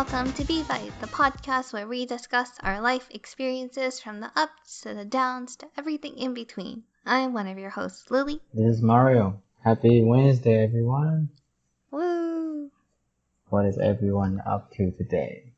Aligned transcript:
welcome 0.00 0.32
to 0.32 0.44
Bee 0.46 0.62
Byte, 0.62 0.98
the 1.02 1.06
podcast 1.08 1.74
where 1.74 1.86
we 1.86 2.06
discuss 2.06 2.50
our 2.62 2.80
life 2.80 3.06
experiences 3.10 4.00
from 4.00 4.20
the 4.20 4.30
ups 4.34 4.80
to 4.80 4.94
the 4.94 5.04
downs 5.04 5.56
to 5.56 5.66
everything 5.76 6.16
in 6.16 6.32
between. 6.32 6.84
I'm 7.04 7.34
one 7.34 7.46
of 7.46 7.58
your 7.58 7.68
hosts, 7.68 8.10
Lily. 8.10 8.40
This 8.54 8.76
is 8.76 8.82
Mario. 8.82 9.42
Happy 9.62 10.02
Wednesday, 10.02 10.64
everyone. 10.64 11.28
Woo! 11.90 12.70
What 13.50 13.66
is 13.66 13.76
everyone 13.76 14.40
up 14.46 14.72
to 14.76 14.90
today? 14.90 15.52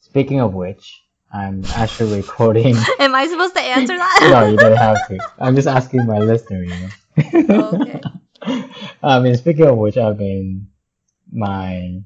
Speaking 0.00 0.40
of 0.40 0.52
which, 0.52 1.04
I'm 1.32 1.64
actually 1.76 2.16
recording. 2.16 2.74
Am 2.98 3.14
I 3.14 3.28
supposed 3.28 3.54
to 3.54 3.62
answer 3.62 3.96
that? 3.96 4.28
no, 4.28 4.50
you 4.50 4.56
don't 4.56 4.76
have 4.76 5.06
to. 5.06 5.20
I'm 5.38 5.54
just 5.54 5.68
asking 5.68 6.04
my 6.04 6.18
listener, 6.18 6.64
you 6.64 6.70
know. 6.70 7.44
Oh, 7.48 7.80
okay. 7.80 8.00
I 9.04 9.20
mean, 9.20 9.36
speaking 9.36 9.66
of 9.66 9.78
which, 9.78 9.96
I've 9.96 10.18
been 10.18 10.66
my 11.30 12.02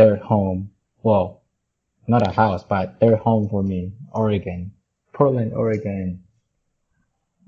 third 0.00 0.20
home. 0.20 0.70
Well, 1.02 1.42
not 2.06 2.26
a 2.26 2.30
house, 2.32 2.64
but 2.64 2.98
third 3.00 3.18
home 3.18 3.50
for 3.50 3.62
me, 3.62 3.92
Oregon. 4.12 4.72
Portland, 5.12 5.52
Oregon. 5.52 6.24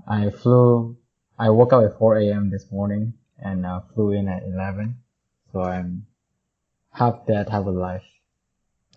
I 0.06 0.28
flew, 0.28 0.98
I 1.38 1.48
woke 1.48 1.72
up 1.72 1.82
at 1.82 1.98
4 1.98 2.18
a.m. 2.18 2.50
this 2.50 2.70
morning 2.70 3.14
and 3.38 3.64
uh, 3.64 3.80
flew 3.94 4.12
in 4.12 4.28
at 4.28 4.42
11. 4.42 4.96
So 5.50 5.62
I'm 5.62 6.06
half 6.92 7.26
dead, 7.26 7.48
half 7.48 7.64
alive, 7.64 8.02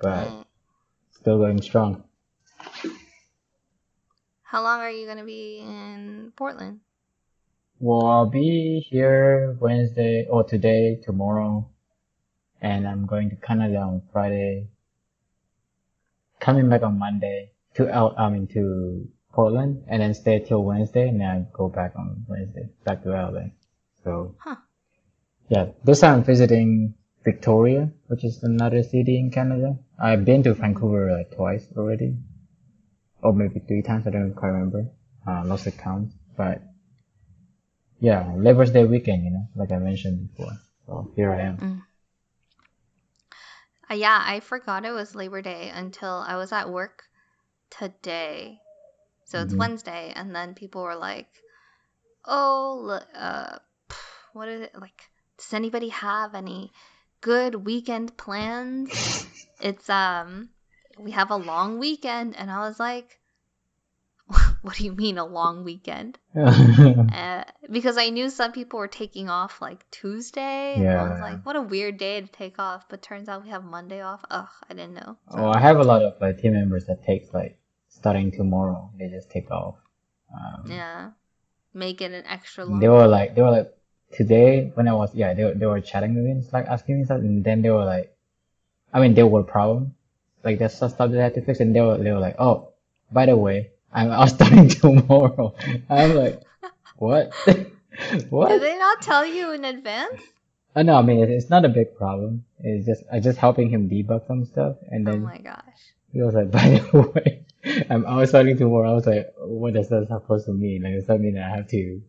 but 0.01 0.27
Mm. 0.27 0.45
still 1.11 1.37
going 1.37 1.61
strong. 1.61 2.03
How 4.43 4.63
long 4.63 4.81
are 4.81 4.91
you 4.91 5.05
going 5.05 5.19
to 5.19 5.23
be 5.23 5.59
in 5.59 6.33
Portland? 6.35 6.81
Well, 7.79 8.05
I'll 8.05 8.29
be 8.29 8.85
here 8.89 9.55
Wednesday 9.61 10.27
or 10.29 10.43
today, 10.43 10.99
tomorrow, 11.03 11.69
and 12.65 12.87
I'm 12.87 13.05
going 13.05 13.29
to 13.29 13.35
Canada 13.35 13.77
on 13.77 14.01
Friday. 14.11 14.67
Coming 16.39 16.67
back 16.67 16.81
on 16.81 16.97
Monday 16.97 17.51
to 17.75 17.87
L, 17.87 18.15
I 18.17 18.29
mean 18.29 18.47
to 18.57 19.07
Portland, 19.33 19.83
and 19.87 20.01
then 20.01 20.13
stay 20.15 20.39
till 20.39 20.63
Wednesday, 20.63 21.07
and 21.09 21.21
then 21.21 21.29
I 21.29 21.45
go 21.53 21.69
back 21.69 21.93
on 21.95 22.25
Wednesday 22.27 22.69
back 22.83 23.03
to 23.03 23.09
LA. 23.09 23.45
So, 24.03 24.35
Huh. 24.39 24.55
yeah, 25.47 25.65
this 25.83 25.99
time 25.99 26.15
I'm 26.15 26.23
visiting 26.23 26.95
Victoria, 27.23 27.91
which 28.07 28.23
is 28.23 28.41
another 28.43 28.81
city 28.81 29.19
in 29.19 29.29
Canada. 29.29 29.77
I've 29.99 30.25
been 30.25 30.41
to 30.43 30.53
Vancouver 30.55 31.11
like 31.15 31.35
twice 31.35 31.67
already, 31.77 32.17
or 33.21 33.33
maybe 33.33 33.59
three 33.59 33.83
times. 33.83 34.07
I 34.07 34.09
don't 34.09 34.33
quite 34.33 34.49
remember. 34.49 34.89
Uh, 35.27 35.43
lost 35.45 35.65
the 35.65 35.71
count, 35.71 36.13
but 36.35 36.61
yeah, 37.99 38.33
Labor 38.35 38.65
Day 38.65 38.85
weekend, 38.85 39.23
you 39.23 39.31
know, 39.31 39.47
like 39.55 39.71
I 39.71 39.77
mentioned 39.77 40.29
before. 40.29 40.53
So 40.85 41.11
here 41.15 41.31
I 41.31 41.41
am. 41.41 41.57
Uh, 43.89 43.93
yeah, 43.95 44.21
I 44.25 44.39
forgot 44.39 44.85
it 44.85 44.91
was 44.91 45.15
Labor 45.15 45.41
Day 45.41 45.69
until 45.69 46.23
I 46.27 46.35
was 46.37 46.51
at 46.51 46.69
work 46.69 47.03
today. 47.69 48.61
So 49.25 49.41
it's 49.41 49.53
Mhm. 49.53 49.59
Wednesday, 49.59 50.13
and 50.15 50.35
then 50.35 50.55
people 50.55 50.83
were 50.83 50.95
like, 50.95 51.43
"Oh, 52.25 52.89
uh, 52.89 53.59
what 54.33 54.47
is 54.49 54.61
it 54.61 54.75
like? 54.75 55.09
Does 55.37 55.53
anybody 55.53 55.89
have 55.89 56.35
any 56.35 56.73
good 57.21 57.55
weekend 57.55 58.17
plans?" 58.17 58.89
it's 59.61 59.89
um, 59.89 60.49
we 60.97 61.11
have 61.11 61.31
a 61.31 61.37
long 61.37 61.79
weekend, 61.79 62.35
and 62.35 62.51
I 62.51 62.59
was 62.59 62.79
like, 62.79 63.19
"What 64.61 64.75
do 64.77 64.83
you 64.85 64.93
mean 64.93 65.17
a 65.17 65.25
long 65.25 65.63
weekend?" 65.63 66.17
Uh, 66.35 67.43
because 67.69 67.97
I 67.97 68.09
knew 68.09 68.29
some 68.29 68.51
people 68.51 68.79
were 68.79 68.87
taking 68.87 69.29
off 69.29 69.61
like 69.61 69.89
Tuesday, 69.91 70.75
and 70.75 70.89
I 70.89 71.09
was 71.09 71.19
like, 71.21 71.45
"What 71.45 71.55
a 71.55 71.61
weird 71.61 71.97
day 71.97 72.21
to 72.21 72.27
take 72.27 72.57
off." 72.59 72.87
But 72.89 73.01
turns 73.01 73.29
out 73.29 73.43
we 73.43 73.49
have 73.49 73.63
Monday 73.63 74.01
off. 74.01 74.23
Ugh, 74.29 74.47
I 74.69 74.73
didn't 74.73 74.93
know. 74.95 75.17
oh, 75.31 75.51
I 75.51 75.59
have 75.59 75.77
a 75.77 75.83
lot 75.83 76.01
of 76.01 76.17
team 76.41 76.53
members 76.53 76.85
that 76.87 77.03
take 77.03 77.33
like 77.33 77.57
starting 77.89 78.31
tomorrow. 78.31 78.91
They 78.97 79.07
just 79.09 79.29
take 79.29 79.51
off. 79.51 79.75
Um, 80.33 80.69
Yeah, 80.69 81.11
make 81.73 82.01
it 82.01 82.11
an 82.11 82.25
extra 82.25 82.65
long. 82.65 82.79
They 82.79 82.89
were 82.89 83.07
like, 83.07 83.35
they 83.35 83.41
were 83.41 83.51
like, 83.51 83.71
today 84.11 84.71
when 84.75 84.87
I 84.87 84.93
was, 84.93 85.13
yeah, 85.13 85.33
they, 85.33 85.43
were- 85.43 85.53
they 85.53 85.65
were 85.65 85.81
chatting 85.81 86.15
with 86.15 86.23
me, 86.25 86.31
it's 86.31 86.51
like 86.51 86.65
asking 86.67 86.99
me 86.99 87.05
stuff, 87.05 87.19
and 87.19 87.43
then 87.43 87.61
they 87.61 87.69
were 87.69 87.85
like, 87.85 88.15
I 88.93 88.99
mean, 89.01 89.13
there 89.13 89.27
were 89.27 89.43
problems, 89.43 89.91
like 90.43 90.59
there's 90.59 90.73
some 90.73 90.89
stuff 90.89 91.11
that 91.11 91.19
I 91.19 91.23
had 91.23 91.35
to 91.35 91.41
fix, 91.41 91.59
and 91.59 91.75
they 91.75 91.81
were, 91.81 91.97
they 91.97 92.11
were 92.11 92.19
like, 92.19 92.35
oh, 92.39 92.73
by 93.11 93.25
the 93.27 93.35
way, 93.37 93.71
I'm 93.95 94.11
out 94.11 94.29
starting 94.29 94.67
tomorrow. 94.69 95.55
I'm 95.89 96.15
like, 96.15 96.41
what? 96.97 97.33
What? 98.29 98.49
Did 98.49 98.61
they 98.61 98.77
not 98.77 99.01
tell 99.01 99.25
you 99.25 99.53
in 99.53 99.63
advance? 99.63 100.21
Uh, 100.75 100.83
no, 100.83 100.95
I 100.97 101.01
mean, 101.01 101.23
it's 101.31 101.49
not 101.49 101.63
a 101.63 101.69
big 101.69 101.95
problem. 101.95 102.43
It's 102.59 102.85
just, 102.85 103.03
I 103.09 103.21
just 103.21 103.37
helping 103.37 103.69
him 103.69 103.89
debug 103.89 104.27
some 104.27 104.43
stuff, 104.43 104.75
and 104.89 105.07
then 105.07 105.15
Oh 105.15 105.19
my 105.19 105.37
gosh. 105.37 105.79
he 106.11 106.21
was 106.21 106.33
like, 106.35 106.51
by 106.59 106.67
the 106.91 107.01
way, 107.15 107.45
I'm 107.89 108.05
out 108.05 108.27
starting 108.27 108.57
tomorrow. 108.57 108.91
I 108.91 108.93
was 108.93 109.05
like, 109.07 109.33
what 109.37 109.73
does 109.75 109.87
that 109.87 110.07
supposed 110.09 110.45
to 110.47 110.51
mean? 110.51 110.83
Like, 110.83 110.95
does 110.95 111.07
that 111.07 111.21
mean 111.21 111.35
that 111.35 111.45
I 111.49 111.55
have 111.55 111.69
to 111.69 112.01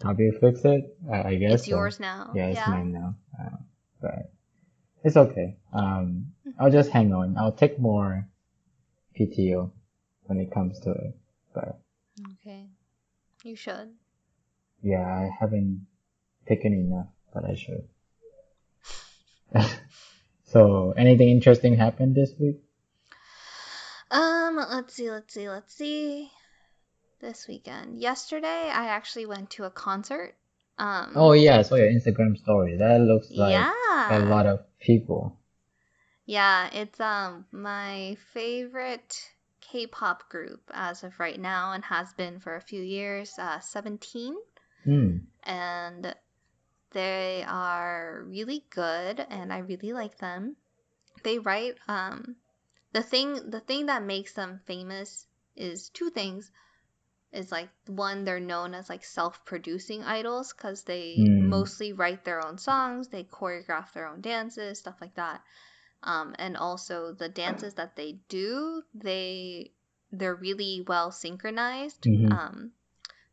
help 0.00 0.20
you 0.20 0.30
fix 0.40 0.64
it? 0.64 0.96
I, 1.10 1.22
I 1.30 1.34
guess 1.34 1.54
It's 1.54 1.64
so. 1.64 1.70
yours 1.70 1.98
now. 1.98 2.30
Yeah, 2.32 2.46
it's 2.46 2.68
mine 2.68 2.92
now. 2.92 3.16
Uh, 3.36 3.56
but 4.00 4.30
it's 5.02 5.16
okay. 5.16 5.56
Um, 5.72 6.32
I'll 6.60 6.70
just 6.70 6.90
hang 6.90 7.12
on. 7.12 7.36
I'll 7.36 7.50
take 7.50 7.80
more 7.80 8.28
PTO 9.18 9.72
when 10.26 10.40
it 10.40 10.52
comes 10.52 10.80
to 10.80 10.90
it. 10.90 11.16
But 11.54 11.78
Okay. 12.40 12.66
You 13.44 13.56
should. 13.56 13.94
yeah, 14.82 15.04
I 15.06 15.30
haven't 15.38 15.86
taken 16.48 16.72
enough, 16.72 17.08
but 17.32 17.44
I 17.44 17.54
should. 17.54 17.88
so, 20.44 20.92
anything 20.96 21.28
interesting 21.28 21.76
happened 21.76 22.14
this 22.14 22.32
week? 22.38 22.56
Um, 24.10 24.56
let's 24.56 24.94
see, 24.94 25.10
let's 25.10 25.32
see, 25.34 25.48
let's 25.48 25.74
see. 25.74 26.30
This 27.20 27.46
weekend. 27.48 27.98
Yesterday, 27.98 28.46
I 28.70 28.88
actually 28.88 29.26
went 29.26 29.50
to 29.50 29.64
a 29.64 29.70
concert. 29.70 30.34
Um, 30.78 31.12
Oh 31.14 31.32
yeah, 31.32 31.58
I 31.58 31.62
saw 31.62 31.76
your 31.76 31.88
Instagram 31.88 32.36
story. 32.36 32.76
That 32.76 33.00
looks 33.00 33.30
like 33.30 33.52
yeah. 33.52 33.72
a 34.18 34.20
lot 34.26 34.46
of 34.46 34.60
people. 34.78 35.38
Yeah, 36.26 36.68
it's 36.72 37.00
um 37.00 37.46
my 37.52 38.16
favorite 38.34 39.16
K-pop 39.70 40.28
group 40.28 40.70
as 40.72 41.02
of 41.02 41.18
right 41.18 41.40
now 41.40 41.72
and 41.72 41.84
has 41.84 42.12
been 42.14 42.38
for 42.40 42.54
a 42.54 42.60
few 42.60 42.80
years, 42.82 43.38
uh 43.38 43.58
17, 43.60 44.36
Hmm. 44.84 45.16
and 45.42 46.14
they 46.92 47.44
are 47.46 48.22
really 48.26 48.64
good 48.70 49.20
and 49.20 49.52
I 49.52 49.58
really 49.58 49.92
like 49.92 50.18
them. 50.18 50.56
They 51.24 51.38
write 51.38 51.76
um 51.88 52.36
the 52.92 53.02
thing 53.02 53.50
the 53.50 53.60
thing 53.60 53.86
that 53.86 54.02
makes 54.04 54.32
them 54.34 54.60
famous 54.66 55.26
is 55.56 55.90
two 55.90 56.10
things. 56.10 56.52
Is 57.32 57.50
like 57.52 57.68
one 57.86 58.24
they're 58.24 58.40
known 58.40 58.72
as 58.74 58.88
like 58.88 59.04
self-producing 59.04 60.04
idols 60.04 60.52
cuz 60.52 60.84
they 60.84 61.16
Hmm. 61.16 61.50
mostly 61.50 61.92
write 61.92 62.24
their 62.24 62.46
own 62.46 62.56
songs, 62.58 63.08
they 63.08 63.24
choreograph 63.24 63.92
their 63.92 64.06
own 64.06 64.20
dances, 64.20 64.78
stuff 64.78 65.00
like 65.00 65.14
that 65.16 65.42
um, 66.02 66.34
and 66.38 66.56
also 66.56 67.12
the 67.12 67.28
dances 67.28 67.74
that 67.74 67.96
they 67.96 68.18
do 68.28 68.82
they 68.94 69.72
they're 70.12 70.34
really 70.34 70.84
well 70.86 71.10
synchronized 71.10 72.02
Mhm. 72.04 72.32
um, 72.32 72.72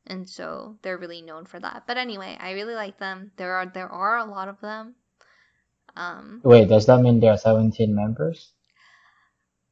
and 0.06 0.29
so 0.29 0.78
they're 0.81 0.97
really 0.97 1.22
known 1.22 1.46
for 1.46 1.59
that. 1.59 1.84
But 1.88 1.97
anyway 1.97 2.38
i 2.40 2.51
really 2.51 2.75
like 2.75 2.97
them. 2.97 3.31
There 3.38 3.56
are 3.56 3.66
there 3.66 3.90
are 3.90 4.18
a 4.18 4.25
lot 4.25 4.47
of 4.47 4.59
them. 4.59 4.96
Um, 5.96 6.41
Wait, 6.44 6.68
does 6.68 6.88
that 6.88 7.01
mean 7.01 7.19
there 7.19 7.31
are 7.31 7.38
17 7.38 7.94
members? 7.94 8.51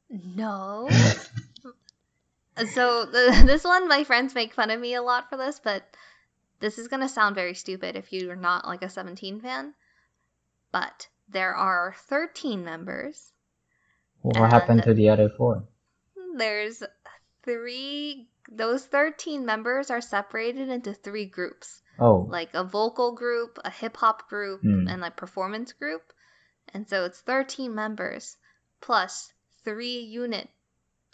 no. 0.09 0.89
So 2.75 3.05
the, 3.05 3.43
this 3.45 3.63
one 3.63 3.87
my 3.87 4.03
friends 4.03 4.35
make 4.35 4.53
fun 4.53 4.71
of 4.71 4.79
me 4.79 4.93
a 4.93 5.01
lot 5.01 5.29
for 5.29 5.37
this 5.37 5.59
but 5.59 5.83
this 6.59 6.77
is 6.77 6.87
going 6.87 7.01
to 7.01 7.09
sound 7.09 7.33
very 7.35 7.55
stupid 7.55 7.95
if 7.95 8.13
you're 8.13 8.35
not 8.35 8.67
like 8.67 8.83
a 8.83 8.89
17 8.89 9.41
fan. 9.41 9.73
But 10.71 11.07
there 11.31 11.55
are 11.55 11.95
13 12.09 12.63
members 12.63 13.33
What 14.21 14.35
happened 14.51 14.83
to 14.83 14.93
the 14.93 15.09
other 15.09 15.29
four? 15.29 15.63
there's 16.37 16.83
three 17.43 18.27
those 18.51 18.85
13 18.85 19.45
members 19.45 19.89
are 19.91 20.01
separated 20.01 20.69
into 20.69 20.93
three 20.93 21.25
groups 21.25 21.81
Oh, 21.99 22.25
like 22.29 22.53
a 22.53 22.63
vocal 22.63 23.11
group 23.13 23.59
a 23.63 23.69
hip-hop 23.69 24.29
group 24.29 24.61
Hmm. 24.61 24.87
and 24.87 25.01
like 25.01 25.15
performance 25.17 25.73
group 25.73 26.13
and 26.73 26.87
so 26.87 27.05
it's 27.05 27.19
13 27.21 27.75
members 27.75 28.37
plus 28.79 29.31
three 29.63 29.99
unit 29.99 30.49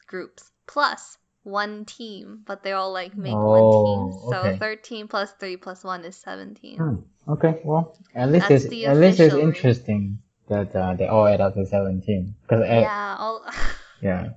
groups 0.05 0.51
plus 0.67 1.17
one 1.47 1.85
team 1.85 2.43
but 2.45 2.61
they 2.63 2.73
all 2.73 2.91
like 2.91 3.15
make 3.15 3.33
one 3.33 3.61
Oh, 3.63 3.85
team 3.85 4.31
so 4.31 4.49
okay. 4.49 4.57
13 4.57 5.07
plus 5.07 5.31
3 5.39 5.57
plus 5.57 5.83
1 5.83 6.03
is 6.05 6.15
17 6.17 6.77
Hmm. 6.77 6.95
Okay, 7.29 7.59
well, 7.65 7.97
at 8.15 8.31
least 8.31 8.47
That's 8.47 8.63
it's 8.63 8.85
at 8.85 8.95
least 8.95 9.19
it's 9.19 9.35
interesting 9.35 10.19
that 10.47 10.73
uh, 10.73 10.93
they 10.93 11.07
all 11.07 11.27
add 11.27 11.41
up 11.41 11.55
to 11.55 11.65
seventeen. 11.65 12.35
Because 12.41 12.65
yeah. 12.65 12.79
yeah 12.79 13.15
all 13.19 13.45
yeah, 14.01 14.29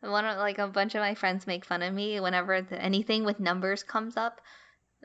One 0.00 0.24
of 0.24 0.36
like 0.38 0.58
a 0.58 0.66
bunch 0.66 0.96
of 0.96 1.00
my 1.00 1.14
friends 1.14 1.46
make 1.46 1.64
fun 1.64 1.82
of 1.82 1.94
me 1.94 2.18
whenever 2.18 2.62
the, 2.62 2.80
anything 2.82 3.24
with 3.24 3.38
numbers 3.38 3.84
comes 3.84 4.16
up, 4.16 4.40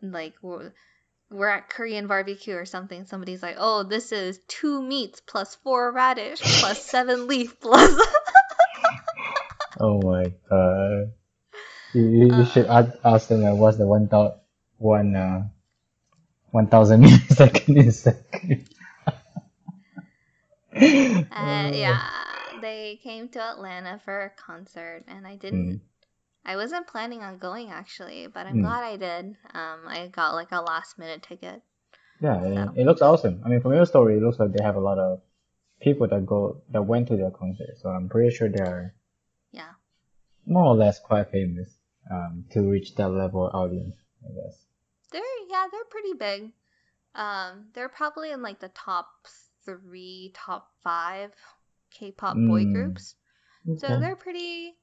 like 0.01 0.33
we're 0.41 1.49
at 1.49 1.69
Korean 1.69 2.07
barbecue 2.07 2.55
or 2.55 2.65
something. 2.65 3.05
Somebody's 3.05 3.43
like, 3.43 3.57
"Oh, 3.59 3.83
this 3.83 4.11
is 4.11 4.39
two 4.47 4.81
meats 4.81 5.21
plus 5.21 5.55
four 5.55 5.91
radish 5.91 6.39
plus 6.41 6.83
seven 6.83 7.27
leaf 7.27 7.59
plus." 7.59 8.01
Oh 9.79 9.99
my 10.01 10.31
god. 10.49 11.13
You, 11.93 12.03
you 12.07 12.27
you 12.37 12.45
should 12.45 12.65
Uh, 12.65 12.67
ask, 12.67 12.91
ask 13.03 13.27
them 13.29 13.41
like, 13.43 13.55
what's 13.59 13.77
the 13.77 13.87
one 13.87 14.07
thou 14.07 14.39
one 14.77 15.15
uh 15.15 15.47
one 16.51 16.67
thousand 16.67 17.03
millisecond 17.05 17.77
in 17.77 17.87
a 17.87 17.91
second. 17.91 18.69
uh, 21.31 21.69
yeah, 21.73 21.99
they 22.61 22.99
came 23.03 23.29
to 23.29 23.39
Atlanta 23.41 23.99
for 24.03 24.21
a 24.25 24.29
concert, 24.29 25.03
and 25.07 25.27
I 25.27 25.35
didn't. 25.35 25.67
Mm, 25.67 25.79
I 26.45 26.55
wasn't 26.57 26.87
planning 26.87 27.23
on 27.23 27.37
going 27.39 27.71
actually, 27.71 28.27
but 28.27 28.47
I'm 28.47 28.57
mm. 28.57 28.59
glad 28.59 28.83
I 28.83 28.97
did. 28.97 29.37
Um, 29.53 29.87
I 29.87 30.09
got 30.11 30.33
like 30.35 30.51
a 30.51 30.61
last 30.61 30.97
minute 30.99 31.23
ticket, 31.23 31.63
Yeah, 32.21 32.43
it, 32.45 32.53
so 32.53 32.77
it 32.77 32.85
looks 32.85 33.01
awesome. 33.01 33.41
I 33.45 33.49
mean, 33.49 33.61
from 33.61 33.73
your 33.73 33.85
story, 33.85 34.17
it 34.17 34.21
looks 34.23 34.39
like 34.39 34.51
they 34.53 34.63
have 34.63 34.75
a 34.75 34.79
lot 34.79 34.99
of 34.99 35.21
people 35.81 36.07
that 36.07 36.25
go 36.25 36.61
that 36.71 36.83
went 36.83 37.07
to 37.09 37.17
their 37.17 37.31
concert. 37.31 37.77
So 37.81 37.89
I'm 37.89 38.09
pretty 38.09 38.35
sure 38.35 38.49
they're. 38.49 38.95
More 40.49 40.65
or 40.65 40.75
less 40.75 40.99
quite 40.99 41.31
famous 41.31 41.77
um, 42.11 42.45
to 42.51 42.61
reach 42.61 42.95
that 42.95 43.09
level 43.09 43.47
of 43.47 43.55
audience, 43.55 43.95
I 44.25 44.33
guess. 44.33 44.65
They're 45.11 45.21
yeah, 45.49 45.67
they're 45.71 45.85
pretty 45.85 46.13
big. 46.13 46.53
Um, 47.15 47.69
they're 47.73 47.89
probably 47.89 48.31
in 48.31 48.41
like 48.41 48.59
the 48.59 48.69
top 48.69 49.27
three, 49.65 50.31
top 50.33 50.71
five 50.83 51.33
K-pop 51.91 52.35
boy 52.35 52.65
Mm, 52.65 52.73
groups. 52.73 53.15
So 53.75 53.99
they're 53.99 54.15
pretty 54.15 54.77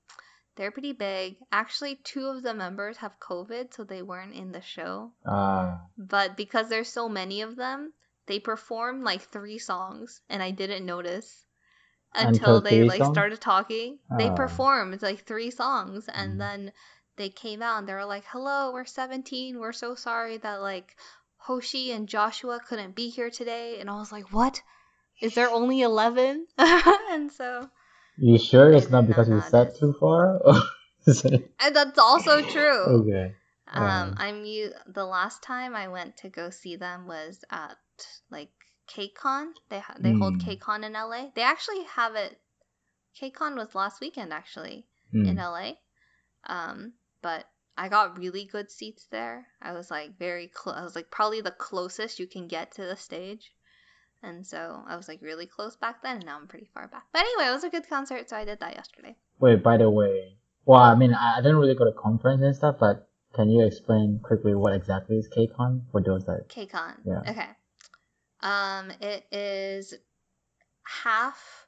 they're 0.56 0.72
pretty 0.72 0.92
big. 0.92 1.38
Actually, 1.52 1.96
two 1.96 2.26
of 2.26 2.42
the 2.42 2.54
members 2.54 2.98
have 2.98 3.18
COVID, 3.20 3.72
so 3.74 3.84
they 3.84 4.02
weren't 4.02 4.34
in 4.34 4.52
the 4.52 4.60
show. 4.60 5.12
Ah, 5.26 5.86
But 5.96 6.36
because 6.36 6.68
there's 6.68 6.92
so 6.92 7.08
many 7.08 7.40
of 7.42 7.56
them, 7.56 7.94
they 8.26 8.38
performed 8.40 9.04
like 9.04 9.22
three 9.22 9.58
songs 9.58 10.20
and 10.28 10.42
I 10.42 10.50
didn't 10.50 10.84
notice 10.86 11.45
until 12.16 12.56
until 12.56 12.60
they 12.60 12.82
like 12.84 13.02
songs? 13.02 13.14
started 13.14 13.40
talking. 13.40 13.98
They 14.10 14.30
Ah, 14.30 14.34
performed 14.36 15.02
like 15.02 15.24
three 15.24 15.50
songs 15.50 16.08
and 16.08 16.32
mm, 16.34 16.38
then 16.38 16.72
they 17.16 17.28
came 17.30 17.62
out 17.62 17.78
and 17.78 17.88
they 17.88 17.94
were 17.94 18.04
like, 18.04 18.24
"Hello, 18.28 18.72
we're 18.72 18.84
17. 18.84 19.58
We're 19.58 19.72
so 19.72 19.94
sorry 19.94 20.36
that 20.38 20.60
like 20.60 20.96
Hoshi 21.38 21.92
and 21.92 22.08
Joshua 22.08 22.60
couldn't 22.68 22.94
be 22.94 23.08
here 23.08 23.30
today." 23.30 23.80
And 23.80 23.88
I 23.90 23.94
was 23.94 24.12
like, 24.12 24.32
"What? 24.32 24.60
Is 25.20 25.34
there 25.34 25.50
only 25.50 25.80
11?" 25.82 26.46
and 26.58 27.30
so 27.32 27.68
you 28.18 28.38
sure 28.38 28.72
it's 28.72 28.90
not 28.90 29.06
because 29.06 29.28
you 29.28 29.40
sat 29.40 29.76
too 29.76 29.94
far? 30.00 30.38
Or 30.38 30.54
is 31.06 31.24
it- 31.24 31.50
And 31.60 31.74
that's 31.76 31.98
also 31.98 32.42
true. 32.42 33.02
okay. 33.02 33.34
Um, 33.72 33.82
Um, 33.82 34.14
I'm 34.16 34.44
you. 34.44 34.72
The 34.86 35.04
last 35.04 35.42
time 35.42 35.74
I 35.74 35.88
went 35.88 36.16
to 36.18 36.28
go 36.28 36.50
see 36.50 36.76
them 36.76 37.06
was 37.06 37.44
at 37.50 37.76
like 38.30 38.50
KCON. 38.88 39.52
They 39.68 39.80
ha- 39.80 39.96
they 39.98 40.12
hold 40.12 40.40
mm, 40.40 40.58
KCON 40.58 40.84
in 40.84 40.92
LA. 40.92 41.30
They 41.34 41.42
actually 41.42 41.84
have 41.84 42.14
it. 42.14 42.38
KCON 43.20 43.56
was 43.56 43.74
last 43.74 44.00
weekend 44.00 44.32
actually 44.32 44.86
in 45.12 45.36
mm, 45.36 45.36
LA. 45.36 45.72
Um, 46.46 46.92
but 47.22 47.46
I 47.76 47.88
got 47.88 48.18
really 48.18 48.44
good 48.44 48.70
seats 48.70 49.06
there. 49.10 49.46
I 49.60 49.72
was 49.72 49.90
like 49.90 50.18
very 50.18 50.48
close. 50.48 50.76
I 50.76 50.82
was 50.82 50.94
like 50.94 51.10
probably 51.10 51.40
the 51.40 51.50
closest 51.50 52.18
you 52.18 52.26
can 52.26 52.48
get 52.48 52.72
to 52.72 52.82
the 52.82 52.96
stage. 52.96 53.52
And 54.22 54.46
so 54.46 54.82
I 54.86 54.96
was 54.96 55.08
like 55.08 55.20
really 55.22 55.46
close 55.46 55.76
back 55.76 56.02
then, 56.02 56.16
and 56.16 56.26
now 56.26 56.36
I'm 56.36 56.48
pretty 56.48 56.68
far 56.72 56.88
back. 56.88 57.04
But 57.12 57.20
anyway, 57.20 57.50
it 57.50 57.54
was 57.54 57.64
a 57.64 57.70
good 57.70 57.88
concert, 57.88 58.28
so 58.28 58.36
I 58.36 58.44
did 58.44 58.60
that 58.60 58.74
yesterday. 58.74 59.16
Wait, 59.38 59.62
by 59.62 59.76
the 59.76 59.90
way, 59.90 60.36
well, 60.64 60.80
I 60.80 60.94
mean, 60.94 61.14
I, 61.14 61.38
I 61.38 61.42
didn't 61.42 61.58
really 61.58 61.74
go 61.74 61.84
to 61.84 61.92
conference 61.92 62.42
and 62.42 62.56
stuff, 62.56 62.76
but 62.80 63.08
can 63.34 63.50
you 63.50 63.64
explain 63.64 64.20
quickly 64.22 64.54
what 64.54 64.72
exactly 64.72 65.18
is 65.18 65.28
KCON 65.28 65.82
for 65.92 66.00
those 66.00 66.24
that, 66.24 66.48
KCON. 66.48 66.94
yeah. 67.04 67.30
Okay. 67.30 67.48
Um, 68.46 68.92
it 69.00 69.26
is 69.32 69.94
half 70.84 71.66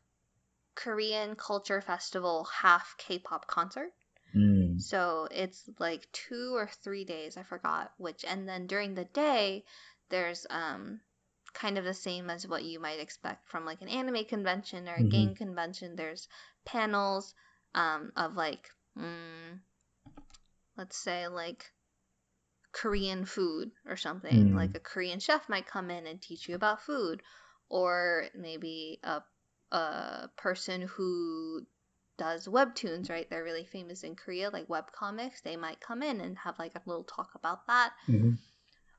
Korean 0.77 1.35
Culture 1.37 1.81
Festival, 1.81 2.45
half 2.45 2.97
K-pop 2.99 3.47
concert. 3.49 3.93
Mm, 4.35 4.79
So 4.79 5.29
it's 5.31 5.69
like 5.79 6.11
two 6.13 6.55
or 6.57 6.69
three 6.69 7.05
days, 7.05 7.37
I 7.37 7.43
forgot 7.43 7.93
which. 7.99 8.25
And 8.25 8.49
then 8.49 8.67
during 8.67 8.95
the 8.95 9.05
day, 9.07 9.65
there's 10.09 10.47
um 10.51 11.01
kind 11.53 11.79
of 11.79 11.85
the 11.85 11.95
same 11.95 12.31
as 12.31 12.47
what 12.47 12.65
you 12.65 12.79
might 12.81 13.01
expect 13.01 13.49
from 13.49 13.65
like 13.65 13.83
an 13.83 13.89
anime 13.89 14.25
convention 14.25 14.89
or 14.89 14.97
a 14.97 15.03
mm-hmm, 15.03 15.11
game 15.11 15.35
convention. 15.35 15.97
There's 15.97 16.29
panels 16.65 17.35
um 17.75 18.13
of 18.17 18.37
like 18.37 18.71
mm, 18.97 19.59
let's 20.77 20.97
say 20.97 21.29
like 21.29 21.73
Korean 22.73 23.25
food 23.25 23.71
or 23.87 23.97
something. 23.97 24.53
mm, 24.53 24.55
Like 24.55 24.75
a 24.75 24.81
Korean 24.81 25.21
chef 25.21 25.49
might 25.49 25.67
come 25.67 25.91
in 25.91 26.07
and 26.07 26.21
teach 26.21 26.49
you 26.49 26.55
about 26.55 26.83
food, 26.83 27.23
or 27.69 28.29
maybe 28.35 29.01
a 29.03 29.23
a 29.71 30.31
person 30.37 30.83
who 30.83 31.67
does 32.17 32.49
webtoons, 32.49 33.11
right? 33.11 33.29
They're 33.29 33.45
really 33.45 33.65
famous 33.67 34.03
in 34.03 34.17
Korea, 34.17 34.51
like 34.51 34.67
webcomics. 34.69 35.43
They 35.43 35.57
might 35.57 35.81
come 35.81 36.03
in 36.03 36.21
and 36.23 36.39
have 36.39 36.59
like 36.59 36.75
a 36.75 36.83
little 36.87 37.05
talk 37.05 37.35
about 37.35 37.67
that. 37.67 37.93
mm-hmm, 38.09 38.31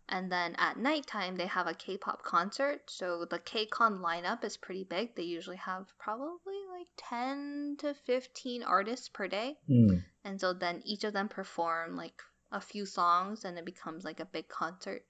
And 0.08 0.32
then 0.32 0.56
at 0.58 0.78
nighttime, 0.78 1.36
they 1.38 1.48
have 1.48 1.68
a 1.68 1.74
K-pop 1.74 2.24
concert. 2.24 2.90
So 2.90 3.26
the 3.26 3.40
K-Con 3.40 4.00
lineup 4.00 4.44
is 4.44 4.58
pretty 4.58 4.84
big. 4.84 5.16
They 5.16 5.24
usually 5.24 5.58
have 5.58 5.88
probably 5.98 6.58
like 6.70 6.88
10 6.98 7.78
to 7.80 7.94
15 7.94 8.64
artists 8.64 9.10
per 9.10 9.28
day. 9.28 9.58
mm, 9.70 10.04
And 10.24 10.40
so 10.42 10.54
then 10.54 10.82
each 10.86 11.04
of 11.04 11.14
them 11.14 11.30
perform 11.30 11.96
like 11.96 12.22
a 12.52 12.62
few 12.62 12.86
songs 12.86 13.46
and 13.46 13.58
it 13.58 13.66
becomes 13.66 14.04
like 14.04 14.20
a 14.20 14.26
big 14.26 14.48
concert. 14.48 15.04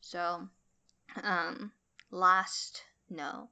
So, 0.00 0.48
um, 1.22 1.72
last, 2.10 2.82
no. 3.10 3.48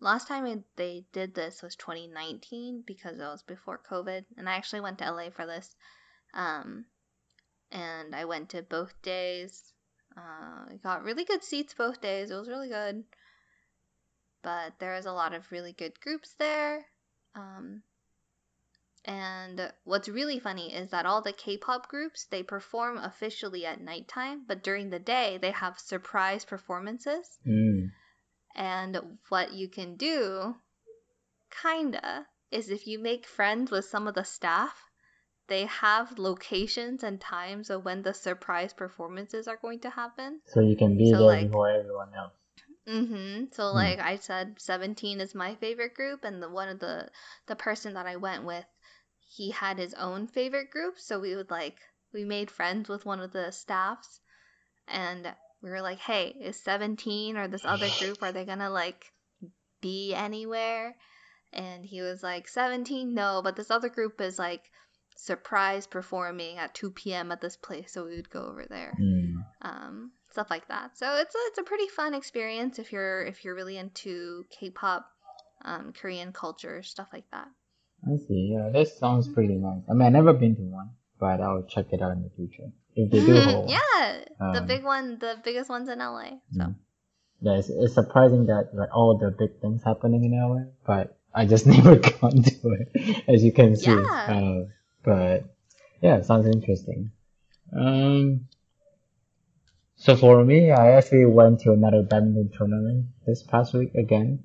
Last 0.00 0.28
time 0.28 0.64
they 0.76 1.04
did 1.12 1.34
this 1.34 1.62
was 1.62 1.74
2019 1.76 2.84
because 2.86 3.18
it 3.18 3.22
was 3.22 3.42
before 3.42 3.80
COVID. 3.90 4.24
And 4.36 4.48
I 4.48 4.56
actually 4.56 4.82
went 4.82 4.98
to 4.98 5.10
LA 5.10 5.30
for 5.30 5.46
this. 5.46 5.74
Um, 6.34 6.84
and 7.72 8.14
I 8.14 8.26
went 8.26 8.50
to 8.50 8.62
both 8.62 9.00
days. 9.02 9.72
Uh, 10.16 10.74
got 10.82 11.04
really 11.04 11.24
good 11.24 11.42
seats 11.42 11.74
both 11.74 12.00
days. 12.00 12.30
It 12.30 12.36
was 12.36 12.48
really 12.48 12.68
good. 12.68 13.04
But 14.42 14.74
there 14.78 14.94
was 14.94 15.06
a 15.06 15.12
lot 15.12 15.32
of 15.32 15.50
really 15.50 15.72
good 15.72 15.98
groups 16.00 16.34
there. 16.38 16.84
Um, 17.34 17.82
and 19.06 19.72
what's 19.84 20.08
really 20.08 20.38
funny 20.38 20.74
is 20.74 20.90
that 20.90 21.06
all 21.06 21.22
the 21.22 21.32
K-pop 21.32 21.88
groups 21.88 22.26
they 22.26 22.42
perform 22.42 22.98
officially 22.98 23.64
at 23.64 23.80
nighttime, 23.80 24.44
but 24.46 24.62
during 24.62 24.90
the 24.90 24.98
day 24.98 25.38
they 25.38 25.52
have 25.52 25.78
surprise 25.78 26.44
performances. 26.44 27.38
mm. 27.46 27.90
And 28.56 29.18
what 29.28 29.52
you 29.52 29.68
can 29.68 29.96
do, 29.96 30.56
kinda, 31.50 32.26
is 32.50 32.70
if 32.70 32.86
you 32.86 32.98
make 32.98 33.26
friends 33.26 33.70
with 33.70 33.84
some 33.84 34.08
of 34.08 34.14
the 34.14 34.24
staff, 34.24 34.90
they 35.48 35.66
have 35.66 36.18
locations 36.18 37.02
and 37.04 37.20
times 37.20 37.70
of 37.70 37.84
when 37.84 38.02
the 38.02 38.14
surprise 38.14 38.72
performances 38.72 39.48
are 39.48 39.56
going 39.56 39.80
to 39.80 39.90
happen. 39.90 40.40
So 40.46 40.60
you 40.60 40.76
can 40.76 40.96
be 40.96 41.10
So 41.10 41.18
there 41.18 41.26
like 41.26 41.46
before 41.46 41.70
everyone 41.70 42.14
else. 42.14 42.32
Mm-hmm. 42.88 43.44
So 43.52 43.64
Mm, 43.64 43.74
like 43.74 43.98
I 43.98 44.16
said, 44.16 44.60
Seventeen 44.60 45.20
is 45.20 45.34
my 45.34 45.54
favorite 45.56 45.94
group, 45.94 46.24
and 46.24 46.42
the 46.42 46.48
one 46.48 46.68
of 46.68 46.78
the 46.78 47.10
the 47.46 47.56
person 47.56 47.94
that 47.94 48.06
I 48.06 48.16
went 48.16 48.44
with, 48.44 48.64
he 49.28 49.50
had 49.50 49.78
his 49.78 49.94
own 49.94 50.26
favorite 50.26 50.70
group. 50.70 50.98
So 50.98 51.18
we 51.18 51.34
would 51.34 51.50
like 51.50 51.78
we 52.12 52.24
made 52.24 52.50
friends 52.50 52.88
with 52.88 53.04
one 53.04 53.20
of 53.20 53.32
the 53.32 53.50
staffs, 53.50 54.20
and 54.88 55.34
we 55.62 55.70
were 55.70 55.82
like, 55.82 55.98
"Hey, 55.98 56.28
is 56.40 56.62
Seventeen 56.62 57.36
or 57.36 57.48
this 57.48 57.64
other 57.64 57.88
group 57.98 58.22
are 58.22 58.32
they 58.32 58.44
gonna 58.44 58.70
like 58.70 59.12
be 59.80 60.14
anywhere?" 60.14 60.96
And 61.52 61.84
he 61.84 62.02
was 62.02 62.22
like, 62.22 62.48
"17, 62.48 63.14
no, 63.14 63.40
but 63.42 63.56
this 63.56 63.70
other 63.70 63.88
group 63.88 64.20
is 64.20 64.38
like 64.38 64.70
surprise 65.16 65.86
performing 65.86 66.58
at 66.58 66.74
2 66.74 66.90
p.m. 66.90 67.32
at 67.32 67.40
this 67.40 67.56
place, 67.56 67.92
so 67.92 68.04
we 68.04 68.16
would 68.16 68.30
go 68.30 68.46
over 68.46 68.66
there." 68.68 68.96
mm. 69.00 69.34
um, 69.62 70.12
stuff 70.30 70.50
like 70.50 70.68
that. 70.68 70.96
So 70.98 71.16
it's 71.16 71.34
a, 71.34 71.38
it's 71.48 71.58
a 71.58 71.62
pretty 71.62 71.88
fun 71.88 72.14
experience 72.14 72.78
if 72.78 72.92
you're 72.92 73.24
if 73.24 73.44
you're 73.44 73.54
really 73.54 73.78
into 73.78 74.44
K-pop, 74.50 75.06
um, 75.64 75.92
Korean 75.94 76.32
culture, 76.32 76.82
stuff 76.82 77.08
like 77.12 77.30
that. 77.32 77.48
I 78.06 78.16
see. 78.16 78.52
Yeah, 78.54 78.70
that 78.70 78.88
sounds 78.88 79.28
pretty 79.28 79.54
nice. 79.56 79.82
I 79.88 79.92
mean, 79.94 80.02
I've 80.06 80.12
never 80.12 80.32
been 80.32 80.54
to 80.56 80.62
one, 80.62 80.90
but 81.18 81.40
I'll 81.40 81.62
check 81.64 81.92
it 81.92 82.02
out 82.02 82.12
in 82.12 82.22
the 82.22 82.30
future 82.30 82.70
if 82.94 83.10
they 83.10 83.20
do 83.20 83.34
Mhm, 83.34 83.52
hold 83.52 83.70
yeah, 83.70 84.24
the 84.38 84.60
Um, 84.60 84.66
big 84.66 84.84
one, 84.84 85.18
the 85.18 85.38
biggest 85.42 85.68
one's 85.70 85.88
in 85.88 86.00
LA. 86.00 86.40
So 86.52 86.60
mm. 86.62 86.74
yeah, 87.40 87.52
it's, 87.58 87.68
it's 87.68 87.94
surprising 87.94 88.46
that 88.46 88.74
like 88.74 88.94
all 88.94 89.16
the 89.18 89.30
big 89.30 89.60
things 89.60 89.82
happening 89.82 90.24
in 90.24 90.32
LA, 90.38 90.64
but 90.86 91.18
I 91.34 91.46
just 91.46 91.66
never 91.76 91.96
gone 92.10 92.42
to 92.42 92.72
it, 92.80 93.24
as 93.28 93.42
you 93.44 93.52
can 93.52 93.76
see. 93.76 93.84
yeah, 93.86 94.26
Uh, 94.28 94.64
but 95.04 95.44
yeah, 96.00 96.22
sounds 96.22 96.46
interesting. 96.46 97.10
Um, 97.72 98.48
so 99.96 100.16
for 100.16 100.44
me, 100.44 100.70
I 100.70 100.92
actually 100.92 101.24
went 101.26 101.60
to 101.60 101.72
another 101.72 102.02
badminton 102.02 102.50
tournament 102.56 103.06
this 103.26 103.42
past 103.42 103.74
week 103.74 103.94
again. 103.94 104.44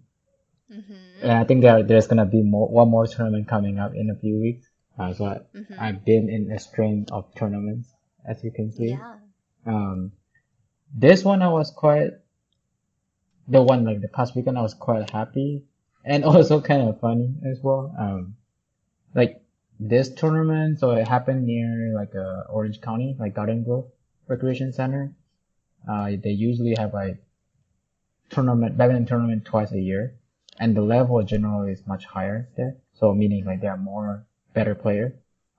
mhm, 0.69 0.95
And 1.10 1.10
I 1.23 1.43
think 1.45 1.61
there 1.61 1.83
there's 1.83 2.07
gonna 2.07 2.25
be 2.25 2.41
more 2.43 2.67
one 2.67 2.89
more 2.89 3.07
tournament 3.07 3.47
coming 3.47 3.79
up 3.79 3.93
in 3.95 4.09
a 4.09 4.15
few 4.15 4.39
weeks. 4.39 4.67
Uh, 4.99 5.13
so 5.13 5.25
I, 5.25 5.39
mhm, 5.55 5.79
I've 5.79 6.05
been 6.05 6.29
in 6.29 6.51
a 6.51 6.59
string 6.59 7.07
of 7.11 7.33
tournaments, 7.35 7.93
as 8.25 8.43
you 8.43 8.51
can 8.51 8.71
see. 8.71 8.89
yeah, 8.89 9.17
Um, 9.65 10.11
this 10.95 11.23
one 11.25 11.41
I 11.41 11.49
was 11.49 11.71
quite 11.71 12.11
the 13.47 13.61
one 13.61 13.83
like 13.85 14.01
the 14.01 14.07
past 14.07 14.35
weekend 14.35 14.57
I 14.57 14.61
was 14.61 14.73
quite 14.73 15.09
happy 15.11 15.63
and 16.03 16.23
also 16.31 16.59
kind 16.61 16.89
of 16.89 16.99
funny 16.99 17.35
as 17.45 17.59
well. 17.61 17.93
Um, 17.99 18.35
like 19.15 19.43
this 19.79 20.09
tournament, 20.13 20.79
so 20.79 20.91
it 20.91 21.07
happened 21.07 21.45
near 21.45 21.93
like 21.95 22.15
uh, 22.15 22.43
Orange 22.49 22.81
County, 22.81 23.15
like 23.19 23.35
Garden 23.35 23.63
Grove 23.63 23.91
Recreation 24.27 24.73
Center. 24.73 25.13
Uh, 25.89 26.11
they 26.23 26.31
usually 26.31 26.75
have 26.77 26.93
like 26.93 27.23
tournament, 28.29 28.77
badminton 28.77 29.05
tournament 29.05 29.45
twice 29.45 29.71
a 29.71 29.79
year, 29.79 30.15
and 30.61 30.77
the 30.77 30.81
level 30.81 31.23
generally 31.23 31.71
is 31.71 31.87
much 31.87 32.05
higher 32.05 32.47
there. 32.55 32.77
So 32.93 33.13
meaning 33.15 33.45
like 33.45 33.61
there 33.61 33.71
are 33.71 33.77
more 33.77 34.27
better 34.53 34.75
player. 34.75 35.17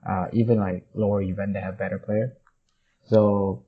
Uh, 0.09 0.29
even 0.33 0.59
like 0.59 0.87
lower 0.95 1.21
event 1.21 1.55
they 1.55 1.61
have 1.61 1.77
better 1.77 1.99
player. 1.99 2.37
So 3.07 3.65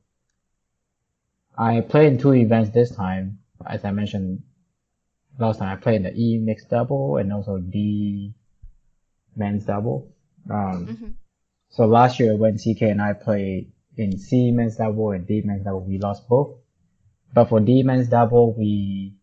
I 1.59 1.81
played 1.81 2.13
in 2.13 2.19
two 2.19 2.35
events 2.35 2.71
this 2.71 2.95
time. 2.95 3.41
As 3.67 3.85
I 3.85 3.91
mentioned 3.91 4.45
last 5.39 5.59
time, 5.59 5.77
I 5.77 5.81
played 5.81 5.97
in 5.97 6.03
the 6.05 6.15
E 6.15 6.39
mixed 6.39 6.71
double 6.71 7.17
and 7.17 7.33
also 7.33 7.59
D 7.59 8.35
men's 9.37 9.65
double. 9.65 10.15
Um, 10.49 10.87
hmm 10.87 11.11
so 11.71 11.87
last 11.87 12.21
year 12.21 12.37
when 12.37 12.57
CK 12.57 12.83
and 12.83 13.03
I 13.03 13.15
played 13.15 13.73
in 13.97 14.17
C 14.19 14.53
men's 14.53 14.77
double 14.77 15.11
and 15.11 15.27
D 15.27 15.43
men's 15.45 15.65
double, 15.65 15.81
we 15.81 15.99
lost 15.99 16.29
both. 16.29 16.59
But 17.33 17.47
for 17.47 17.59
D 17.59 17.83
men's 17.83 18.09
double, 18.09 18.55
we 18.55 19.17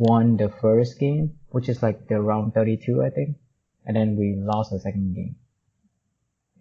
won 0.00 0.36
the 0.38 0.48
first 0.48 0.98
game, 0.98 1.36
which 1.50 1.68
is 1.68 1.82
like 1.82 2.08
the 2.08 2.20
round 2.20 2.54
32, 2.54 3.02
I 3.04 3.10
think. 3.10 3.36
And 3.84 3.94
then 3.96 4.16
we 4.16 4.34
lost 4.34 4.72
the 4.72 4.80
second 4.80 5.14
game 5.14 5.36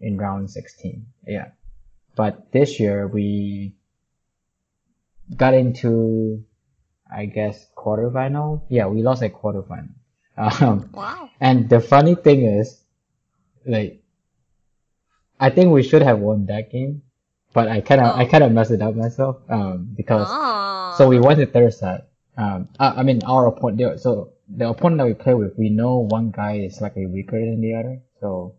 in 0.02 0.18
round 0.18 0.52
16. 0.52 1.06
Yeah. 1.26 1.48
But 2.16 2.52
this 2.52 2.80
year 2.80 3.08
we 3.08 3.76
got 5.36 5.54
into, 5.54 6.44
I 7.10 7.26
guess, 7.26 7.66
quarterfinal. 7.78 8.64
Yeah, 8.70 8.88
we 8.88 9.02
lost 9.04 9.24
a 9.24 9.30
quarterfinal. 9.30 9.90
Um, 10.40 10.90
Wow. 10.94 11.30
and 11.42 11.68
the 11.70 11.82
funny 11.82 12.16
thing 12.16 12.44
is, 12.46 12.80
like, 13.66 14.02
I 15.40 15.50
think 15.50 15.72
we 15.72 15.84
should 15.84 16.02
have 16.02 16.20
won 16.20 16.46
that 16.48 16.72
game, 16.72 17.02
but 17.54 17.68
I 17.68 17.80
kind 17.82 18.00
of 18.02 18.16
I 18.16 18.24
Oh. 18.26 18.28
kind 18.30 18.44
of 18.44 18.52
messed 18.52 18.72
it 18.72 18.82
up 18.82 18.96
myself. 18.96 19.38
Um, 19.50 19.92
because 19.96 20.28
Oh. 20.30 20.94
so 20.98 21.08
we 21.10 21.20
won 21.20 21.38
the 21.38 21.46
third 21.46 21.74
set. 21.74 22.09
Um, 22.38 22.70
I, 22.80 22.88
I 23.00 23.04
mean 23.04 23.22
our 23.24 23.48
opponent. 23.48 24.00
So 24.00 24.34
the 24.48 24.70
opponent 24.70 25.00
that 25.00 25.06
we 25.06 25.14
play 25.14 25.34
with, 25.34 25.58
we 25.58 25.70
know 25.70 26.00
one 26.00 26.32
guy 26.32 26.58
is 26.60 26.78
slightly 26.78 27.06
weaker 27.06 27.40
than 27.40 27.62
the 27.62 27.76
other, 27.76 28.02
so 28.20 28.56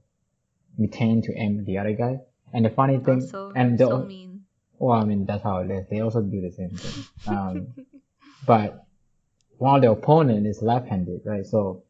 we 0.77 0.87
tend 0.87 1.25
to 1.25 1.35
aim 1.37 1.65
the 1.65 1.79
other 1.79 1.93
guy. 1.93 2.21
And 2.53 2.65
the 2.65 2.71
funny 2.71 2.99
thing, 2.99 3.21
so 3.21 3.53
and 3.55 3.79
the 3.79 3.87
so 3.87 4.03
mean. 4.03 4.45
well, 4.79 4.99
I 4.99 5.05
mean 5.05 5.27
that's 5.27 5.43
how 5.43 5.59
it 5.59 5.71
is. 5.71 5.87
They 5.89 6.01
also 6.01 6.21
do 6.21 6.41
the 6.41 6.51
same 6.51 6.71
thing. 6.71 7.05
Um, 7.27 7.75
but 8.47 8.85
while 9.59 9.81
the 9.81 9.91
opponent 9.91 10.47
is 10.47 10.63
left-handed, 10.63 11.23
right? 11.25 11.47
So 11.47 11.85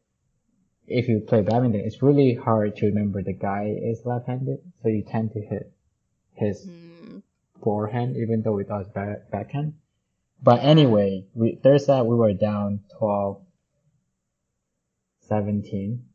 if 0.87 1.07
you 1.07 1.21
play 1.21 1.41
badminton, 1.41 1.81
it's 1.81 2.01
really 2.01 2.35
hard 2.35 2.75
to 2.77 2.87
remember 2.87 3.23
the 3.23 3.33
guy 3.33 3.75
is 3.81 4.05
left-handed, 4.05 4.59
so 4.83 4.89
you 4.89 5.03
tend 5.03 5.31
to 5.33 5.41
hit 5.41 5.71
his 6.33 6.67
Mm, 6.67 7.21
forehand, 7.63 8.17
even 8.17 8.41
though 8.41 8.57
it 8.59 8.69
was 8.69 8.87
back, 8.89 9.29
backhand. 9.31 9.73
But 10.43 10.63
anyway, 10.63 11.25
we 11.33 11.59
set 11.77 12.05
we 12.05 12.15
were 12.15 12.33
down 12.33 12.81
12, 12.97 13.41
17. 15.21 16.05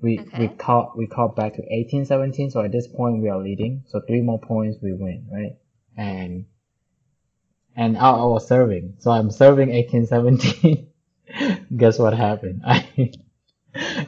We 0.00 0.18
we 0.18 0.46
Okay. 0.46 0.48
caught 0.56 0.96
we 0.96 1.06
caught 1.06 1.36
back 1.36 1.54
to 1.54 1.62
18, 1.74 2.04
17. 2.06 2.50
So 2.50 2.62
at 2.62 2.72
this 2.72 2.86
point 2.88 3.20
we 3.22 3.28
are 3.28 3.38
leading. 3.42 3.84
So 3.88 4.00
three 4.00 4.22
more 4.22 4.40
points 4.40 4.78
we 4.82 4.92
win, 4.92 5.26
right? 5.30 5.56
And 5.96 6.46
and 7.76 7.98
I, 7.98 8.10
I 8.10 8.24
was 8.24 8.46
serving, 8.46 8.94
so 8.98 9.10
I'm 9.10 9.30
serving 9.30 9.70
18, 9.70 10.06
17. 10.06 10.88
Guess 11.76 11.98
what 11.98 12.14
happened? 12.14 12.62
I 12.66 13.12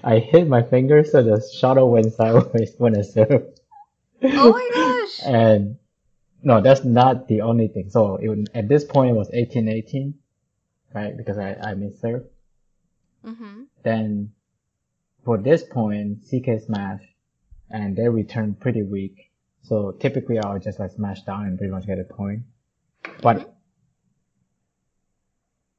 I 0.04 0.18
hit 0.18 0.48
my 0.48 0.62
finger, 0.62 1.04
so 1.04 1.22
the 1.22 1.40
shuttle 1.40 1.90
went 1.90 2.12
sideways 2.12 2.74
when 2.78 2.96
I 2.98 3.02
served. 3.02 3.60
Oh 4.22 4.50
my 4.52 4.70
gosh. 4.74 5.20
And 5.26 5.78
no, 6.42 6.60
that's 6.60 6.84
not 6.84 7.28
the 7.28 7.42
only 7.42 7.68
thing. 7.68 7.90
So 7.90 8.16
it, 8.16 8.28
would- 8.28 8.50
at 8.54 8.68
this 8.68 8.84
point, 8.84 9.10
it 9.10 9.14
was 9.14 9.30
18 9.32 9.68
18, 9.68 10.14
right? 10.94 11.16
Because 11.16 11.38
I, 11.38 11.54
I 11.54 11.74
missed 11.74 12.00
serve. 12.00 12.24
Mm-hmm. 13.24 13.62
Then 13.84 14.32
for 15.24 15.38
this 15.38 15.62
point, 15.62 16.18
CK 16.28 16.60
smash, 16.66 17.02
and 17.70 17.96
they 17.96 18.08
return 18.08 18.54
pretty 18.54 18.82
weak. 18.82 19.30
So 19.62 19.92
typically, 19.92 20.38
I'll 20.38 20.58
just 20.58 20.80
like 20.80 20.90
smash 20.90 21.22
down 21.22 21.46
and 21.46 21.56
pretty 21.58 21.72
much 21.72 21.86
get 21.86 21.98
a 22.00 22.04
point. 22.04 22.42
But 23.22 23.54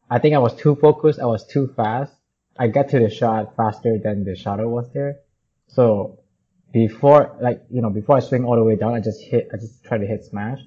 I 0.09 0.19
think 0.19 0.35
I 0.35 0.39
was 0.39 0.55
too 0.55 0.75
focused. 0.75 1.19
I 1.19 1.25
was 1.25 1.45
too 1.45 1.73
fast. 1.75 2.13
I 2.57 2.67
got 2.67 2.89
to 2.89 2.99
the 2.99 3.09
shot 3.09 3.55
faster 3.57 3.97
than 3.97 4.23
the 4.23 4.35
shuttle 4.35 4.69
was 4.69 4.89
there. 4.93 5.17
So 5.67 6.19
before, 6.73 7.37
like, 7.39 7.63
you 7.69 7.81
know, 7.81 7.89
before 7.89 8.17
I 8.17 8.19
swing 8.19 8.43
all 8.45 8.55
the 8.55 8.63
way 8.63 8.75
down, 8.75 8.93
I 8.95 8.99
just 8.99 9.21
hit, 9.21 9.47
I 9.53 9.57
just 9.57 9.83
try 9.85 9.97
to 9.97 10.05
hit 10.05 10.25
smash 10.25 10.59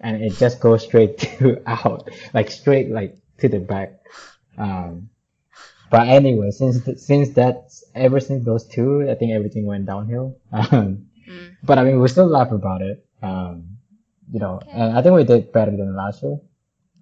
and 0.00 0.22
it 0.22 0.32
just 0.38 0.58
goes 0.58 0.82
straight 0.82 1.18
to 1.38 1.62
out, 1.66 2.08
like 2.32 2.50
straight, 2.50 2.90
like 2.90 3.16
to 3.38 3.48
the 3.48 3.60
back. 3.60 4.00
Um, 4.58 5.10
but 5.90 6.08
anyway, 6.08 6.50
since, 6.50 6.82
th- 6.84 6.98
since 6.98 7.28
that's, 7.30 7.84
ever 7.94 8.18
since 8.18 8.44
those 8.44 8.64
two, 8.66 9.08
I 9.08 9.14
think 9.14 9.32
everything 9.32 9.66
went 9.66 9.86
downhill. 9.86 10.38
Um, 10.52 11.06
Mm. 11.26 11.56
but 11.62 11.78
I 11.78 11.84
mean, 11.84 12.00
we 12.00 12.08
still 12.08 12.26
laugh 12.26 12.52
about 12.52 12.82
it. 12.82 13.02
Um, 13.22 13.78
you 14.30 14.40
know, 14.40 14.56
Okay. 14.56 14.68
and 14.72 14.92
I 14.98 15.00
think 15.00 15.14
we 15.14 15.24
did 15.24 15.52
better 15.52 15.70
than 15.70 15.96
last 15.96 16.22
year. 16.22 16.36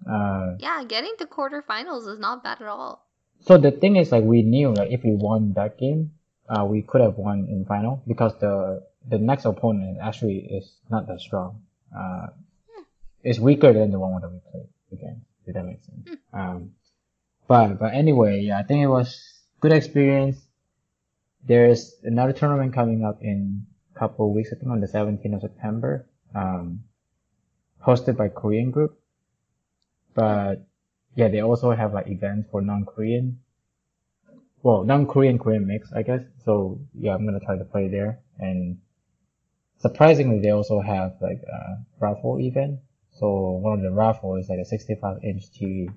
Uh, 0.09 0.55
Yeah, 0.59 0.81
getting 0.87 1.11
to 1.19 1.25
quarterfinals 1.25 2.07
is 2.07 2.19
not 2.19 2.41
bad 2.41 2.61
at 2.61 2.67
all. 2.69 3.05
so 3.41 3.57
the 3.57 3.71
thing 3.71 3.97
is, 3.97 4.13
like, 4.13 4.23
we 4.23 4.41
knew, 4.41 4.71
like, 4.73 4.91
if 4.91 5.03
we 5.03 5.11
won 5.13 5.51
that 5.59 5.77
game, 5.77 6.11
uh, 6.49 6.65
we 6.65 6.81
could 6.81 7.01
have 7.01 7.17
won 7.17 7.47
in 7.49 7.65
final 7.65 8.03
because 8.07 8.37
the 8.39 8.83
the 9.09 9.17
next 9.17 9.45
opponent 9.45 9.97
actually 10.01 10.39
is 10.39 10.71
not 10.89 11.07
that 11.07 11.19
strong. 11.19 11.61
Uh, 11.95 12.27
it's 13.23 13.39
weaker 13.39 13.73
than 13.73 13.91
the 13.91 13.99
one 13.99 14.21
that 14.21 14.31
we 14.31 14.39
played 14.51 14.69
again. 14.91 15.21
If 15.45 15.55
that 15.55 15.65
makes 15.65 15.85
sense. 15.85 16.17
Um, 16.31 16.71
but 17.47 17.79
but 17.79 17.93
anyway, 17.93 18.41
yeah, 18.41 18.59
I 18.59 18.63
think 18.63 18.83
it 18.83 18.87
was 18.87 19.21
good 19.59 19.73
experience. 19.73 20.37
There's 21.45 21.95
another 22.03 22.33
tournament 22.33 22.73
coming 22.73 23.03
up 23.03 23.21
in 23.21 23.65
a 23.95 23.99
couple 23.99 24.27
of 24.27 24.33
weeks. 24.33 24.49
I 24.53 24.55
think 24.55 24.71
on 24.71 24.79
the 24.79 24.87
17th 24.87 25.35
of 25.35 25.41
September. 25.41 26.07
Um, 26.33 26.83
hosted 27.85 28.17
by 28.17 28.29
Korean 28.29 28.71
group. 28.71 28.99
But 30.15 30.65
yeah, 31.15 31.27
they 31.27 31.41
also 31.41 31.71
have 31.71 31.93
like 31.93 32.07
events 32.07 32.49
for 32.51 32.61
non-Korean. 32.61 33.39
Well, 34.63 34.83
non-Korean 34.85 35.37
Korean 35.37 35.67
mix, 35.67 35.91
I 35.93 36.03
guess. 36.03 36.23
So 36.45 36.79
yeah, 36.97 37.13
I'm 37.13 37.25
gonna 37.25 37.39
try 37.41 37.57
to 37.57 37.65
play 37.65 37.89
there. 37.89 38.19
And 38.39 38.79
surprisingly, 39.77 40.39
they 40.39 40.49
also 40.51 40.79
have 40.81 41.17
like 41.21 41.41
a 41.43 41.83
raffle 41.99 42.39
event. 42.39 42.79
So 43.11 43.27
one 43.61 43.77
of 43.79 43.83
the 43.83 43.91
raffle 43.91 44.35
is 44.37 44.49
like 44.49 44.59
a 44.59 44.65
65 44.65 45.23
inch 45.23 45.51
TV. 45.51 45.93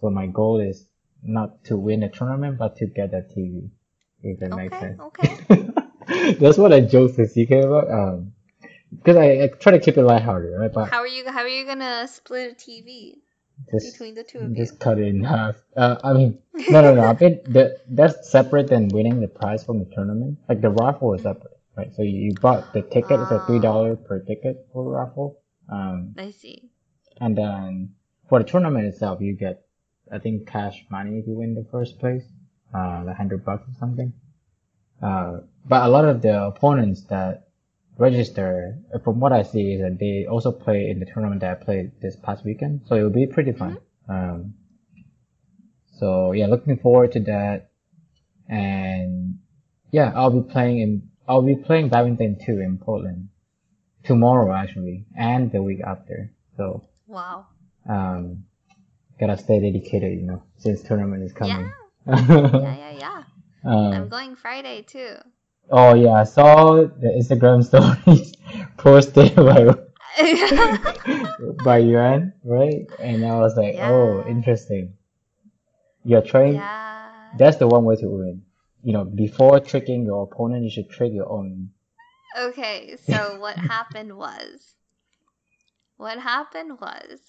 So 0.00 0.10
my 0.10 0.26
goal 0.26 0.60
is 0.60 0.88
not 1.22 1.64
to 1.64 1.76
win 1.76 2.02
a 2.02 2.08
tournament, 2.08 2.58
but 2.58 2.76
to 2.76 2.86
get 2.86 3.12
that 3.12 3.30
TV. 3.30 3.70
If 4.22 4.40
that 4.40 4.50
makes 4.50 4.74
Okay, 4.74 4.96
sense. 4.96 5.00
okay. 5.00 6.32
That's 6.40 6.58
what 6.58 6.72
I 6.72 6.80
joked 6.80 7.16
to 7.16 7.26
CK 7.26 7.64
about. 7.64 7.90
Um, 7.90 8.32
because 8.90 9.16
I, 9.16 9.42
I 9.42 9.48
try 9.48 9.72
to 9.72 9.78
keep 9.80 9.98
it 9.98 10.02
lighthearted, 10.02 10.58
right? 10.58 10.72
But 10.72 10.88
How 10.88 11.00
are 11.00 11.06
you 11.06 11.28
how 11.30 11.40
are 11.40 11.48
you 11.48 11.66
gonna 11.66 12.08
split 12.08 12.52
a 12.52 12.54
TV 12.54 13.16
just 13.70 13.92
between 13.92 14.14
the 14.14 14.22
two 14.22 14.38
of 14.38 14.50
you? 14.50 14.56
just 14.56 14.78
cut 14.78 14.98
it 14.98 15.06
in 15.06 15.24
half. 15.24 15.56
Uh, 15.76 15.96
I 16.04 16.12
mean, 16.12 16.38
no, 16.70 16.80
no, 16.80 16.94
no. 16.94 17.02
I 17.12 17.16
mean, 17.18 17.40
the, 17.44 17.78
that's 17.88 18.30
separate 18.30 18.68
than 18.68 18.88
winning 18.88 19.20
the 19.20 19.28
prize 19.28 19.64
from 19.64 19.78
the 19.78 19.86
tournament. 19.94 20.38
Like 20.48 20.60
the 20.60 20.70
raffle 20.70 21.14
is 21.14 21.22
separate, 21.22 21.58
right? 21.76 21.94
So 21.94 22.02
you, 22.02 22.18
you 22.26 22.34
bought 22.34 22.72
the 22.72 22.82
ticket. 22.82 23.20
It's 23.20 23.30
like 23.30 23.46
three 23.46 23.60
dollar 23.60 23.96
per 23.96 24.20
ticket 24.20 24.66
for 24.72 24.84
the 24.84 24.90
raffle. 24.90 25.40
Um, 25.70 26.14
I 26.16 26.30
see. 26.30 26.70
and 27.20 27.36
then 27.36 27.94
for 28.28 28.38
the 28.38 28.44
tournament 28.48 28.86
itself, 28.86 29.20
you 29.20 29.34
get, 29.34 29.64
I 30.12 30.18
think, 30.18 30.46
cash 30.46 30.84
money 30.90 31.18
if 31.18 31.26
you 31.26 31.34
win 31.34 31.54
the 31.54 31.66
first 31.70 31.98
place, 31.98 32.24
uh, 32.74 33.02
like 33.04 33.16
hundred 33.16 33.44
bucks 33.44 33.64
or 33.68 33.74
something. 33.78 34.12
Uh, 35.02 35.40
but 35.64 35.84
a 35.84 35.88
lot 35.88 36.04
of 36.04 36.22
the 36.22 36.44
opponents 36.44 37.02
that 37.04 37.45
register, 37.98 38.78
uh, 38.94 38.98
from 38.98 39.20
what 39.20 39.32
I 39.32 39.42
see, 39.42 39.72
is 39.72 39.80
that 39.80 39.98
they 39.98 40.26
also 40.26 40.52
play 40.52 40.90
in 40.90 41.00
the 41.00 41.06
tournament 41.06 41.40
that 41.40 41.50
I 41.50 41.64
played 41.64 41.92
this 42.00 42.16
past 42.16 42.44
weekend, 42.44 42.82
so 42.86 42.96
it 42.96 43.02
will 43.02 43.10
be 43.10 43.26
pretty 43.26 43.52
fun. 43.52 43.78
Um, 44.08 44.54
so 45.98 46.32
yeah, 46.32 46.46
looking 46.46 46.78
forward 46.78 47.12
to 47.12 47.20
that, 47.20 47.70
and 48.48 49.38
yeah, 49.90 50.12
I'll 50.14 50.30
be 50.30 50.50
playing 50.50 50.80
in, 50.80 51.10
I'll 51.28 51.42
be 51.42 51.56
playing 51.56 51.88
badminton 51.88 52.38
too 52.44 52.60
in 52.60 52.78
Portland 52.78 53.28
tomorrow 54.04 54.52
actually, 54.52 55.06
and 55.16 55.50
the 55.50 55.62
week 55.62 55.80
after. 55.84 56.30
So 56.56 56.84
Wow. 57.06 57.46
um, 57.88 58.44
gotta 59.18 59.36
stay 59.38 59.60
dedicated, 59.60 60.18
you 60.18 60.26
know, 60.26 60.42
since 60.58 60.82
tournament 60.82 61.22
is 61.22 61.32
coming. 61.32 61.72
Yeah, 62.06 62.76
yeah, 62.76 62.90
yeah. 62.92 63.22
I'm 63.64 64.02
um, 64.02 64.08
going 64.08 64.36
Friday 64.36 64.82
too. 64.82 65.16
Oh 65.70 65.94
yeah, 65.94 66.12
I 66.12 66.24
saw 66.24 66.74
the 66.76 67.08
Instagram 67.20 67.64
stories 67.70 68.32
posted 68.76 69.34
by 69.36 69.74
by 71.64 71.78
yuan, 71.78 72.32
right? 72.44 72.86
And 72.98 73.24
I 73.24 73.38
was 73.38 73.56
like, 73.56 73.76
oh, 73.78 74.24
interesting. 74.26 74.94
You're 76.04 76.22
trying. 76.22 76.54
yeah. 76.54 77.08
That's 77.38 77.56
the 77.58 77.66
one 77.66 77.84
way 77.84 77.96
to 77.96 78.08
win. 78.08 78.42
You 78.82 78.92
know, 78.92 79.04
before 79.04 79.60
tricking 79.60 80.04
your 80.04 80.22
opponent, 80.22 80.62
you 80.64 80.70
should 80.70 80.88
trick 80.88 81.12
your 81.12 81.28
own. 81.28 81.70
Okay, 82.38 82.96
so 83.06 83.38
what 83.40 83.56
happened 83.56 84.16
was 84.16 84.74
what 85.96 86.18
happened 86.18 86.78
was 86.80 87.20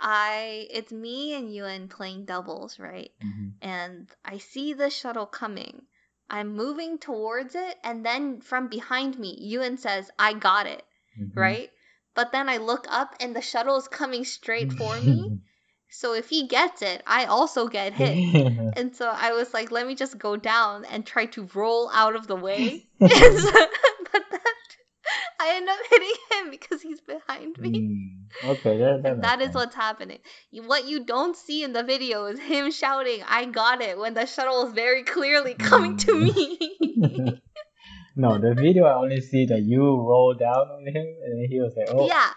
I 0.00 0.66
it's 0.70 0.92
me 0.92 1.34
and 1.34 1.52
Ewan 1.52 1.88
playing 1.88 2.24
doubles, 2.24 2.78
right? 2.78 3.10
Mhm. 3.22 3.52
And 3.60 4.08
I 4.24 4.38
see 4.38 4.72
the 4.72 4.90
shuttle 4.90 5.26
coming. 5.26 5.82
I'm 6.28 6.54
moving 6.56 6.98
towards 6.98 7.54
it 7.54 7.76
and 7.84 8.04
then 8.04 8.40
from 8.40 8.68
behind 8.68 9.18
me, 9.18 9.36
Ewan 9.38 9.76
says, 9.78 10.10
"I 10.18 10.32
got 10.34 10.66
it." 10.66 10.82
Mhm. 11.20 11.36
Right? 11.36 11.70
But 12.14 12.32
then 12.32 12.48
I 12.48 12.56
look 12.56 12.86
up 12.90 13.14
and 13.20 13.34
the 13.36 13.42
shuttle 13.42 13.76
is 13.76 13.88
coming 13.88 14.24
straight 14.24 14.72
for 14.72 15.00
me. 15.00 15.40
So 15.88 16.14
if 16.14 16.28
he 16.28 16.48
gets 16.48 16.82
it, 16.82 17.02
I 17.06 17.26
also 17.26 17.68
get 17.68 17.92
hit. 17.94 18.16
And 18.76 18.94
so 18.94 19.08
I 19.08 19.32
was 19.32 19.54
like, 19.54 19.70
let 19.70 19.86
me 19.86 19.94
just 19.94 20.18
go 20.18 20.36
down 20.36 20.84
and 20.84 21.06
try 21.06 21.26
to 21.26 21.48
roll 21.54 21.88
out 21.94 22.16
of 22.16 22.26
the 22.26 22.36
way. 22.36 22.88
And 23.00 23.38
so- 23.38 23.66
but 24.12 24.24
then 24.30 24.40
I 25.46 25.56
end 25.56 25.68
up 25.68 25.78
hitting 25.90 26.16
him 26.32 26.50
because 26.50 26.82
he's 26.82 27.00
behind 27.00 27.56
me. 27.60 27.72
Mm, 28.42 28.50
okay, 28.50 28.78
that, 28.78 29.00
that, 29.02 29.22
that 29.22 29.40
is 29.40 29.46
sense. 29.46 29.54
what's 29.54 29.74
happening. 29.74 30.18
What 30.52 30.86
you 30.86 31.04
don't 31.04 31.36
see 31.36 31.62
in 31.62 31.72
the 31.72 31.82
video 31.82 32.26
is 32.26 32.40
him 32.40 32.70
shouting, 32.70 33.22
I 33.26 33.44
got 33.46 33.80
it, 33.80 33.98
when 33.98 34.14
the 34.14 34.26
shuttle 34.26 34.66
is 34.66 34.72
very 34.72 35.02
clearly 35.04 35.54
coming 35.54 35.96
to 35.96 36.12
Mm. 36.12 36.24
me. 36.24 37.38
no, 38.16 38.38
the 38.38 38.54
video 38.58 38.84
I 38.84 38.94
only 38.94 39.20
see 39.20 39.46
that 39.46 39.62
you 39.62 39.82
roll 40.00 40.34
down 40.34 40.68
on 40.68 40.86
him, 40.86 41.06
and 41.24 41.46
he 41.48 41.60
was 41.60 41.74
like, 41.76 41.86
"Oh, 41.90 42.06
Yeah, 42.06 42.30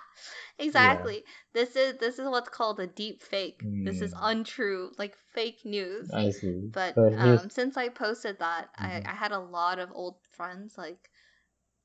exactly. 0.59 1.23
This 1.53 1.75
is 1.75 1.97
this 1.97 2.19
is 2.19 2.27
what's 2.27 2.49
called 2.49 2.79
a 2.79 2.87
deep 2.87 3.23
fake. 3.23 3.63
This 3.85 4.01
is 4.01 4.13
Mm. 4.13 4.31
untrue, 4.31 4.91
like 4.97 5.15
fake 5.33 5.65
news. 5.65 6.09
I 6.13 6.29
see." 6.29 6.69
But 6.71 6.95
he's 6.95 7.41
um, 7.43 7.49
since 7.49 7.77
I 7.77 7.89
posted 7.89 8.39
that, 8.39 8.69
Mhm. 8.79 9.05
I, 9.05 9.11
I 9.11 9.15
had 9.15 9.31
a 9.31 9.39
lot 9.39 9.79
of 9.79 9.89
old 9.93 10.15
friends 10.37 10.77
like 10.77 11.09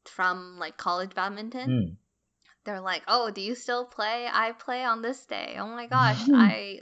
from 0.08 0.58
like 0.58 0.76
college 0.76 1.14
badminton. 1.14 1.70
Mm. 1.70 1.96
They're 2.64 2.80
like, 2.80 3.02
"Oh, 3.08 3.30
do 3.30 3.40
you 3.40 3.54
still 3.54 3.84
play? 3.84 4.28
I 4.30 4.52
play 4.52 4.84
on 4.84 5.02
this 5.02 5.24
day. 5.26 5.56
Oh 5.58 5.68
my 5.68 5.86
gosh, 5.86 6.20
I 6.32 6.80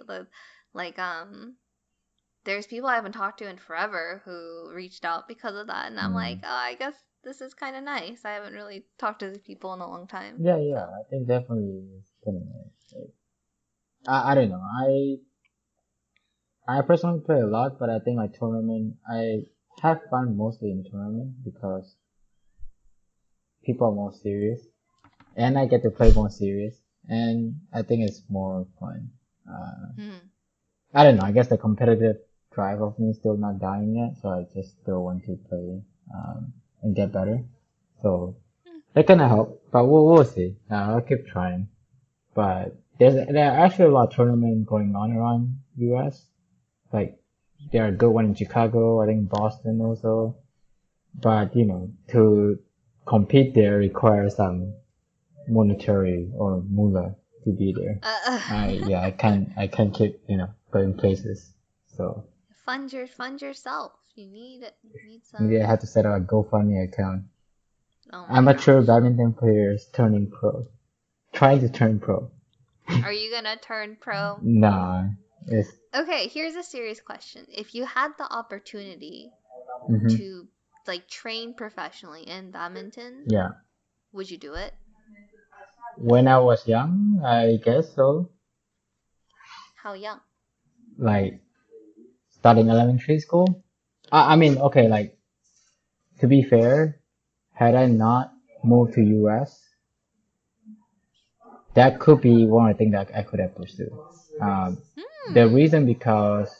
like 0.73 0.99
um." 0.99 1.57
There's 2.45 2.67
people 2.67 2.89
I 2.89 2.97
haven't 2.97 3.13
talked 3.13 3.39
to 3.39 3.49
in 3.49 3.57
forever 3.57 4.21
who 4.25 4.73
reached 4.75 5.05
out 5.05 5.29
because 5.29 5.55
of 5.55 5.69
that, 5.69 5.87
and 5.87 6.01
I'm 6.01 6.11
Mm. 6.11 6.15
like, 6.17 6.39
oh, 6.43 6.49
I 6.49 6.75
guess 6.75 6.95
this 7.23 7.41
is 7.41 7.55
kind 7.55 7.77
of 7.77 7.85
nice. 7.85 8.25
I 8.25 8.33
haven't 8.33 8.55
really 8.55 8.85
talked 8.99 9.21
to 9.21 9.29
these 9.31 9.39
people 9.43 9.73
in 9.75 9.81
a 9.81 9.87
long 9.89 10.09
time. 10.09 10.39
Yeah, 10.41 10.57
yeah, 10.57 10.85
I 10.87 11.03
think 11.09 11.29
definitely 11.29 11.87
it's 12.01 12.11
kind 12.25 12.39
of 12.39 12.43
nice. 12.43 12.95
Like, 12.95 13.15
I, 14.09 14.33
I 14.33 14.35
don't 14.35 14.49
know. 14.49 14.61
I 14.61 15.19
I 16.67 16.83
personally 16.83 17.21
play 17.21 17.41
a 17.41 17.47
lot, 17.47 17.79
but 17.79 17.91
I 17.91 17.99
think 18.01 18.17
my 18.17 18.27
tournament 18.29 18.97
I 19.09 19.43
have 19.83 20.01
fun 20.11 20.37
mostly 20.37 20.71
in 20.71 20.85
tournament 20.85 21.45
because 21.45 21.97
people 23.65 23.89
are 23.89 23.93
more 23.95 24.13
serious, 24.13 24.61
and 25.37 25.59
I 25.59 25.67
get 25.67 25.83
to 25.83 25.91
play 25.91 26.13
more 26.13 26.31
serious, 26.31 26.75
and 27.09 27.61
I 27.73 27.83
think 27.83 28.03
it's 28.09 28.23
more 28.29 28.67
fun. 28.81 29.11
Uh, 29.49 29.87
Hmm. 29.97 30.19
I 30.95 31.05
don't 31.05 31.17
know. 31.17 31.25
I 31.25 31.33
guess 31.33 31.49
the 31.49 31.57
competitive 31.59 32.17
drive 32.53 32.83
of 32.83 32.99
me 32.99 33.11
is 33.11 33.17
still 33.19 33.37
not 33.37 33.59
dying 33.59 33.97
yet, 33.97 34.17
so 34.21 34.29
I 34.29 34.45
just 34.55 34.79
still 34.83 35.03
want 35.05 35.25
to 35.25 35.37
play 35.49 35.83
um, 36.15 36.53
and 36.83 36.95
get 36.95 37.13
better. 37.13 37.45
So 38.03 38.37
that 38.95 39.07
kind 39.07 39.23
of 39.23 39.29
help, 39.29 39.63
but 39.73 39.87
we'll, 39.87 40.07
we'll 40.07 40.25
see. 40.25 40.57
Uh, 40.71 40.75
I'll 40.75 41.01
keep 41.01 41.27
trying. 41.27 41.69
But 42.35 42.77
there's 42.99 43.15
there 43.15 43.51
are 43.51 43.65
actually 43.65 43.87
a 43.87 43.91
lot 43.91 44.09
of 44.09 44.15
tournament 44.15 44.67
going 44.67 44.95
on 44.95 45.13
around 45.13 45.61
US. 45.77 46.27
Like 46.93 47.19
there 47.73 47.87
are 47.87 47.93
good 47.93 48.11
one 48.11 48.27
in 48.27 48.35
Chicago, 48.35 49.01
I 49.01 49.07
think 49.07 49.29
Boston 49.31 49.81
also. 49.81 50.37
But 51.15 51.57
you 51.57 51.65
know, 51.65 51.91
to 52.09 52.59
compete 53.07 53.55
there 53.55 53.79
requires 53.79 54.37
some 54.37 54.75
monetary 55.49 56.31
or 56.35 56.63
moolah 56.69 57.15
to 57.45 57.51
be 57.53 57.75
there. 57.77 57.99
Uh, 58.03 58.41
I 58.51 58.81
yeah, 58.87 59.03
I 59.03 59.11
can't 59.11 59.51
I 59.57 59.67
can't 59.67 59.95
keep 59.95 60.21
you 60.29 60.37
know 60.37 60.51
going 60.71 60.95
places. 60.95 61.53
So 61.97 62.25
fund 62.65 62.93
your 62.93 63.07
fund 63.07 63.43
yourself. 63.43 63.93
You 64.15 64.27
need. 64.27 64.61
You 64.83 65.09
need 65.09 65.25
some. 65.25 65.49
maybe 65.49 65.63
I 65.63 65.67
have 65.67 65.81
to 65.81 65.87
set 65.87 66.07
up 66.07 66.21
a 66.21 66.25
GoFundMe 66.25 66.85
account. 66.85 67.25
Oh 68.13 68.27
Amateur 68.29 68.83
badminton 68.83 69.33
players 69.33 69.87
turning 69.93 70.31
pro, 70.31 70.67
trying 71.33 71.61
to 71.61 71.69
turn 71.69 71.99
pro. 71.99 72.31
Are 73.05 73.13
you 73.13 73.31
gonna 73.31 73.57
turn 73.57 73.97
pro? 73.99 74.39
Nah, 74.43 75.05
it's 75.47 75.73
Okay, 75.95 76.29
here's 76.29 76.55
a 76.55 76.63
serious 76.63 77.01
question. 77.01 77.47
If 77.49 77.75
you 77.75 77.85
had 77.85 78.13
the 78.19 78.31
opportunity 78.31 79.31
mhm. 79.89 80.17
to 80.17 80.49
like 80.87 81.09
train 81.09 81.55
professionally 81.55 82.23
in 82.29 82.51
badminton, 82.51 83.25
yeah. 83.27 83.51
would 84.13 84.31
you 84.31 84.39
do 84.39 84.55
it? 84.55 84.75
When 85.97 86.27
I 86.27 86.39
was 86.39 86.67
young, 86.67 87.23
I 87.25 87.57
guess 87.63 87.95
so. 87.95 88.31
How 89.77 89.95
young? 89.95 90.21
Like 90.99 91.41
starting 92.31 92.71
elementary 92.71 93.21
school. 93.21 93.63
I 94.11 94.33
I 94.35 94.37
mean, 94.37 94.59
okay, 94.59 94.89
like 94.89 95.17
to 96.21 96.27
be 96.27 96.43
fair, 96.43 97.01
had 97.53 97.75
I 97.75 97.87
not 97.87 98.33
moved 98.65 98.95
to 98.95 99.03
US, 99.03 99.61
that 101.75 101.99
could 101.99 102.21
be 102.21 102.47
one 102.47 102.71
of 102.71 102.77
the 102.77 102.79
things 102.79 102.93
that 102.93 103.11
I 103.15 103.23
could 103.23 103.41
have 103.41 103.55
pursued. 103.55 103.93
Um, 104.41 104.79
Hmm. 104.97 105.35
the 105.35 105.49
reason 105.49 105.87
because, 105.87 106.51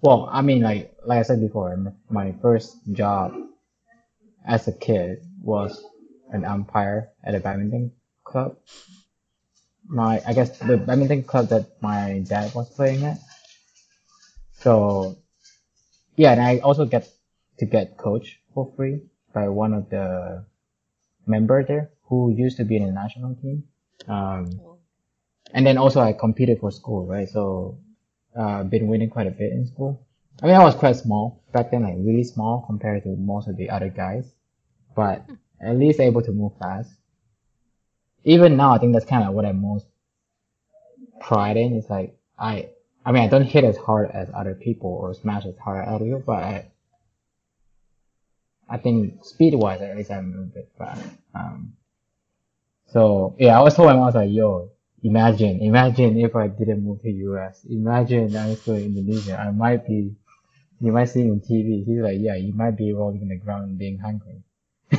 well, 0.00 0.28
I 0.30 0.42
mean, 0.42 0.62
like 0.62 0.94
like 1.04 1.18
I 1.18 1.22
said 1.22 1.40
before, 1.40 1.72
m- 1.72 1.96
my 2.08 2.32
first 2.40 2.76
job 2.92 3.34
as 4.46 4.68
a 4.68 4.72
kid 4.72 5.22
was 5.42 5.84
an 6.30 6.44
umpire 6.44 7.10
at 7.24 7.34
a 7.34 7.40
badminton 7.40 7.92
club. 8.24 8.56
My, 9.86 10.20
I 10.26 10.34
guess 10.34 10.58
the 10.58 10.76
badminton 10.76 11.22
club 11.22 11.48
that 11.48 11.80
my 11.80 12.22
dad 12.28 12.54
was 12.54 12.68
playing 12.70 13.04
at. 13.04 13.18
So, 14.52 15.16
yeah, 16.16 16.32
and 16.32 16.42
I 16.42 16.58
also 16.58 16.84
get 16.84 17.08
to 17.58 17.66
get 17.66 17.96
coached 17.96 18.36
for 18.54 18.72
free 18.76 19.02
by 19.32 19.48
one 19.48 19.72
of 19.72 19.88
the 19.88 20.44
member 21.26 21.64
there 21.64 21.90
who 22.04 22.30
used 22.32 22.56
to 22.58 22.64
be 22.64 22.76
in 22.76 22.86
the 22.86 22.92
national 22.92 23.34
team. 23.36 23.64
Um, 24.08 24.60
and 25.52 25.66
then 25.66 25.78
also 25.78 26.00
I 26.00 26.12
competed 26.12 26.60
for 26.60 26.70
school, 26.70 27.06
right? 27.06 27.28
So, 27.28 27.78
uh, 28.38 28.62
been 28.62 28.86
winning 28.86 29.10
quite 29.10 29.26
a 29.26 29.30
bit 29.32 29.52
in 29.52 29.66
school. 29.66 30.06
I 30.42 30.46
mean, 30.46 30.54
I 30.54 30.62
was 30.64 30.76
quite 30.76 30.96
small 30.96 31.42
back 31.52 31.70
then, 31.70 31.82
like 31.82 31.96
really 31.98 32.22
small 32.22 32.64
compared 32.66 33.02
to 33.02 33.08
most 33.16 33.48
of 33.48 33.56
the 33.56 33.70
other 33.70 33.88
guys, 33.88 34.24
but 34.94 35.24
at 35.60 35.76
least 35.76 35.98
able 35.98 36.22
to 36.22 36.30
move 36.30 36.52
fast. 36.58 36.90
Even 38.24 38.56
now, 38.56 38.72
I 38.72 38.78
think 38.78 38.92
that's 38.92 39.04
kind 39.04 39.26
of 39.26 39.34
what 39.34 39.44
I'm 39.44 39.60
most 39.60 39.86
pride 41.20 41.56
in. 41.56 41.74
Is 41.74 41.90
like 41.90 42.16
I, 42.38 42.68
I 43.04 43.10
mean, 43.10 43.24
I 43.24 43.28
don't 43.28 43.42
hit 43.42 43.64
as 43.64 43.76
hard 43.76 44.10
as 44.12 44.30
other 44.32 44.54
people 44.54 44.90
or 44.90 45.14
smash 45.14 45.44
as 45.44 45.56
hard 45.58 45.86
as 45.86 45.94
other 45.94 46.04
people, 46.04 46.22
but 46.24 46.42
I, 46.42 46.66
I 48.68 48.76
think 48.78 49.24
speed 49.24 49.54
wise, 49.54 49.80
at 49.80 49.96
least 49.96 50.10
I'm 50.10 50.34
a 50.38 50.54
bit 50.54 50.70
fast. 50.78 51.04
Um, 51.34 51.72
so 52.92 53.34
yeah, 53.38 53.58
I 53.58 53.62
was 53.62 53.74
told 53.74 53.88
my 53.88 53.94
mom, 53.94 54.02
I 54.02 54.06
was 54.06 54.14
like, 54.14 54.30
yo, 54.30 54.70
imagine, 55.02 55.60
imagine 55.60 56.18
if 56.18 56.34
I 56.36 56.48
didn't 56.48 56.84
move 56.84 56.98
to 57.02 57.04
the 57.04 57.18
US. 57.30 57.64
Imagine 57.64 58.36
I'm 58.36 58.56
still 58.56 58.74
in 58.74 58.96
Indonesia. 58.96 59.38
I 59.38 59.50
might 59.50 59.86
be, 59.86 60.14
you 60.80 60.92
might 60.92 61.06
see 61.06 61.30
on 61.30 61.40
TV. 61.40 61.84
He's 61.84 62.00
like, 62.00 62.18
yeah, 62.20 62.36
you 62.36 62.52
might 62.54 62.76
be 62.76 62.92
rolling 62.92 63.22
in 63.22 63.28
the 63.28 63.36
ground 63.36 63.78
being 63.78 63.98
hungry. 63.98 64.42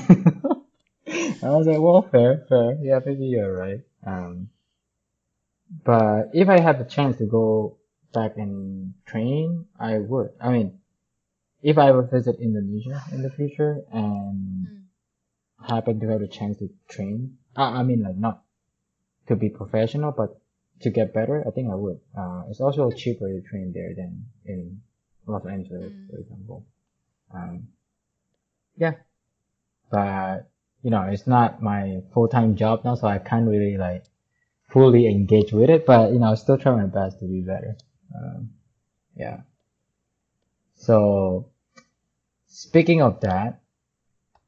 I 1.44 1.50
was 1.50 1.68
like, 1.68 1.80
well, 1.80 2.02
fair, 2.12 2.46
fair. 2.50 2.78
Yeah, 2.82 3.00
maybe 3.06 3.26
you're 3.26 3.54
right. 3.58 3.82
Um, 4.06 4.50
but 5.84 6.30
if 6.34 6.50
I 6.50 6.60
had 6.60 6.80
the 6.80 6.86
chance 6.86 7.18
to 7.18 7.26
go 7.26 7.78
back 8.14 8.38
and 8.38 8.94
train, 9.06 9.66
I 9.80 9.98
would. 10.00 10.32
I 10.42 10.50
mean, 10.50 10.80
if 11.62 11.78
I 11.78 11.90
ever 11.90 12.04
visit 12.04 12.38
Indonesia 12.40 13.02
in 13.12 13.22
the 13.22 13.30
future 13.30 13.82
and 13.92 14.68
Hmm. 14.68 15.66
happen 15.68 16.00
to 16.00 16.08
have 16.10 16.22
the 16.22 16.28
chance 16.28 16.58
to 16.60 16.70
train, 16.88 17.38
I, 17.56 17.80
I 17.80 17.84
mean, 17.84 18.04
like 18.04 18.18
not 18.18 18.44
to 19.30 19.36
be 19.36 19.50
professional, 19.50 20.12
but 20.12 20.42
to 20.82 20.90
get 20.90 21.14
better, 21.14 21.44
I 21.48 21.52
think 21.52 21.72
I 21.72 21.76
would. 21.76 22.00
Uh, 22.18 22.44
it's 22.50 22.62
also 22.62 22.92
cheaper 22.92 23.28
to 23.30 23.42
train 23.42 23.72
there 23.74 23.94
than 23.96 24.26
in 24.46 24.82
Los 25.28 25.46
Angeles, 25.46 25.94
Mm. 25.94 26.10
for 26.10 26.18
example. 26.18 26.66
Um, 27.34 27.68
yeah, 28.76 28.96
but 29.92 30.50
you 30.82 30.90
know, 30.90 31.04
it's 31.04 31.28
not 31.28 31.62
my 31.62 32.02
full-time 32.14 32.56
job 32.56 32.84
now, 32.86 32.96
so 32.96 33.08
I 33.08 33.20
can't 33.20 33.48
really 33.48 33.78
like 33.78 34.06
fully 34.70 35.08
engage 35.08 35.52
with 35.52 35.70
it, 35.70 35.86
but 35.86 36.12
you 36.14 36.20
know, 36.20 36.32
I 36.32 36.36
still 36.36 36.58
try 36.58 36.76
my 36.76 36.86
best 36.86 37.20
to 37.20 37.26
be 37.26 37.42
better. 37.42 37.78
Um, 38.16 38.52
yeah. 39.16 39.42
So, 40.76 41.50
speaking 42.48 43.02
of 43.02 43.20
that, 43.22 43.62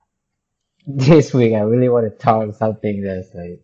this 0.87 1.33
week 1.33 1.53
I 1.53 1.59
really 1.61 1.89
want 1.89 2.05
to 2.09 2.17
talk 2.17 2.55
something 2.55 3.03
that's 3.03 3.33
like 3.35 3.61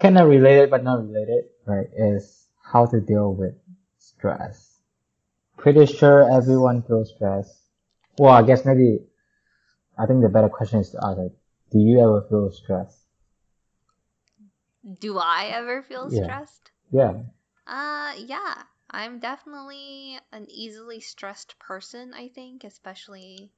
kind 0.00 0.18
of 0.18 0.28
related 0.28 0.70
but 0.70 0.84
not 0.84 1.06
related, 1.06 1.44
right? 1.66 1.86
Is 1.96 2.48
how 2.62 2.86
to 2.86 3.00
deal 3.00 3.34
with 3.34 3.54
stress. 3.98 4.80
Pretty 5.56 5.86
sure 5.86 6.30
everyone 6.30 6.82
feels 6.82 7.10
stress. 7.14 7.68
Well, 8.18 8.32
I 8.32 8.42
guess 8.42 8.64
maybe 8.64 9.00
I 9.98 10.06
think 10.06 10.22
the 10.22 10.28
better 10.28 10.48
question 10.48 10.80
is 10.80 10.90
to 10.90 10.98
ask 11.04 11.18
like, 11.18 11.32
do 11.70 11.78
you 11.78 12.00
ever 12.00 12.22
feel 12.28 12.50
stress? 12.50 13.04
Do 15.00 15.18
I 15.18 15.46
ever 15.46 15.82
feel 15.82 16.10
Yeah. 16.10 16.22
stressed? 16.22 16.70
Yeah. 16.90 17.14
Uh, 17.66 18.14
yeah. 18.16 18.62
I'm 18.90 19.18
definitely 19.18 20.18
an 20.32 20.46
easily 20.48 21.00
stressed 21.00 21.58
person, 21.58 22.14
I 22.14 22.28
think, 22.28 22.64
especially 22.64 23.52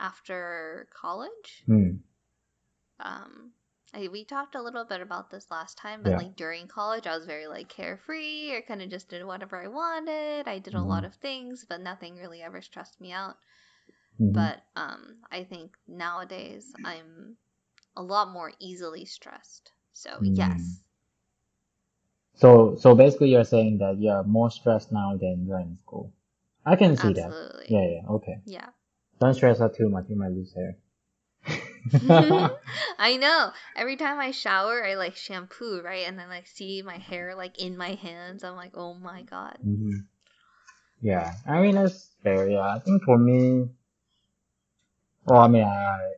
after 0.00 0.88
college. 0.94 1.64
Hmm. 1.66 1.96
Um, 3.00 3.52
I, 3.92 4.08
we 4.08 4.24
talked 4.24 4.54
a 4.54 4.62
little 4.62 4.84
bit 4.84 5.00
about 5.02 5.28
this 5.30 5.50
last 5.50 5.76
time, 5.76 6.02
but 6.02 6.10
Yeah. 6.10 6.16
like 6.16 6.36
during 6.36 6.68
college, 6.68 7.06
I 7.06 7.14
was 7.16 7.26
very 7.26 7.46
like 7.46 7.68
carefree. 7.68 8.56
I 8.56 8.62
kind 8.62 8.80
of 8.80 8.88
just 8.88 9.08
did 9.10 9.24
whatever 9.26 9.62
I 9.62 9.68
wanted. 9.68 10.48
I 10.48 10.58
did 10.58 10.74
a 10.74 10.82
lot 10.82 11.04
Mhm. 11.04 11.06
of 11.06 11.14
things, 11.16 11.66
but 11.68 11.80
nothing 11.82 12.16
really 12.16 12.42
ever 12.42 12.62
stressed 12.62 12.98
me 13.00 13.12
out. 13.12 13.36
Mhm. 14.18 14.34
But 14.34 14.62
um, 14.76 15.18
I 15.30 15.44
think 15.44 15.76
nowadays 15.86 16.74
I'm 16.84 17.36
a 17.96 18.02
lot 18.02 18.30
more 18.30 18.52
easily 18.60 19.04
stressed. 19.06 19.72
So 19.92 20.22
Mm. 20.22 20.34
yes, 20.34 20.82
So 22.32 22.74
so 22.76 22.94
basically 22.94 23.28
you're 23.28 23.44
saying 23.44 23.76
that 23.78 23.98
you're 24.00 24.24
more 24.24 24.50
stressed 24.50 24.90
now 24.92 25.14
than 25.18 25.44
you're 25.46 25.60
in 25.60 25.76
school. 25.76 26.10
I 26.64 26.76
can 26.76 26.96
see 26.96 27.12
that. 27.14 27.36
Yeah, 27.66 27.86
yeah, 27.86 28.02
okay. 28.08 28.40
Yeah. 28.44 28.70
Don't 29.20 29.34
stress 29.34 29.60
out 29.60 29.74
too 29.74 29.88
much, 29.90 30.08
you 30.10 30.16
might 30.16 30.32
lose 30.32 30.54
hair. 30.54 30.76
I 32.98 33.16
know. 33.16 33.52
Every 33.76 33.96
time 33.96 34.18
I 34.18 34.30
shower, 34.30 34.84
I 34.84 34.94
like 34.94 35.16
shampoo, 35.16 35.80
right? 35.82 36.06
And 36.06 36.18
then 36.18 36.28
like 36.28 36.46
see 36.46 36.82
my 36.82 36.98
hair 36.98 37.34
like 37.34 37.58
in 37.58 37.76
my 37.76 37.94
hands. 37.94 38.44
I'm 38.44 38.56
like, 38.56 38.72
oh 38.76 38.94
my 38.94 39.22
god. 39.22 39.58
hmm 39.62 39.90
Yeah, 41.00 41.32
I 41.46 41.60
mean 41.60 41.74
that's 41.76 42.10
fair. 42.22 42.48
Yeah, 42.48 42.60
I 42.60 42.78
think 42.80 43.02
for 43.04 43.18
me, 43.18 43.68
well, 45.26 45.40
I 45.40 45.48
mean, 45.48 45.64
I, 45.64 46.12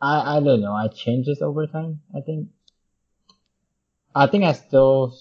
I, 0.00 0.36
I 0.36 0.40
don't 0.40 0.60
know. 0.60 0.72
I 0.72 0.88
change 0.88 1.26
this 1.26 1.42
over 1.42 1.66
time. 1.66 2.00
I 2.14 2.20
think. 2.20 2.48
I 4.14 4.26
think 4.28 4.44
I 4.44 4.52
still. 4.52 5.12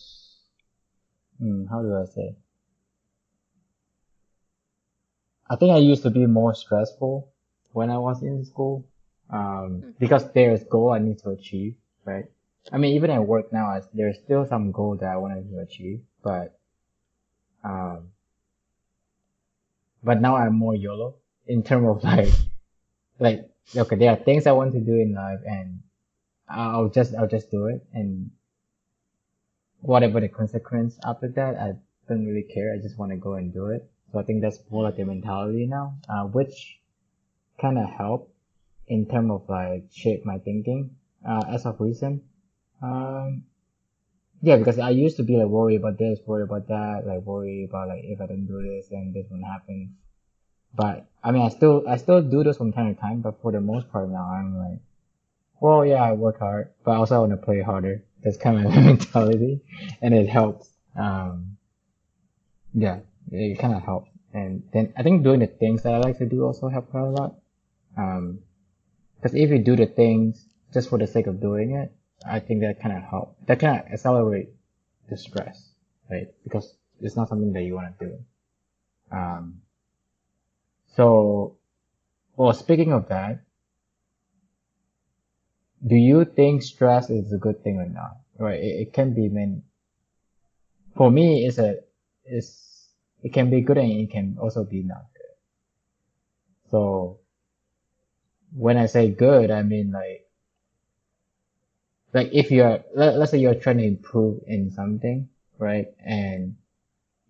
Hmm, 1.40 1.66
how 1.66 1.82
do 1.82 1.96
I 1.96 2.06
say? 2.06 2.36
I 5.50 5.56
think 5.58 5.74
I 5.74 5.78
used 5.80 6.04
to 6.04 6.10
be 6.10 6.26
more 6.26 6.54
stressful 6.56 7.34
when 7.72 7.90
I 7.90 7.98
was 7.98 8.22
in 8.22 8.44
school, 8.46 8.86
um, 9.30 9.94
because 10.00 10.32
there's 10.34 10.64
goal 10.64 10.92
I 10.92 11.00
need 11.00 11.20
to 11.20 11.30
achieve, 11.30 11.76
right? 12.06 12.26
I 12.72 12.78
mean, 12.78 12.96
even 12.96 13.10
at 13.10 13.26
work 13.26 13.52
now, 13.54 13.68
I, 13.68 13.82
there's 13.94 14.18
still 14.18 14.46
some 14.46 14.72
goal 14.72 14.98
that 14.98 15.10
I 15.10 15.18
wanted 15.18 15.50
to 15.50 15.60
achieve, 15.60 16.02
but, 16.24 16.60
um, 17.64 18.10
but 20.04 20.22
now 20.22 20.36
I'm 20.36 20.56
more 20.56 20.76
YOLO 20.76 21.16
in 21.48 21.64
terms 21.64 21.88
of 21.88 22.04
like, 22.04 22.30
like, 23.20 23.50
okay, 23.76 23.96
there 23.96 24.12
are 24.12 24.18
things 24.18 24.48
I 24.48 24.52
want 24.52 24.74
to 24.74 24.80
do 24.80 24.94
in 24.94 25.14
life 25.14 25.40
and 25.46 25.82
I'll 26.48 26.90
just, 26.90 27.14
I'll 27.16 27.28
just 27.28 27.52
do 27.52 27.68
it 27.68 27.86
and 27.94 28.32
whatever 29.82 30.20
the 30.20 30.28
consequence 30.28 30.98
after 31.04 31.28
that, 31.30 31.56
I 31.56 31.74
don't 32.08 32.26
really 32.26 32.44
care. 32.44 32.74
I 32.74 32.82
just 32.82 32.98
want 32.98 33.12
to 33.12 33.18
go 33.18 33.34
and 33.34 33.54
do 33.54 33.68
it. 33.68 33.90
So 34.12 34.20
I 34.20 34.24
think 34.24 34.42
that's 34.42 34.60
more 34.70 34.84
like 34.84 34.98
the 34.98 35.06
mentality 35.06 35.68
now, 35.68 35.96
uh, 36.10 36.24
which 36.24 36.79
kind 37.60 37.78
of 37.78 37.90
help 37.90 38.34
in 38.88 39.06
terms 39.06 39.32
of 39.32 39.50
like 39.50 39.86
shape 39.92 40.26
my 40.26 40.40
thinking, 40.40 40.96
uh, 41.28 41.44
as 41.50 41.66
of 41.66 41.80
recent. 41.80 42.24
Um, 42.82 43.44
yeah, 44.42 44.56
because 44.58 44.80
I 44.80 44.92
used 44.92 45.18
to 45.18 45.24
be 45.24 45.36
like 45.38 45.48
worried 45.48 45.78
about 45.78 45.98
this, 45.98 46.20
worried 46.26 46.44
about 46.44 46.68
that, 46.68 47.04
like 47.06 47.22
worry 47.22 47.66
about 47.70 47.90
like 47.90 48.04
if 48.04 48.22
I 48.22 48.28
don't 48.28 48.46
do 48.46 48.62
this, 48.62 48.88
then 48.90 49.12
this 49.14 49.26
won't 49.30 49.46
happen. 49.46 49.96
But 50.74 51.08
I 51.24 51.32
mean, 51.32 51.42
I 51.42 51.50
still, 51.50 51.84
I 51.88 51.98
still 51.98 52.22
do 52.22 52.44
this 52.44 52.58
from 52.58 52.72
time 52.72 52.94
to 52.94 53.02
time, 53.02 53.22
but 53.22 53.42
for 53.42 53.52
the 53.52 53.60
most 53.60 53.92
part 53.92 54.10
now, 54.10 54.24
I'm 54.24 54.58
like, 54.58 54.80
well, 55.60 55.86
yeah, 55.86 56.04
I 56.04 56.14
work 56.14 56.40
hard, 56.40 56.72
but 56.86 56.92
also 56.92 57.16
I 57.16 57.20
want 57.20 57.32
to 57.32 57.38
play 57.38 57.62
harder. 57.62 58.04
That's 58.24 58.38
kind 58.38 58.66
of 58.66 58.72
my 58.76 58.82
mentality, 58.82 59.62
and 60.02 60.14
it 60.14 60.30
helps. 60.30 60.70
Um, 60.98 61.58
yeah, 62.74 63.00
it 63.32 63.60
kind 63.60 63.74
of 63.74 63.82
helps. 63.84 64.10
And 64.34 64.64
then 64.72 64.94
I 64.96 65.04
think 65.04 65.24
doing 65.24 65.40
the 65.40 65.48
things 65.48 65.84
that 65.84 65.94
I 65.94 65.98
like 65.98 66.20
to 66.20 66.26
do 66.26 66.46
also 66.46 66.70
help 66.70 66.92
quite 66.92 67.02
a 67.02 67.10
lot. 67.10 67.39
Um, 67.98 68.40
because 69.16 69.36
if 69.36 69.50
you 69.50 69.60
do 69.60 69.76
the 69.76 69.86
things 69.86 70.48
just 70.74 70.90
for 70.90 70.98
the 70.98 71.08
sake 71.08 71.28
of 71.28 71.42
doing 71.42 71.72
it, 71.72 71.92
I 72.26 72.40
think 72.40 72.62
that 72.62 72.82
kind 72.82 72.96
of 72.96 73.04
help. 73.04 73.38
That 73.48 73.60
kind 73.60 73.80
of 73.80 73.92
accelerate 73.92 74.50
the 75.10 75.18
stress, 75.18 75.72
right? 76.10 76.28
Because 76.44 76.76
it's 77.02 77.16
not 77.16 77.30
something 77.30 77.54
that 77.54 77.64
you 77.64 77.76
want 77.76 78.00
to 78.00 78.06
do. 78.06 78.18
Um, 79.12 79.62
so, 80.96 81.58
well, 82.36 82.54
speaking 82.54 82.94
of 82.94 83.10
that, 83.10 83.44
do 85.86 85.96
you 85.96 86.26
think 86.26 86.62
stress 86.62 87.10
is 87.10 87.32
a 87.32 87.38
good 87.38 87.64
thing 87.64 87.78
or 87.78 87.88
not? 87.88 88.18
Right? 88.38 88.60
It, 88.60 88.88
it 88.88 88.94
can 88.94 89.14
be 89.14 89.30
meant, 89.30 89.64
for 90.96 91.10
me, 91.10 91.46
it's 91.46 91.58
a, 91.58 91.78
it's, 92.26 92.90
it 93.24 93.34
can 93.34 93.50
be 93.50 93.62
good 93.62 93.78
and 93.78 93.92
it 93.92 94.12
can 94.12 94.38
also 94.42 94.64
be 94.64 94.84
not 94.84 95.06
good. 95.14 96.72
So, 96.72 97.19
when 98.56 98.78
I 98.78 98.88
say 98.88 99.10
good, 99.10 99.52
I 99.52 99.64
mean 99.64 99.92
like, 99.92 100.26
like 102.14 102.30
if 102.34 102.52
you're, 102.52 102.84
let, 102.96 103.18
let's 103.18 103.32
say 103.32 103.38
you're 103.38 103.56
trying 103.56 103.78
to 103.78 103.84
improve 103.84 104.42
in 104.48 104.72
something, 104.72 105.30
right? 105.58 105.88
And 106.04 106.56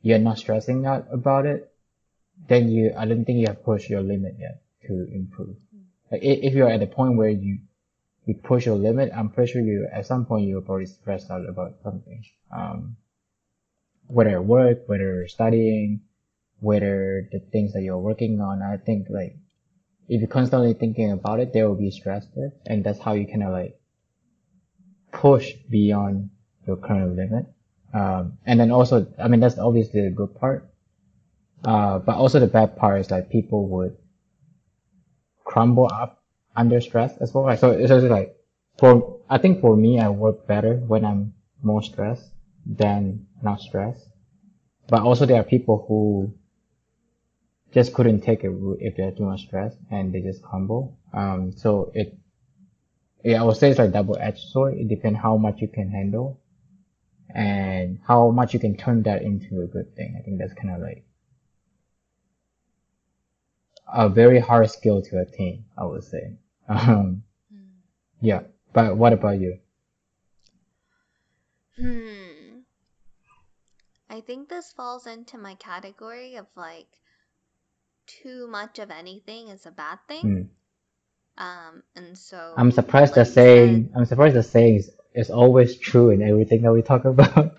you're 0.02 0.20
not 0.20 0.38
stressing 0.38 0.86
out 0.86 1.08
about 1.12 1.46
it, 1.46 1.72
then 2.48 2.70
you, 2.70 2.94
I 2.98 3.06
don't 3.06 3.26
think 3.26 3.40
you 3.40 3.48
have 3.48 3.64
pushed 3.64 3.90
your 3.90 4.02
limit 4.02 4.36
yet 4.40 4.62
to 4.88 5.08
improve. 5.14 5.58
Like 6.12 6.22
if 6.24 6.54
you're 6.54 6.70
at 6.70 6.80
the 6.80 6.88
point 6.88 7.18
where 7.18 7.30
you, 7.30 7.60
you 8.26 8.36
push 8.36 8.66
your 8.66 8.76
limit, 8.76 9.12
I'm 9.16 9.30
pretty 9.30 9.52
sure 9.52 9.62
you, 9.62 9.88
at 9.92 10.06
some 10.06 10.26
point 10.26 10.48
you're 10.48 10.62
probably 10.62 10.86
stressed 10.86 11.30
out 11.30 11.48
about 11.48 11.76
something. 11.84 12.24
Um, 12.52 12.96
whether 14.08 14.42
work, 14.42 14.88
whether 14.88 15.28
studying, 15.28 16.02
whether 16.62 17.28
the 17.32 17.40
things 17.40 17.74
that 17.74 17.82
you're 17.82 17.98
working 17.98 18.40
on, 18.42 18.62
I 18.62 18.78
think 18.78 19.08
like, 19.10 19.36
if 20.10 20.22
you're 20.22 20.28
constantly 20.28 20.74
thinking 20.74 21.12
about 21.12 21.40
it, 21.40 21.54
there 21.54 21.70
will 21.70 21.76
be 21.76 21.92
stress 21.92 22.26
there. 22.36 22.52
And 22.66 22.84
that's 22.84 23.00
how 23.00 23.14
you 23.14 23.28
kind 23.28 23.44
of 23.44 23.52
like 23.52 23.80
push 25.12 25.54
beyond 25.70 26.32
your 26.66 26.78
current 26.78 27.16
limit. 27.16 27.46
Um, 27.94 28.40
and 28.46 28.60
then 28.60 28.72
also, 28.72 29.08
I 29.22 29.28
mean, 29.28 29.40
that's 29.40 29.60
obviously 29.60 30.02
the 30.02 30.10
good 30.10 30.36
part. 30.36 30.68
Uh, 31.64 32.00
but 32.00 32.16
also 32.16 32.40
the 32.40 32.48
bad 32.48 32.76
part 32.76 33.02
is 33.02 33.12
like 33.12 33.30
people 33.30 33.68
would 33.68 33.98
crumble 35.44 35.90
up 35.92 36.24
under 36.56 36.82
stress 36.82 37.16
as 37.18 37.34
well. 37.34 37.44
Like, 37.44 37.60
so 37.60 37.72
it's 37.72 37.90
just 37.90 38.06
like, 38.08 38.36
for, 38.80 39.20
I 39.30 39.38
think 39.38 39.62
for 39.62 39.76
me, 39.76 40.00
I 40.00 40.10
work 40.10 40.48
better 40.48 40.78
when 40.78 41.06
I'm 41.06 41.34
more 41.62 41.84
stressed 41.84 42.32
than 42.66 43.28
not 43.44 43.62
stressed. 43.62 44.08
But 44.88 45.04
also 45.04 45.28
there 45.28 45.40
are 45.40 45.44
people 45.44 45.86
who 45.88 46.34
just 47.72 47.94
couldn't 47.94 48.22
take 48.22 48.44
it 48.44 48.52
if 48.80 48.96
they're 48.96 49.12
too 49.12 49.26
much 49.26 49.42
stress 49.42 49.76
and 49.92 50.14
they 50.14 50.22
just 50.22 50.42
crumble. 50.42 50.98
Um, 51.14 51.52
so 51.52 51.92
it, 51.94 52.18
yeah, 53.24 53.42
I 53.42 53.44
would 53.44 53.58
say 53.58 53.70
it's 53.70 53.80
like 53.80 53.92
double-edged 53.92 54.50
sword. 54.50 54.76
It 54.76 54.88
depends 54.88 55.20
how 55.20 55.38
much 55.38 55.62
you 55.62 55.68
can 55.68 55.90
handle 55.90 56.40
and 57.34 58.00
how 58.08 58.32
much 58.32 58.54
you 58.54 58.60
can 58.60 58.76
turn 58.76 59.04
that 59.04 59.22
into 59.22 59.62
a 59.62 59.68
good 59.68 59.96
thing. 59.96 60.16
I 60.18 60.24
think 60.24 60.40
that's 60.40 60.54
kind 60.54 60.72
of 60.76 60.82
like 60.82 61.04
a 63.92 64.10
very 64.10 64.40
hard 64.40 64.70
skill 64.70 65.02
to 65.04 65.20
attain, 65.20 65.66
I 65.78 65.86
would 65.86 66.04
say. 66.04 66.34
Um, 66.70 67.24
yeah, 68.22 68.42
but 68.74 68.96
what 68.96 69.12
about 69.12 69.40
you? 69.40 69.58
Hmm. 71.80 72.60
I 74.08 74.22
think 74.22 74.50
this 74.50 74.72
falls 74.72 75.08
into 75.08 75.40
my 75.40 75.56
category 75.56 76.36
of 76.36 76.46
like 76.56 76.99
too 78.22 78.48
much 78.48 78.80
of 78.80 78.92
anything 78.92 79.50
is 79.50 79.66
a 79.66 79.72
bad 79.72 80.00
thing. 80.08 80.24
Hmm. 80.24 80.42
Um, 81.38 81.84
and 81.96 82.18
so 82.18 82.54
I'm 82.58 82.72
surprised 82.72 83.16
like 83.16 83.26
the 83.28 83.32
saying, 83.32 83.92
I'm 83.96 84.06
surprised 84.06 84.36
the 84.36 84.44
saying 84.44 84.76
is, 84.78 84.92
is 85.14 85.30
always 85.30 85.78
true 85.78 86.10
in 86.10 86.22
everything 86.22 86.62
that 86.64 86.74
we 86.74 86.82
talk 86.82 87.06
about. 87.14 87.58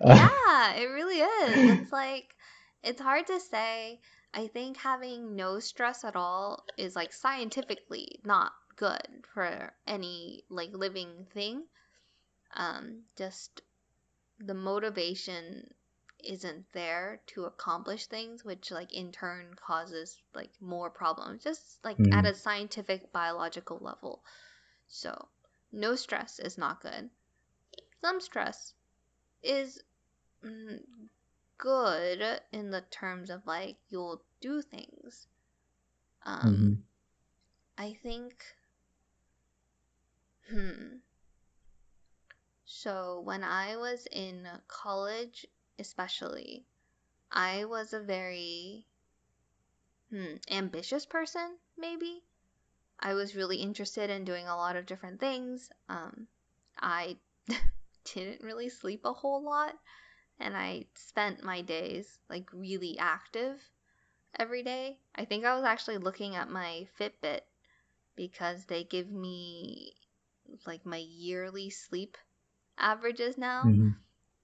Uh, 0.00 0.28
Yeah, 0.30 0.74
it 0.74 0.86
really 0.86 1.20
is. 1.20 1.80
It's 1.82 1.92
like 1.92 2.34
it's 2.82 3.00
hard 3.00 3.26
to 3.28 3.40
say. 3.40 4.00
I 4.34 4.46
think 4.48 4.76
having 4.76 5.36
no 5.36 5.58
stress 5.58 6.04
at 6.04 6.16
all 6.16 6.64
is 6.76 6.94
like 6.96 7.12
scientifically 7.12 8.20
not 8.24 8.52
good 8.76 9.26
for 9.34 9.72
any 9.86 10.44
like 10.50 10.70
living 10.72 11.26
thing. 11.32 11.64
Um, 12.54 13.04
just 13.16 13.62
the 14.40 14.54
motivation 14.54 15.70
isn't 16.24 16.72
there 16.72 17.20
to 17.28 17.44
accomplish 17.44 18.06
things, 18.06 18.44
which 18.44 18.70
like 18.70 18.92
in 18.92 19.12
turn 19.12 19.54
causes 19.54 20.22
like 20.34 20.50
more 20.60 20.90
problems, 20.90 21.42
just 21.44 21.84
like 21.84 21.98
at 22.12 22.24
Mm. 22.24 22.30
a 22.30 22.34
scientific 22.34 23.12
biological 23.12 23.78
level. 23.78 24.24
So 24.88 25.28
no 25.72 25.94
stress 25.96 26.38
is 26.38 26.58
not 26.58 26.80
good. 26.80 27.10
Some 28.00 28.20
stress 28.20 28.74
is 29.42 29.82
mm, 30.44 30.82
good 31.58 32.42
in 32.52 32.70
the 32.70 32.82
terms 32.82 33.30
of 33.30 33.46
like 33.46 33.76
you'll 33.88 34.22
do 34.40 34.62
things. 34.62 35.26
Um, 36.24 36.74
hmm 36.74 36.74
I 37.78 37.94
think. 37.94 38.44
Hmm. 40.50 40.98
So 42.66 43.20
when 43.20 43.42
I 43.42 43.76
was 43.76 44.06
in 44.12 44.48
college, 44.68 45.46
especially, 45.78 46.66
I 47.32 47.64
was 47.66 47.92
a 47.92 48.00
very 48.00 48.86
hmm, 50.10 50.36
ambitious 50.50 51.06
person, 51.06 51.56
maybe. 51.76 52.22
I 53.00 53.14
was 53.14 53.36
really 53.36 53.58
interested 53.58 54.10
in 54.10 54.24
doing 54.24 54.46
a 54.46 54.56
lot 54.56 54.76
of 54.76 54.86
different 54.86 55.20
things. 55.20 55.70
Um, 55.88 56.26
I 56.80 57.18
didn't 58.14 58.42
really 58.42 58.68
sleep 58.68 59.02
a 59.04 59.12
whole 59.12 59.42
lot, 59.42 59.74
and 60.40 60.56
I 60.56 60.86
spent 60.94 61.42
my 61.44 61.62
days 61.62 62.18
like 62.28 62.50
really 62.52 62.98
active 62.98 63.60
every 64.38 64.62
day. 64.62 64.98
I 65.14 65.24
think 65.24 65.44
I 65.44 65.54
was 65.56 65.64
actually 65.64 65.98
looking 65.98 66.36
at 66.36 66.50
my 66.50 66.88
Fitbit 66.98 67.42
because 68.16 68.64
they 68.66 68.84
give 68.84 69.10
me 69.10 69.94
like 70.66 70.84
my 70.86 70.98
yearly 70.98 71.70
sleep 71.70 72.16
averages 72.78 73.38
now. 73.38 73.64
hmm 73.64 73.90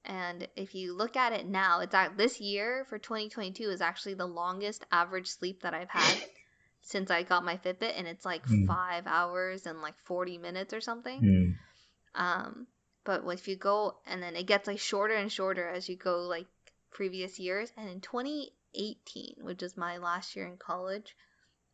And 0.04 0.46
if 0.56 0.74
you 0.74 0.94
look 0.94 1.16
at 1.16 1.32
it 1.32 1.46
now, 1.46 1.80
it's 1.80 1.94
at 1.94 2.16
this 2.16 2.40
year 2.40 2.84
for 2.88 2.98
2022 2.98 3.70
is 3.70 3.80
actually 3.80 4.14
the 4.14 4.26
longest 4.26 4.84
average 4.92 5.28
sleep 5.28 5.62
that 5.62 5.72
I've 5.74 5.88
had 5.88 6.14
since 6.82 7.10
I 7.10 7.22
got 7.22 7.44
my 7.44 7.56
Fitbit, 7.56 7.94
and 7.98 8.06
it's 8.06 8.24
like 8.24 8.44
Mm. 8.46 8.66
five 8.66 9.06
hours 9.06 9.64
and 9.66 9.80
like 9.80 9.94
40 10.04 10.36
minutes 10.38 10.74
or 10.74 10.80
something. 10.82 11.22
Mm. 11.22 12.20
Um, 12.20 12.66
but 13.04 13.22
if 13.26 13.48
you 13.48 13.56
go 13.56 13.96
and 14.06 14.22
then 14.22 14.36
it 14.36 14.46
gets 14.46 14.66
like 14.66 14.78
shorter 14.78 15.14
and 15.14 15.32
shorter 15.32 15.68
as 15.68 15.88
you 15.88 15.96
go 15.96 16.22
like 16.22 16.46
previous 16.90 17.38
years. 17.38 17.72
And 17.76 17.88
in 17.88 18.00
2018, 18.00 19.36
which 19.42 19.62
is 19.62 19.76
my 19.76 19.98
last 19.98 20.36
year 20.36 20.46
in 20.46 20.56
college, 20.56 21.16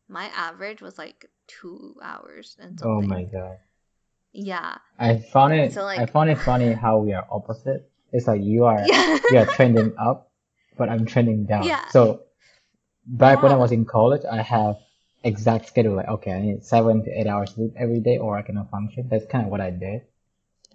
my 0.08 0.26
average 0.34 0.80
was 0.82 0.98
like 0.98 1.26
two 1.46 1.96
hours 2.02 2.56
and 2.60 2.80
Oh 2.82 3.00
my 3.02 3.24
god. 3.24 3.58
Yeah. 4.32 4.78
I 4.98 5.18
found 5.18 5.54
it 5.54 5.72
So, 5.72 5.82
like- 5.84 5.98
I 5.98 6.06
found 6.06 6.30
it 6.30 6.38
funny 6.38 6.72
how 6.72 6.98
we 6.98 7.12
are 7.12 7.26
opposite. 7.30 7.89
It's 8.12 8.26
like 8.26 8.42
you 8.42 8.64
are 8.64 8.84
Yeah. 8.86 9.18
you 9.30 9.38
are 9.38 9.46
trending 9.46 9.94
up, 9.98 10.30
but 10.76 10.88
I'm 10.88 11.06
trending 11.06 11.46
down. 11.46 11.66
Yeah. 11.66 11.86
So 11.88 12.24
back 13.06 13.42
when 13.42 13.52
I 13.52 13.56
was 13.56 13.72
in 13.72 13.84
college, 13.84 14.22
I 14.30 14.42
have 14.42 14.76
exact 15.22 15.68
schedule 15.68 15.94
like 15.96 16.08
okay, 16.08 16.32
I 16.32 16.40
need 16.40 16.64
seven 16.64 17.04
to 17.04 17.10
eight 17.10 17.26
hours 17.26 17.54
sleep 17.54 17.74
every 17.76 18.00
day 18.00 18.18
or 18.18 18.36
I 18.38 18.42
cannot 18.42 18.70
function. 18.70 19.08
That's 19.08 19.26
kind 19.26 19.44
of 19.44 19.50
what 19.50 19.60
I 19.60 19.70
did. 19.70 20.02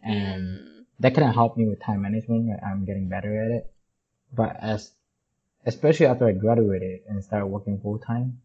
And 0.03 0.59
Mm, 0.59 0.85
that 0.99 1.15
kind 1.15 1.27
of 1.27 1.35
helped 1.35 1.57
me 1.57 1.67
with 1.67 1.81
time 1.81 2.01
management. 2.01 2.47
Like 2.49 2.63
I'm 2.63 2.85
getting 2.85 3.09
better 3.09 3.43
at 3.43 3.51
it. 3.51 3.73
But 4.33 4.57
as, 4.61 4.91
especially 5.65 6.05
after 6.07 6.27
I 6.27 6.33
graduated 6.33 7.01
and 7.07 7.23
started 7.23 7.47
working 7.47 7.79
full 7.79 7.99
time, 7.99 8.41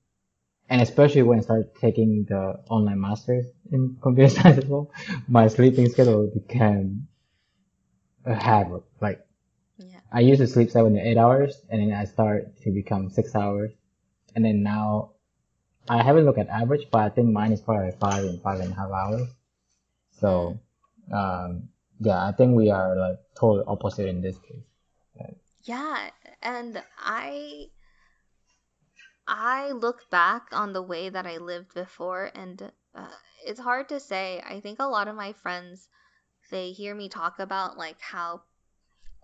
and 0.68 0.80
especially 0.80 1.22
when 1.22 1.38
I 1.38 1.42
started 1.42 1.74
taking 1.80 2.24
the 2.28 2.60
online 2.68 3.00
masters 3.00 3.46
in 3.72 3.96
computer 4.00 4.30
science 4.34 4.58
as 4.58 4.66
well, 4.66 4.90
my 5.28 5.48
sleeping 5.48 5.88
schedule 5.90 6.28
became 6.32 7.08
a 8.24 8.34
habit. 8.34 8.82
Like 9.00 9.24
yeah. 9.78 10.00
I 10.12 10.20
used 10.20 10.40
to 10.40 10.46
sleep 10.46 10.70
seven 10.70 10.94
to 10.94 11.00
eight 11.00 11.16
hours, 11.16 11.62
and 11.70 11.80
then 11.80 11.96
I 11.96 12.04
start 12.04 12.60
to 12.62 12.70
become 12.70 13.10
six 13.10 13.34
hours, 13.34 13.72
and 14.34 14.44
then 14.44 14.62
now 14.62 15.12
I 15.88 16.02
haven't 16.02 16.24
looked 16.24 16.38
at 16.38 16.48
average, 16.48 16.86
but 16.90 17.00
I 17.00 17.08
think 17.08 17.30
mine 17.30 17.52
is 17.52 17.60
probably 17.60 17.92
five 17.92 18.24
and 18.24 18.40
five 18.42 18.60
and 18.60 18.72
a 18.72 18.74
half 18.74 18.90
hours. 18.90 19.28
So, 20.20 20.60
um, 21.12 21.68
yeah, 21.98 22.24
I 22.26 22.32
think 22.32 22.56
we 22.56 22.70
are 22.70 22.96
like 22.96 23.18
totally 23.34 23.64
opposite 23.66 24.06
in 24.06 24.20
this 24.20 24.38
case. 24.38 24.64
Yeah, 25.62 26.10
and 26.42 26.82
I 26.98 27.66
I 29.28 29.72
look 29.72 30.08
back 30.10 30.48
on 30.52 30.72
the 30.72 30.82
way 30.82 31.08
that 31.08 31.26
I 31.26 31.36
lived 31.36 31.74
before 31.74 32.30
and 32.34 32.72
uh, 32.94 33.08
it's 33.46 33.60
hard 33.60 33.88
to 33.90 34.00
say. 34.00 34.42
I 34.44 34.60
think 34.60 34.78
a 34.80 34.86
lot 34.86 35.06
of 35.06 35.16
my 35.16 35.32
friends 35.32 35.88
they 36.50 36.72
hear 36.72 36.94
me 36.94 37.08
talk 37.08 37.38
about 37.38 37.78
like 37.78 38.00
how 38.00 38.42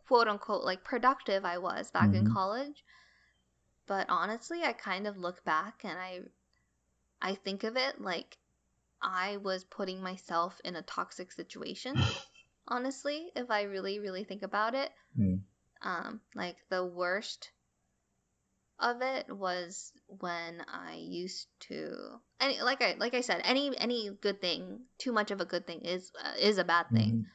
quote 0.07 0.29
unquote 0.29 0.65
like 0.65 0.85
productive 0.85 1.45
I 1.45 1.59
was 1.59 1.91
back 1.91 2.15
in 2.15 2.25
Mhm. 2.25 2.33
college. 2.33 2.85
But 3.87 4.07
honestly, 4.09 4.63
I 4.65 4.73
kind 4.73 5.07
of 5.07 5.17
look 5.19 5.45
back 5.45 5.85
and 5.85 5.99
I 5.99 6.21
I 7.21 7.35
think 7.35 7.65
of 7.65 7.77
it 7.77 8.01
like 8.01 8.39
I 9.03 9.37
was 9.39 9.65
putting 9.65 10.03
myself 10.03 10.61
in 10.65 10.77
a 10.77 10.83
toxic 10.83 11.33
situation. 11.33 11.97
Honestly, 12.69 13.31
if 13.37 13.51
I 13.51 13.63
really 13.63 13.99
really 13.99 14.25
think 14.25 14.43
about 14.43 14.75
it, 14.75 14.93
Mm. 15.19 15.41
um 15.83 16.21
like 16.35 16.57
the 16.69 16.85
worst 16.85 17.51
of 18.79 19.03
it 19.03 19.31
was 19.35 19.93
when 20.07 20.65
I 20.69 20.95
used 20.95 21.49
to 21.61 22.21
any 22.41 22.61
like 22.63 22.83
I 22.83 22.95
like 22.99 23.15
I 23.15 23.21
said 23.23 23.41
any 23.45 23.77
any 23.79 24.11
good 24.11 24.41
thing 24.41 24.87
too 24.99 25.13
much 25.13 25.31
of 25.31 25.41
a 25.41 25.45
good 25.47 25.67
thing 25.67 25.81
is 25.83 26.13
uh, 26.23 26.35
is 26.39 26.59
a 26.59 26.65
bad 26.65 26.87
thing. 26.93 27.19
Mhm. 27.19 27.27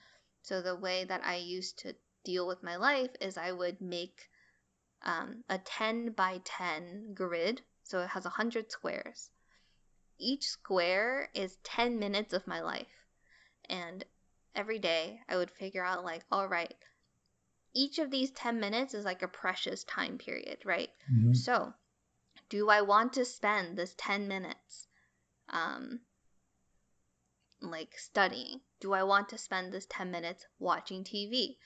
So 0.43 0.61
the 0.61 0.75
way 0.75 1.05
that 1.05 1.23
I 1.23 1.35
used 1.37 1.79
to 1.79 1.95
deal 2.23 2.47
with 2.47 2.63
my 2.63 2.75
life 2.77 3.11
is 3.21 3.37
I 3.37 3.51
would 3.51 3.81
make 3.81 4.29
um, 5.03 5.43
a 5.49 5.57
10 5.59 6.11
by 6.13 6.41
10 6.43 7.13
grid. 7.13 7.61
So 7.83 7.99
it 8.01 8.09
has 8.09 8.25
100 8.25 8.71
squares. 8.71 9.29
Each 10.19 10.45
square 10.45 11.29
is 11.33 11.57
10 11.63 11.99
minutes 11.99 12.33
of 12.33 12.47
my 12.47 12.61
life. 12.61 13.05
And 13.69 14.05
every 14.55 14.79
day 14.79 15.21
I 15.27 15.37
would 15.37 15.51
figure 15.51 15.83
out, 15.83 16.03
like, 16.05 16.23
all 16.31 16.47
right, 16.47 16.75
each 17.73 17.99
of 17.99 18.09
these 18.11 18.31
10 18.31 18.59
minutes 18.59 18.93
is 18.93 19.05
like 19.05 19.21
a 19.23 19.27
precious 19.27 19.83
time 19.83 20.17
period, 20.17 20.59
right? 20.65 20.89
Mhm. 21.11 21.35
So, 21.35 21.73
do 22.49 22.69
I 22.69 22.81
want 22.81 23.13
to 23.13 23.25
spend 23.25 23.77
this 23.77 23.95
10 23.97 24.27
minutes 24.27 24.87
um 25.51 26.01
like 27.61 27.97
studying? 27.97 28.61
Do 28.79 28.93
I 28.93 29.03
want 29.03 29.29
to 29.29 29.37
spend 29.37 29.71
this 29.71 29.85
10 29.89 30.11
minutes 30.11 30.45
watching 30.59 31.03
TV? 31.03 31.57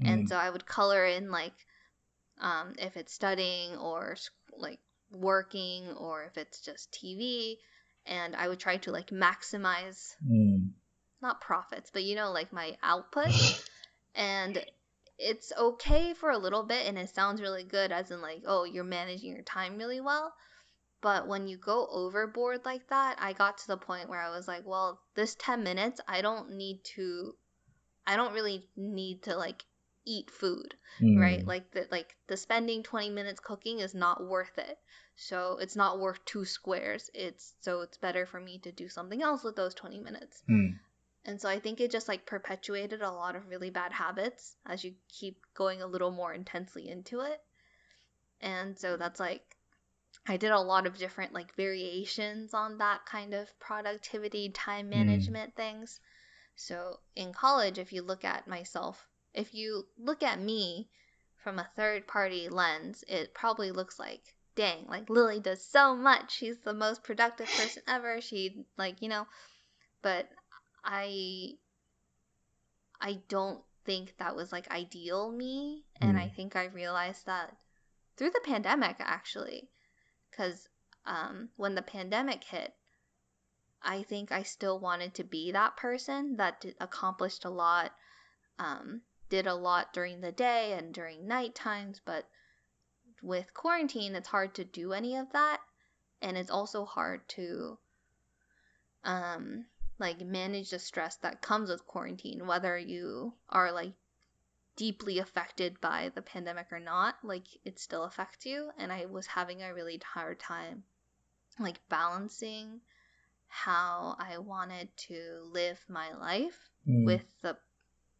And 0.00 0.24
Mm. 0.24 0.28
so 0.28 0.36
I 0.36 0.50
would 0.50 0.66
color 0.66 1.04
in 1.04 1.30
like 1.30 1.54
um 2.40 2.74
if 2.78 2.96
it's 2.96 3.12
studying 3.12 3.76
or 3.76 4.16
like 4.56 4.80
working 5.10 5.92
or 5.92 6.24
if 6.24 6.38
it's 6.38 6.60
just 6.60 6.92
TV 6.92 7.58
and 8.06 8.34
I 8.34 8.48
would 8.48 8.58
try 8.58 8.78
to 8.78 8.90
like 8.90 9.10
maximize 9.10 10.16
Mm. 10.28 10.70
not 11.20 11.40
profits, 11.40 11.90
but 11.92 12.02
you 12.04 12.16
know 12.16 12.32
like 12.32 12.52
my 12.52 12.76
output 12.82 13.30
and 14.14 14.64
it's 15.18 15.52
okay 15.56 16.14
for 16.14 16.30
a 16.30 16.38
little 16.38 16.64
bit 16.64 16.86
and 16.86 16.98
it 16.98 17.14
sounds 17.14 17.40
really 17.40 17.64
good 17.64 17.92
as 17.92 18.10
in 18.10 18.20
like 18.20 18.42
oh 18.46 18.64
you're 18.64 18.82
managing 18.84 19.30
your 19.32 19.42
time 19.42 19.76
really 19.76 20.00
well 20.00 20.34
but 21.02 21.28
when 21.28 21.46
you 21.46 21.58
go 21.58 21.86
overboard 21.90 22.64
like 22.64 22.88
that 22.88 23.16
i 23.20 23.32
got 23.34 23.58
to 23.58 23.66
the 23.66 23.76
point 23.76 24.08
where 24.08 24.20
i 24.20 24.30
was 24.30 24.48
like 24.48 24.64
well 24.64 24.98
this 25.14 25.34
10 25.34 25.62
minutes 25.62 26.00
i 26.08 26.22
don't 26.22 26.50
need 26.52 26.82
to 26.84 27.34
i 28.06 28.16
don't 28.16 28.32
really 28.32 28.66
need 28.76 29.22
to 29.22 29.36
like 29.36 29.64
eat 30.04 30.30
food 30.30 30.74
right 31.16 31.44
Mm. 31.44 31.46
like 31.46 31.70
the 31.72 31.86
like 31.90 32.16
the 32.26 32.36
spending 32.36 32.82
20 32.82 33.10
minutes 33.10 33.40
cooking 33.40 33.78
is 33.80 33.94
not 33.94 34.24
worth 34.26 34.58
it 34.58 34.78
so 35.14 35.58
it's 35.60 35.76
not 35.76 36.00
worth 36.00 36.24
two 36.24 36.44
squares 36.44 37.10
it's 37.14 37.54
so 37.60 37.82
it's 37.82 37.98
better 37.98 38.26
for 38.26 38.40
me 38.40 38.58
to 38.60 38.72
do 38.72 38.88
something 38.88 39.22
else 39.22 39.44
with 39.44 39.54
those 39.56 39.74
20 39.74 40.00
minutes 40.00 40.42
Mm. 40.48 40.78
and 41.24 41.40
so 41.40 41.48
I 41.48 41.60
think 41.60 41.80
it 41.80 41.92
just 41.92 42.08
like 42.08 42.26
perpetuated 42.26 43.00
a 43.00 43.10
lot 43.12 43.36
of 43.36 43.48
really 43.48 43.70
bad 43.70 43.92
habits 43.92 44.56
as 44.66 44.82
you 44.82 44.94
keep 45.08 45.36
going 45.54 45.82
a 45.82 45.86
little 45.86 46.10
more 46.10 46.32
intensely 46.32 46.88
into 46.88 47.20
it. 47.20 47.40
And 48.40 48.76
so 48.76 48.96
that's 48.96 49.20
like 49.20 49.56
I 50.26 50.36
did 50.36 50.50
a 50.52 50.60
lot 50.60 50.86
of 50.86 50.98
different 50.98 51.32
like 51.32 51.54
variations 51.56 52.54
on 52.54 52.78
that 52.78 53.04
kind 53.06 53.34
of 53.34 53.58
productivity, 53.58 54.50
time 54.50 54.86
Mm. 54.86 54.90
management 54.90 55.56
things. 55.56 56.00
So 56.54 57.00
in 57.16 57.32
college, 57.32 57.78
if 57.78 57.92
you 57.92 58.02
look 58.02 58.24
at 58.24 58.46
myself, 58.46 59.08
if 59.34 59.54
you 59.54 59.88
look 59.98 60.22
at 60.22 60.38
me 60.40 60.90
from 61.36 61.58
a 61.58 61.70
third 61.74 62.06
party 62.06 62.48
lens, 62.48 63.02
it 63.08 63.34
probably 63.34 63.72
looks 63.72 63.98
like, 63.98 64.36
dang, 64.54 64.86
like 64.86 65.10
Lily 65.10 65.40
does 65.40 65.64
so 65.66 65.96
much. 65.96 66.32
She's 66.32 66.58
the 66.60 66.74
most 66.74 67.02
productive 67.02 67.46
person 67.56 67.82
ever. 67.88 68.20
She 68.20 68.64
like, 68.76 69.02
you 69.02 69.08
know, 69.08 69.26
but 70.02 70.28
I 70.84 71.54
I 73.00 73.14
don't 73.28 73.62
think 73.84 74.16
that 74.18 74.36
was 74.36 74.52
like 74.52 74.70
ideal 74.70 75.30
me 75.32 75.84
and 76.00 76.16
I 76.16 76.28
Mm. 76.28 76.34
think 76.36 76.56
I 76.56 76.66
realized 76.66 77.26
that 77.26 77.56
through 78.16 78.30
the 78.30 78.40
pandemic 78.44 78.96
actually 79.00 79.68
cuz 80.32 80.68
um 81.04 81.50
when 81.56 81.74
the 81.74 81.82
pandemic 81.82 82.44
hit 82.44 82.74
I 83.82 84.02
think 84.04 84.30
I 84.30 84.44
still 84.44 84.78
wanted 84.78 85.14
to 85.14 85.24
be 85.24 85.52
that 85.52 85.76
person 85.76 86.36
that 86.36 86.64
accomplished 86.80 87.44
a 87.44 87.50
lot 87.50 87.92
um 88.58 89.02
did 89.28 89.46
a 89.46 89.54
lot 89.54 89.92
during 89.92 90.20
the 90.20 90.32
day 90.32 90.72
and 90.72 90.94
during 90.94 91.26
night 91.26 91.54
times 91.54 92.00
but 92.04 92.28
with 93.22 93.54
quarantine 93.54 94.14
it's 94.14 94.28
hard 94.28 94.54
to 94.54 94.64
do 94.64 94.92
any 94.92 95.16
of 95.16 95.32
that 95.32 95.60
and 96.20 96.36
it's 96.36 96.50
also 96.50 96.84
hard 96.84 97.28
to 97.28 97.78
um 99.04 99.66
like 100.02 100.20
manage 100.20 100.70
the 100.70 100.78
stress 100.78 101.16
that 101.18 101.40
comes 101.40 101.70
with 101.70 101.86
quarantine, 101.86 102.46
whether 102.46 102.76
you 102.76 103.32
are 103.48 103.70
like 103.70 103.92
deeply 104.76 105.18
affected 105.18 105.80
by 105.80 106.10
the 106.14 106.22
pandemic 106.22 106.72
or 106.72 106.80
not, 106.80 107.16
like 107.22 107.46
it 107.64 107.78
still 107.78 108.04
affects 108.04 108.46
you. 108.46 108.70
And 108.78 108.92
I 108.92 109.06
was 109.06 109.26
having 109.26 109.62
a 109.62 109.74
really 109.74 110.00
hard 110.04 110.40
time 110.40 110.84
like 111.58 111.80
balancing 111.88 112.80
how 113.48 114.16
I 114.18 114.38
wanted 114.38 114.96
to 115.08 115.42
live 115.52 115.84
my 115.88 116.12
life 116.14 116.70
Mm. 116.88 117.04
with 117.06 117.40
the 117.42 117.56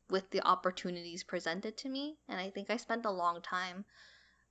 with 0.09 0.31
the 0.31 0.47
opportunities 0.47 1.25
presented 1.25 1.77
to 1.79 1.89
me. 1.89 2.19
And 2.29 2.39
I 2.39 2.51
think 2.51 2.71
I 2.71 2.77
spent 2.77 3.07
a 3.07 3.11
long 3.11 3.41
time 3.43 3.85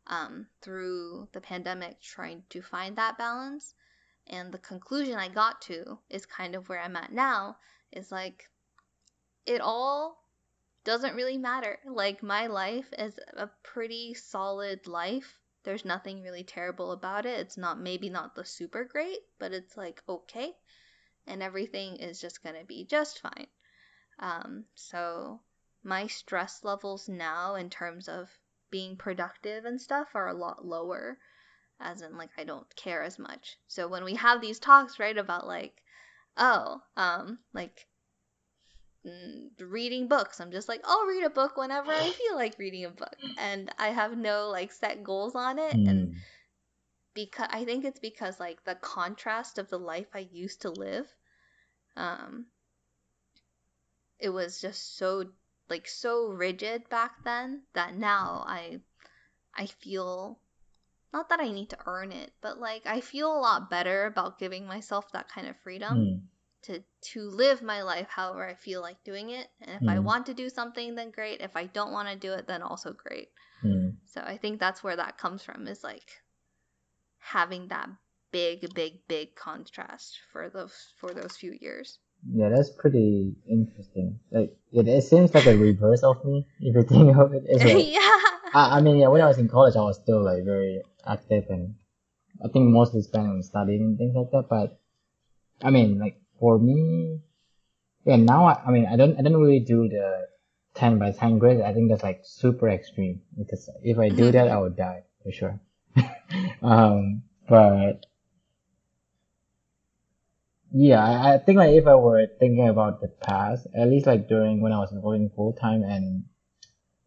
um, 0.07 0.47
through 0.61 1.29
the 1.31 1.39
pandemic 1.39 2.01
trying 2.01 2.43
to 2.49 2.61
find 2.61 2.95
that 2.97 3.17
balance. 3.17 3.75
And 4.27 4.51
the 4.51 4.57
conclusion 4.57 5.17
I 5.17 5.29
got 5.29 5.61
to 5.63 5.99
is 6.09 6.25
kind 6.25 6.55
of 6.55 6.67
where 6.67 6.81
I'm 6.81 6.95
at 6.95 7.13
now 7.13 7.57
is 7.91 8.11
like 8.11 8.49
it 9.45 9.61
all 9.61 10.20
doesn't 10.83 11.15
really 11.15 11.37
matter. 11.37 11.79
Like 11.85 12.23
my 12.23 12.47
life 12.47 12.87
is 12.97 13.19
a 13.35 13.49
pretty 13.63 14.13
solid 14.13 14.87
life. 14.87 15.37
There's 15.63 15.85
nothing 15.85 16.21
really 16.21 16.43
terrible 16.43 16.91
about 16.91 17.25
it. 17.25 17.39
It's 17.39 17.57
not 17.57 17.79
maybe 17.79 18.09
not 18.09 18.35
the 18.35 18.45
super 18.45 18.83
great, 18.83 19.19
but 19.39 19.51
it's 19.51 19.77
like 19.77 20.01
okay. 20.09 20.53
And 21.27 21.43
everything 21.43 21.97
is 21.97 22.19
just 22.19 22.41
going 22.41 22.55
to 22.55 22.65
be 22.65 22.85
just 22.85 23.19
fine. 23.19 23.47
Um, 24.19 24.65
so 24.75 25.41
my 25.83 26.07
stress 26.07 26.63
levels 26.63 27.07
now 27.07 27.55
in 27.55 27.69
terms 27.69 28.07
of 28.07 28.29
being 28.69 28.95
productive 28.95 29.65
and 29.65 29.79
stuff 29.79 30.09
are 30.15 30.27
a 30.27 30.33
lot 30.33 30.65
lower 30.65 31.17
as 31.79 32.01
in 32.01 32.17
like 32.17 32.29
I 32.37 32.43
don't 32.43 32.75
care 32.75 33.03
as 33.03 33.17
much. 33.19 33.57
So 33.67 33.87
when 33.87 34.03
we 34.03 34.15
have 34.15 34.41
these 34.41 34.59
talks 34.59 34.99
right 34.99 35.17
about 35.17 35.47
like 35.47 35.81
oh, 36.37 36.81
um 36.95 37.39
like 37.53 37.87
reading 39.59 40.07
books, 40.07 40.39
I'm 40.39 40.51
just 40.51 40.69
like 40.69 40.81
I'll 40.85 41.05
read 41.05 41.23
a 41.23 41.29
book 41.29 41.57
whenever 41.57 41.91
I 41.91 42.11
feel 42.11 42.35
like 42.35 42.57
reading 42.59 42.85
a 42.85 42.89
book 42.89 43.15
and 43.37 43.71
I 43.77 43.89
have 43.89 44.17
no 44.17 44.49
like 44.49 44.71
set 44.71 45.03
goals 45.03 45.35
on 45.35 45.59
it 45.59 45.77
and 45.85 46.07
Mm. 46.07 46.15
because 47.13 47.47
I 47.51 47.65
think 47.65 47.85
it's 47.85 47.99
because 47.99 48.39
like 48.39 48.63
the 48.63 48.75
contrast 48.75 49.57
of 49.57 49.69
the 49.69 49.79
life 49.79 50.07
I 50.13 50.27
used 50.31 50.61
to 50.61 50.69
live 50.69 51.07
um 51.95 52.45
it 54.19 54.29
was 54.29 54.61
just 54.61 54.97
so 54.97 55.25
like 55.69 55.87
so 55.87 56.27
rigid 56.29 56.87
back 56.89 57.23
then 57.23 57.63
that 57.73 57.95
now 57.95 58.43
I 58.47 58.79
I 59.55 59.65
feel 59.65 60.39
not 61.13 61.29
that 61.29 61.39
I 61.41 61.51
need 61.51 61.69
to 61.71 61.77
earn 61.85 62.11
it, 62.11 62.31
but 62.41 62.59
like 62.59 62.85
I 62.85 63.01
feel 63.01 63.31
a 63.35 63.39
lot 63.39 63.69
better 63.69 64.05
about 64.05 64.39
giving 64.39 64.65
myself 64.65 65.11
that 65.11 65.29
kind 65.29 65.47
of 65.47 65.57
freedom 65.57 65.97
Mm. 65.97 66.21
To 66.63 66.83
to 67.01 67.29
live 67.29 67.61
my 67.61 67.81
life 67.81 68.07
however 68.09 68.47
I 68.47 68.55
feel 68.55 68.81
like 68.81 69.03
doing 69.03 69.29
it. 69.31 69.47
And 69.61 69.81
if 69.81 69.87
I 69.87 69.97
Mm. 69.97 70.03
want 70.03 70.25
to 70.27 70.33
do 70.33 70.49
something 70.49 70.95
then 70.95 71.11
great. 71.11 71.41
If 71.41 71.55
I 71.55 71.65
don't 71.65 71.91
want 71.91 72.09
to 72.09 72.15
do 72.15 72.33
it 72.33 72.47
then 72.47 72.61
also 72.61 72.93
great. 72.93 73.29
Mm. 73.63 73.95
So 74.05 74.21
I 74.21 74.37
think 74.37 74.59
that's 74.59 74.83
where 74.83 74.95
that 74.95 75.17
comes 75.17 75.43
from 75.43 75.67
is 75.67 75.83
like 75.83 76.21
having 77.19 77.67
that 77.69 77.89
big 78.31 78.73
big 78.73 79.07
big 79.07 79.35
contrast 79.35 80.19
for 80.31 80.49
those 80.49 80.93
for 80.97 81.13
those 81.13 81.37
few 81.37 81.57
years. 81.59 81.99
Yeah, 82.33 82.49
that's 82.49 82.69
pretty 82.69 83.35
interesting. 83.49 84.19
Like 84.31 84.55
it, 84.71 84.87
it 84.87 85.03
seems 85.03 85.33
like 85.33 85.45
a 85.47 85.57
reverse 85.57 86.03
of 86.03 86.23
me 86.23 86.45
if 86.59 86.75
you 86.75 86.83
think 86.83 87.17
of 87.17 87.33
it. 87.33 87.43
It's 87.47 87.63
like 87.63 87.87
yeah. 87.93 88.19
I, 88.53 88.77
I 88.77 88.81
mean, 88.81 88.97
yeah, 88.97 89.07
when 89.07 89.21
I 89.21 89.27
was 89.27 89.37
in 89.37 89.47
college, 89.47 89.75
I 89.75 89.81
was 89.81 89.97
still 89.97 90.23
like 90.23 90.43
very 90.43 90.81
active 91.05 91.45
and 91.49 91.75
I 92.43 92.47
think 92.49 92.69
mostly 92.69 93.01
spent 93.01 93.27
on 93.27 93.41
studying 93.43 93.81
and 93.81 93.97
things 93.97 94.15
like 94.15 94.31
that. 94.31 94.49
But 94.49 94.79
I 95.61 95.69
mean, 95.69 95.99
like 95.99 96.19
for 96.41 96.57
me, 96.57 97.21
yeah, 98.03 98.17
now 98.17 98.45
I, 98.45 98.59
I 98.65 98.71
mean, 98.71 98.87
I 98.87 98.97
don't, 98.97 99.17
I 99.17 99.21
don't 99.21 99.39
really 99.39 99.59
do 99.59 99.87
the 99.87 100.27
10 100.73 100.97
by 100.97 101.11
10 101.11 101.37
grid. 101.37 101.61
I 101.61 101.71
think 101.71 101.89
that's 101.89 102.03
like 102.03 102.21
super 102.23 102.67
extreme 102.67 103.21
because 103.37 103.69
if 103.83 103.99
I 103.99 104.09
do 104.09 104.31
that, 104.31 104.49
I 104.49 104.57
would 104.57 104.75
die 104.75 105.03
for 105.23 105.31
sure. 105.31 105.59
um, 106.63 107.21
but 107.47 108.05
yeah, 110.73 111.03
I, 111.03 111.35
I 111.35 111.37
think 111.37 111.57
like 111.57 111.75
if 111.75 111.85
I 111.85 111.95
were 111.95 112.25
thinking 112.39 112.67
about 112.67 113.01
the 113.01 113.09
past, 113.09 113.67
at 113.75 113.87
least 113.87 114.07
like 114.07 114.27
during 114.27 114.61
when 114.61 114.73
I 114.73 114.79
was 114.79 114.91
working 114.91 115.29
full 115.35 115.53
time 115.53 115.83
and 115.83 116.23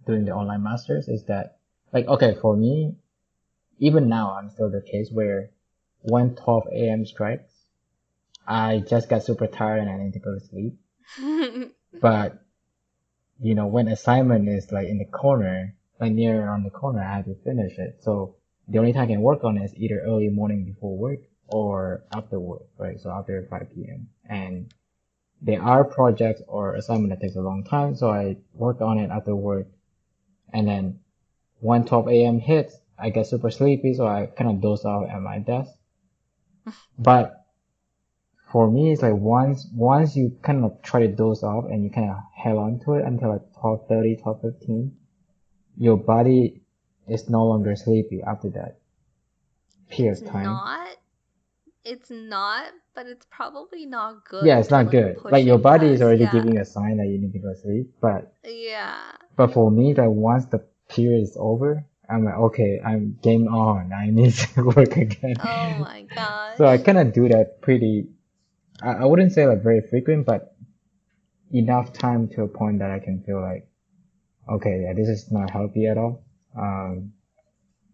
doing 0.06 0.24
the 0.24 0.32
online 0.32 0.62
masters, 0.62 1.08
is 1.08 1.24
that 1.24 1.56
like 1.92 2.06
okay 2.06 2.36
for 2.40 2.54
me, 2.56 2.94
even 3.78 4.08
now 4.08 4.36
I'm 4.38 4.50
still 4.50 4.70
the 4.70 4.80
case 4.82 5.10
where 5.10 5.50
when 6.02 6.36
12 6.36 6.68
a.m. 6.72 7.04
strikes, 7.04 7.53
I 8.46 8.80
just 8.80 9.08
got 9.08 9.22
super 9.22 9.46
tired 9.46 9.80
and 9.80 9.90
I 9.90 9.96
need 9.96 10.12
to 10.14 10.18
go 10.18 10.34
to 10.34 10.40
sleep. 10.40 10.78
But 12.00 12.42
you 13.38 13.54
know 13.54 13.66
when 13.66 13.88
assignment 13.88 14.48
is 14.48 14.72
like 14.72 14.88
in 14.88 14.98
the 14.98 15.04
corner, 15.04 15.74
like 16.00 16.12
near 16.12 16.44
around 16.44 16.64
the 16.64 16.70
corner, 16.70 17.02
I 17.02 17.16
have 17.16 17.26
to 17.26 17.34
finish 17.44 17.78
it. 17.78 17.98
So 18.02 18.36
the 18.68 18.78
only 18.78 18.92
time 18.92 19.04
I 19.04 19.06
can 19.06 19.22
work 19.22 19.44
on 19.44 19.58
it 19.58 19.64
is 19.64 19.74
either 19.76 20.00
early 20.00 20.28
morning 20.28 20.64
before 20.64 20.96
work 20.96 21.20
or 21.48 22.04
after 22.14 22.40
work, 22.40 22.66
right? 22.78 22.98
So 23.00 23.10
after 23.10 23.46
5 23.48 23.74
p.m. 23.74 24.08
And 24.28 24.72
there 25.42 25.62
are 25.62 25.84
projects 25.84 26.42
or 26.48 26.74
assignment 26.74 27.10
that 27.10 27.20
takes 27.20 27.36
a 27.36 27.40
long 27.40 27.64
time, 27.64 27.94
so 27.94 28.10
I 28.10 28.36
work 28.54 28.80
on 28.80 28.98
it 28.98 29.10
after 29.10 29.36
work. 29.36 29.66
And 30.52 30.66
then 30.66 31.00
when 31.60 31.84
12 31.84 32.08
a.m. 32.08 32.38
hits, 32.38 32.76
I 32.98 33.10
get 33.10 33.26
super 33.26 33.50
sleepy, 33.50 33.94
so 33.94 34.06
I 34.06 34.26
kind 34.26 34.50
of 34.50 34.60
doze 34.60 34.84
off 34.84 35.08
at 35.08 35.20
my 35.20 35.38
desk. 35.38 35.70
But 36.98 37.43
for 38.54 38.70
me, 38.70 38.92
it's 38.92 39.02
like 39.02 39.14
once 39.14 39.66
once 39.74 40.14
you 40.14 40.38
kind 40.40 40.64
of 40.64 40.80
try 40.80 41.00
to 41.00 41.08
doze 41.08 41.42
off 41.42 41.64
and 41.64 41.82
you 41.82 41.90
kind 41.90 42.08
of 42.08 42.18
held 42.36 42.58
on 42.58 42.78
to 42.84 42.92
it 42.94 43.04
until 43.04 43.30
like 43.30 43.42
12:30, 43.60 44.22
12:15, 44.22 44.92
your 45.76 45.96
body 45.96 46.62
is 47.08 47.28
no 47.28 47.44
longer 47.46 47.74
sleepy 47.74 48.22
after 48.24 48.50
that 48.50 48.78
period 49.90 50.22
of 50.22 50.28
time. 50.30 50.44
not 50.44 50.88
it's 51.84 52.12
not, 52.12 52.66
but 52.94 53.08
it's 53.08 53.26
probably 53.28 53.86
not 53.86 54.24
good. 54.24 54.46
Yeah, 54.46 54.60
it's 54.60 54.70
not 54.70 54.88
good. 54.88 55.16
Like 55.24 55.44
your 55.44 55.58
body 55.58 55.88
is 55.88 56.00
already 56.00 56.22
yeah. 56.22 56.30
giving 56.30 56.56
a 56.56 56.64
sign 56.64 56.98
that 56.98 57.08
you 57.08 57.18
need 57.18 57.32
to 57.32 57.40
go 57.40 57.54
sleep. 57.54 57.92
But 58.00 58.36
Yeah. 58.44 59.00
but 59.34 59.52
for 59.52 59.68
me, 59.68 59.94
like 59.94 60.10
once 60.10 60.46
the 60.46 60.60
period 60.88 61.24
is 61.24 61.36
over, 61.36 61.84
I'm 62.08 62.24
like, 62.24 62.36
okay, 62.36 62.80
I'm 62.86 63.18
game 63.20 63.48
on. 63.48 63.92
I 63.92 64.10
need 64.10 64.32
to 64.32 64.62
work 64.76 64.96
again. 64.96 65.38
Oh 65.40 65.70
my 65.80 66.06
god. 66.14 66.56
So 66.56 66.66
I 66.66 66.78
kind 66.78 66.98
of 66.98 67.12
do 67.12 67.28
that 67.30 67.60
pretty. 67.60 68.13
I, 68.82 68.92
I 68.92 69.04
wouldn't 69.04 69.32
say 69.32 69.46
like 69.46 69.62
very 69.62 69.80
frequent, 69.80 70.26
but 70.26 70.56
enough 71.52 71.92
time 71.92 72.28
to 72.28 72.42
a 72.42 72.48
point 72.48 72.80
that 72.80 72.90
I 72.90 72.98
can 72.98 73.22
feel 73.22 73.40
like, 73.40 73.68
okay, 74.48 74.82
yeah, 74.84 74.92
this 74.94 75.08
is 75.08 75.30
not 75.30 75.50
healthy 75.50 75.86
at 75.86 75.98
all. 75.98 76.24
Um, 76.56 77.12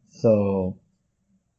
so, 0.08 0.78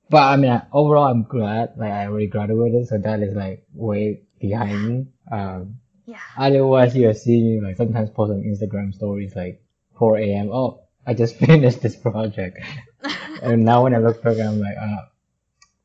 but 0.10 0.24
I 0.24 0.36
mean, 0.36 0.52
I, 0.52 0.64
overall, 0.72 1.08
I'm 1.08 1.24
glad 1.24 1.74
like 1.78 1.92
I 1.92 2.08
already 2.08 2.28
graduated, 2.28 2.88
so 2.88 2.98
that 2.98 3.22
is 3.22 3.36
like 3.36 3.66
way 3.74 4.24
behind 4.40 4.88
me. 4.88 5.08
Um, 5.32 5.78
yeah. 6.06 6.18
otherwise 6.38 6.96
you'll 6.96 7.14
see 7.14 7.42
me 7.42 7.62
like 7.62 7.78
sometimes 7.78 8.10
post 8.10 8.32
on 8.32 8.42
Instagram 8.44 8.94
stories 8.94 9.34
like 9.36 9.64
4 9.98 10.18
a.m. 10.18 10.50
Oh, 10.52 10.84
I 11.06 11.14
just 11.14 11.36
finished 11.46 11.82
this 11.82 11.96
project. 11.96 12.60
and 13.42 13.64
now 13.64 13.84
when 13.84 13.96
I 13.96 14.00
look 14.00 14.22
back, 14.24 14.38
I'm 14.40 14.60
like, 14.60 14.78
uh, 14.82 15.06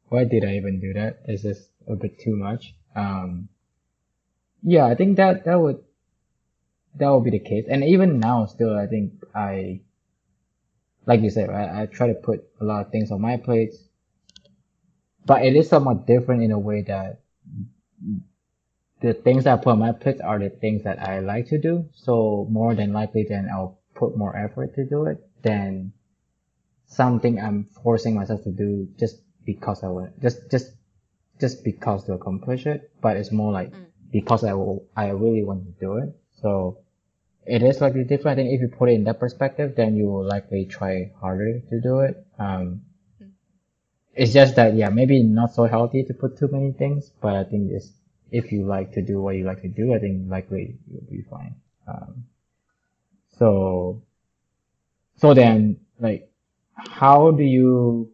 why 0.09 0.25
did 0.25 0.44
I 0.44 0.57
even 0.57 0.81
do 0.81 0.92
that? 0.94 1.27
this 1.27 1.42
just 1.42 1.68
a 1.87 1.94
bit 1.94 2.18
too 2.20 2.37
much. 2.37 2.75
Um, 2.96 3.50
yeah, 4.62 4.87
I 4.87 4.96
think 4.96 5.18
that 5.18 5.44
that 5.44 5.61
would 5.61 5.85
that 6.96 7.11
would 7.11 7.24
be 7.24 7.30
the 7.30 7.38
case. 7.40 7.66
And 7.70 7.85
even 7.85 8.18
now, 8.20 8.46
still, 8.46 8.76
I 8.76 8.87
think 8.87 9.12
I, 9.35 9.80
like 11.06 11.20
you 11.20 11.30
said, 11.30 11.50
I, 11.50 11.82
I 11.82 11.87
try 11.87 12.09
to 12.09 12.14
put 12.14 12.44
a 12.61 12.64
lot 12.64 12.86
of 12.86 12.92
things 12.92 13.11
on 13.11 13.20
my 13.20 13.36
plate, 13.36 13.74
but 15.26 15.44
it 15.44 15.55
is 15.57 15.68
somewhat 15.68 16.07
different 16.07 16.42
in 16.42 16.53
a 16.53 16.59
way 16.59 16.82
that 16.82 17.20
the 19.01 19.14
things 19.14 19.44
that 19.44 19.59
I 19.59 19.62
put 19.62 19.72
on 19.72 19.78
my 19.80 19.92
plate 19.92 20.20
are 20.22 20.38
the 20.38 20.51
things 20.51 20.84
that 20.84 21.01
I 21.01 21.20
like 21.20 21.49
to 21.49 21.59
do. 21.59 21.88
So 21.92 22.47
more 22.51 22.74
than 22.74 22.92
likely, 22.92 23.26
then 23.28 23.49
I'll 23.53 23.78
put 23.94 24.16
more 24.16 24.36
effort 24.36 24.74
to 24.76 24.84
do 24.86 25.07
it 25.07 25.18
than 25.42 25.92
something 26.86 27.40
I'm 27.40 27.68
forcing 27.82 28.14
myself 28.14 28.42
to 28.44 28.51
do 28.51 28.88
just 28.99 29.20
because 29.44 29.84
I 29.84 29.88
want, 29.88 30.20
just 30.22 30.51
just 30.51 30.72
just 31.41 31.64
because 31.64 32.05
to 32.05 32.12
accomplish 32.14 32.66
it. 32.66 32.91
But 33.01 33.16
it's 33.16 33.32
more 33.32 33.53
like 33.53 33.72
Mm. 33.72 33.87
because 34.12 34.45
I 34.45 34.55
will, 34.55 34.84
I 34.97 35.09
really 35.11 35.45
want 35.45 35.64
to 35.66 35.72
do 35.80 35.99
it. 35.99 36.16
So 36.41 36.78
it 37.47 37.62
is 37.62 37.78
slightly 37.78 38.05
different. 38.05 38.39
I 38.39 38.43
think 38.43 38.55
if 38.55 38.61
you 38.61 38.68
put 38.68 38.89
it 38.89 38.95
in 38.95 39.05
that 39.05 39.20
perspective, 39.20 39.74
then 39.76 39.97
you 39.97 40.07
will 40.07 40.24
likely 40.24 40.66
try 40.66 41.12
harder 41.20 41.61
to 41.61 41.80
do 41.80 42.01
it. 42.01 42.26
Um, 42.39 42.82
Mm. 43.22 43.30
it's 44.14 44.32
just 44.32 44.57
that 44.57 44.74
yeah, 44.74 44.89
maybe 44.91 45.22
not 45.22 45.55
so 45.55 45.64
healthy 45.64 46.05
to 46.05 46.14
put 46.14 46.39
too 46.39 46.49
many 46.49 46.72
things, 46.72 47.11
but 47.20 47.34
I 47.34 47.45
think 47.45 47.70
it's 47.72 47.93
if 48.30 48.53
you 48.53 48.64
like 48.66 48.93
to 48.93 49.03
do 49.03 49.20
what 49.20 49.37
you 49.37 49.45
like 49.45 49.62
to 49.62 49.68
do, 49.68 49.95
I 49.95 49.99
think 49.99 50.28
likely 50.30 50.76
you'll 50.91 51.11
be 51.11 51.22
fine. 51.22 51.55
Um, 51.87 52.24
so, 53.39 54.03
so 55.16 55.34
then, 55.34 55.78
like, 56.01 56.28
how 56.74 57.30
do 57.30 57.43
you, 57.43 58.11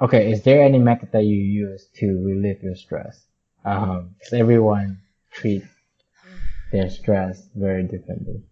okay, 0.00 0.30
is 0.32 0.42
there 0.42 0.62
any 0.62 0.78
method 0.78 1.12
that 1.12 1.24
you 1.24 1.36
use 1.36 1.86
to 1.94 2.22
relieve 2.24 2.62
your 2.62 2.74
stress? 2.74 3.26
Um, 3.64 4.14
'cause 4.20 4.32
everyone 4.32 5.00
treat 5.30 5.64
their 6.70 6.90
stress 6.90 7.48
very 7.54 7.84
differently. 7.84 8.42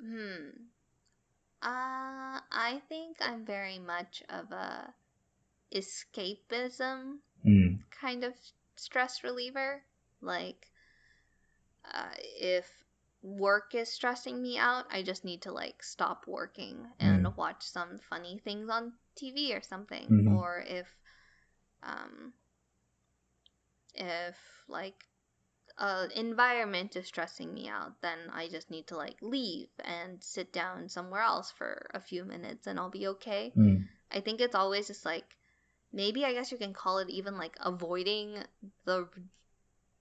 Hmm. 0.00 0.48
Uh, 1.62 2.40
I 2.52 2.82
think 2.88 3.16
I'm 3.20 3.44
very 3.44 3.78
much 3.78 4.22
of 4.28 4.52
a 4.52 4.94
escapism 5.74 7.18
Mm, 7.46 7.78
kind 7.90 8.24
of 8.24 8.34
stress 8.76 9.24
reliever. 9.24 9.82
Like, 10.20 10.68
uh, 11.84 12.14
if 12.18 12.77
work 13.22 13.74
is 13.74 13.92
stressing 13.92 14.40
me 14.42 14.58
out, 14.58 14.86
I 14.90 15.02
just 15.02 15.24
need 15.24 15.42
to 15.42 15.52
like 15.52 15.82
stop 15.82 16.26
working 16.26 16.86
and 17.00 17.24
Mm. 17.24 17.36
watch 17.36 17.62
some 17.64 17.98
funny 17.98 18.38
things 18.38 18.68
on 18.70 18.94
TV 19.16 19.54
or 19.54 19.62
something. 19.62 20.08
Mhm. 20.10 20.26
Or 20.26 20.64
if, 20.66 20.86
um, 21.82 22.32
if 23.94 24.36
like 24.68 25.04
a 25.78 26.08
environment 26.14 26.96
is 26.96 27.06
stressing 27.06 27.52
me 27.54 27.68
out, 27.68 28.00
then 28.02 28.18
I 28.32 28.48
just 28.48 28.70
need 28.70 28.86
to 28.88 28.96
like 28.96 29.16
leave 29.22 29.68
and 29.84 30.22
sit 30.24 30.52
down 30.52 30.88
somewhere 30.88 31.22
else 31.22 31.50
for 31.52 31.90
a 31.94 32.00
few 32.00 32.24
minutes 32.24 32.66
and 32.66 32.78
I'll 32.78 32.90
be 32.90 33.08
okay. 33.08 33.54
mm, 33.56 33.88
I 34.12 34.20
think 34.20 34.40
it's 34.40 34.54
always 34.56 34.88
just 34.88 35.04
like 35.04 35.36
maybe 35.92 36.24
I 36.24 36.32
guess 36.34 36.52
you 36.52 36.58
can 36.58 36.74
call 36.74 36.98
it 36.98 37.10
even 37.10 37.36
like 37.38 37.56
avoiding 37.60 38.42
the 38.84 39.08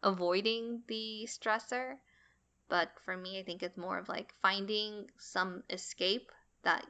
avoiding 0.03 0.82
the 0.88 1.26
stressor. 1.28 1.97
But 2.70 2.89
for 3.05 3.15
me, 3.15 3.39
I 3.39 3.43
think 3.43 3.63
it's 3.63 3.78
more 3.78 3.97
of 3.97 4.09
like 4.09 4.34
finding 4.41 5.09
some 5.18 5.63
escape 5.70 6.32
that 6.63 6.86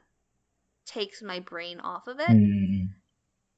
takes 0.86 1.22
my 1.22 1.40
brain 1.40 1.80
off 1.80 2.08
of 2.08 2.18
it. 2.20 2.28
mm, 2.28 2.88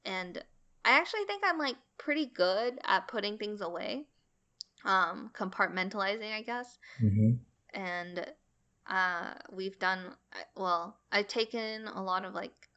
And 0.05 0.43
I 0.85 0.91
actually 0.93 1.25
think 1.25 1.43
I'm 1.45 1.59
like 1.59 1.77
pretty 1.99 2.27
good 2.27 2.79
at 2.85 3.09
putting 3.09 3.39
things 3.39 3.61
away. 3.61 4.07
Um 4.85 5.31
compartmentalizing, 5.35 6.33
I 6.33 6.43
guess 6.43 6.79
mm, 7.03 7.39
and 7.75 8.27
uh, 8.89 9.35
we've 9.53 9.79
done 9.79 10.15
well 10.57 10.97
i've 11.13 11.29
taken 11.29 11.87
a 11.87 12.03
lot 12.03 12.25
of 12.25 12.35
like 12.35 12.69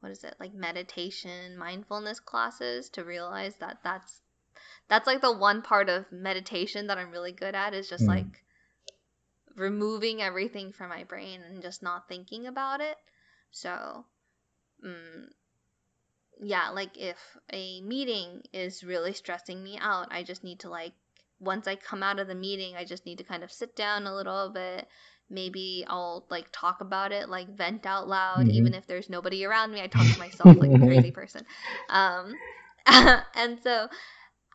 what 0.00 0.12
is 0.12 0.24
it 0.24 0.34
like 0.38 0.54
meditation 0.54 1.56
mindfulness 1.56 2.20
classes 2.20 2.88
to 2.90 3.04
realize 3.04 3.56
that 3.56 3.78
that's 3.82 4.22
that's 4.88 5.06
like 5.06 5.20
the 5.20 5.32
one 5.36 5.62
part 5.62 5.88
of 5.88 6.10
meditation 6.12 6.86
that 6.88 6.98
i'm 6.98 7.10
really 7.10 7.32
good 7.32 7.54
at 7.54 7.74
is 7.74 7.88
just 7.88 8.06
Mm. 8.06 8.08
like 8.08 8.42
removing 9.56 10.22
everything 10.22 10.72
from 10.72 10.88
my 10.90 11.02
brain 11.02 11.42
and 11.42 11.60
just 11.62 11.82
not 11.82 12.08
thinking 12.08 12.46
about 12.46 12.80
it 12.80 12.96
so 13.50 14.04
mm, 14.84 15.28
yeah 16.40 16.70
like 16.70 16.96
if 16.98 17.16
a 17.52 17.80
meeting 17.82 18.42
is 18.52 18.84
really 18.84 19.12
stressing 19.12 19.62
me 19.62 19.78
out 19.80 20.08
i 20.10 20.22
just 20.22 20.44
need 20.44 20.60
to 20.60 20.68
like 20.68 20.92
once 21.38 21.68
I 21.68 21.76
come 21.76 22.02
out 22.02 22.18
of 22.18 22.28
the 22.28 22.34
meeting, 22.34 22.76
I 22.76 22.86
just 22.86 23.04
need 23.04 23.18
to 23.18 23.24
kind 23.24 23.44
of 23.44 23.52
sit 23.52 23.76
down 23.76 24.06
a 24.06 24.14
little 24.14 24.48
bit. 24.48 24.88
Maybe 25.28 25.84
I'll 25.86 26.24
like 26.30 26.46
talk 26.50 26.80
about 26.80 27.12
it, 27.12 27.28
like 27.28 27.54
vent 27.54 27.84
out 27.84 28.08
loud, 28.08 28.48
Mhm. 28.48 28.48
even 28.48 28.72
if 28.72 28.86
there's 28.86 29.10
nobody 29.10 29.44
around 29.44 29.70
me. 29.70 29.82
I 29.82 29.86
talk 29.86 30.08
to 30.12 30.18
myself 30.18 30.58
like 30.58 30.72
a 30.72 30.78
crazy 30.78 31.10
person. 31.12 31.44
Um, 31.90 32.40
and 32.86 33.58
so 33.62 33.88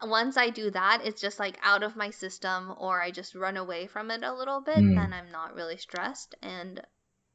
once 0.04 0.38
I 0.38 0.50
do 0.50 0.72
that, 0.72 1.02
it's 1.06 1.22
just 1.22 1.40
like 1.40 1.58
out 1.64 1.84
of 1.84 1.96
my 1.96 2.10
system, 2.10 2.74
or 2.78 3.02
I 3.02 3.12
just 3.12 3.36
run 3.36 3.58
away 3.58 3.88
from 3.88 4.12
it 4.12 4.24
a 4.24 4.34
little 4.34 4.62
bit. 4.62 4.78
Mm. 4.78 4.96
Then 4.96 5.14
I'm 5.14 5.32
not 5.32 5.56
really 5.56 5.78
stressed, 5.78 6.36
and 6.42 6.82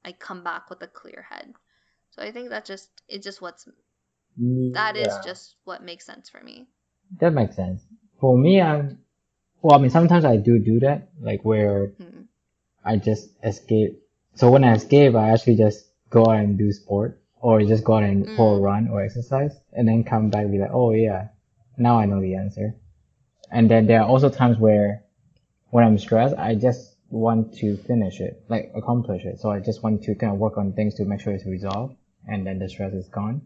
I 0.04 0.12
come 0.12 0.42
back 0.44 0.70
with 0.70 0.82
a 0.82 0.86
clear 0.88 1.26
head. 1.30 1.54
So 2.10 2.22
I 2.22 2.32
think 2.32 2.50
that's 2.50 2.68
just 2.68 2.90
it's 3.08 3.24
just 3.24 3.40
what's 3.42 3.68
mm. 4.40 4.72
that 4.72 4.96
is 4.96 5.06
Yeah. 5.08 5.22
just 5.24 5.56
what 5.64 5.82
makes 5.82 6.06
sense 6.06 6.28
for 6.28 6.42
me. 6.42 6.66
That 7.20 7.32
makes 7.32 7.56
sense. 7.56 7.82
For 8.20 8.36
me, 8.36 8.60
I'm, 8.60 8.98
well, 9.62 9.78
I 9.78 9.80
mean, 9.80 9.90
sometimes 9.90 10.24
I 10.24 10.36
do 10.36 10.58
do 10.58 10.80
that, 10.80 11.08
like 11.20 11.44
where 11.44 11.88
Hmm. 11.98 12.22
I 12.84 12.96
just 12.96 13.30
escape. 13.42 14.02
So 14.34 14.50
when 14.50 14.64
I 14.64 14.74
escape, 14.74 15.14
I 15.14 15.30
actually 15.30 15.56
just 15.56 15.86
go 16.10 16.22
out 16.26 16.36
and 16.40 16.58
do 16.58 16.72
sport 16.72 17.20
or 17.40 17.62
just 17.62 17.84
go 17.84 17.94
out 17.94 18.02
and 18.04 18.24
for 18.36 18.56
a 18.56 18.60
Mm. 18.60 18.62
run 18.62 18.88
or 18.88 19.02
exercise 19.02 19.54
and 19.72 19.86
then 19.88 20.04
come 20.04 20.30
back 20.30 20.42
and 20.42 20.52
be 20.52 20.58
like, 20.58 20.72
oh 20.72 20.92
yeah, 20.92 21.28
now 21.76 21.98
I 21.98 22.06
know 22.06 22.20
the 22.20 22.36
answer. 22.36 22.74
And 23.50 23.70
then 23.70 23.86
there 23.86 24.00
are 24.00 24.08
also 24.08 24.28
times 24.28 24.58
where 24.58 25.04
when 25.70 25.84
I'm 25.84 25.98
stressed, 25.98 26.36
I 26.36 26.54
just 26.54 26.96
want 27.10 27.54
to 27.58 27.76
finish 27.76 28.20
it, 28.20 28.42
like 28.48 28.72
accomplish 28.74 29.24
it. 29.24 29.40
So 29.40 29.50
I 29.50 29.60
just 29.60 29.82
want 29.82 30.02
to 30.04 30.14
kind 30.14 30.32
of 30.32 30.38
work 30.38 30.58
on 30.58 30.72
things 30.72 30.94
to 30.94 31.04
make 31.04 31.20
sure 31.20 31.32
it's 31.32 31.46
resolved 31.46 31.96
and 32.26 32.46
then 32.46 32.58
the 32.58 32.68
stress 32.68 32.92
is 32.92 33.08
gone. 33.08 33.42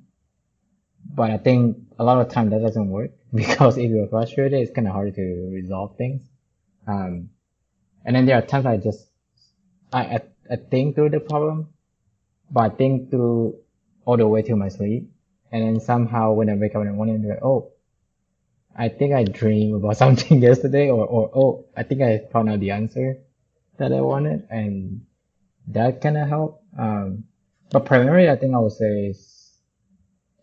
But 1.05 1.31
I 1.31 1.39
think 1.39 1.77
a 1.99 2.05
lot 2.05 2.21
of 2.21 2.33
time 2.33 2.51
that 2.51 2.61
doesn't 2.61 2.89
work 2.89 3.11
because 3.35 3.79
if 3.79 3.91
you're 3.91 4.09
frustrated, 4.09 4.61
it's 4.61 4.73
kind 4.73 4.87
of 4.87 4.95
hard 4.95 5.15
to 5.15 5.51
resolve 5.53 5.97
things. 5.97 6.23
Um, 6.87 7.31
and 8.05 8.17
then 8.17 8.27
there 8.27 8.39
are 8.39 8.43
times 8.43 8.67
I 8.67 8.77
just, 8.79 9.07
I, 9.93 10.01
I, 10.01 10.21
I 10.51 10.57
think 10.57 10.95
through 10.95 11.11
the 11.11 11.21
problem, 11.21 11.69
but 12.51 12.61
I 12.61 12.69
think 12.75 13.11
through 13.11 13.57
all 14.05 14.17
the 14.17 14.27
way 14.27 14.43
to 14.43 14.57
my 14.57 14.69
sleep. 14.69 15.11
And 15.53 15.63
then 15.63 15.81
somehow 15.81 16.33
when 16.33 16.49
I 16.49 16.55
wake 16.55 16.75
up 16.75 16.83
in 16.83 16.89
the 16.89 16.93
morning, 16.93 17.17
I'm 17.17 17.29
like, 17.29 17.43
oh, 17.43 17.73
I 18.77 18.89
think 18.89 19.15
I 19.15 19.25
dreamed 19.25 19.75
about 19.77 19.97
something 20.05 20.41
yesterday 20.41 20.91
or, 20.91 21.07
or, 21.07 21.31
oh, 21.35 21.67
I 21.77 21.83
think 21.83 22.03
I 22.03 22.21
found 22.33 22.49
out 22.49 22.61
the 22.61 22.71
answer 22.71 23.19
that 23.79 23.93
I 23.93 24.01
wanted. 24.01 24.47
And 24.51 25.07
that 25.69 26.01
kind 26.01 26.17
of 26.17 26.29
helped. 26.29 26.65
Um, 26.79 27.25
but 27.71 27.85
primarily, 27.85 28.29
I 28.29 28.37
think 28.37 28.55
I 28.55 28.59
would 28.59 28.73
say 28.73 29.07
is 29.07 29.53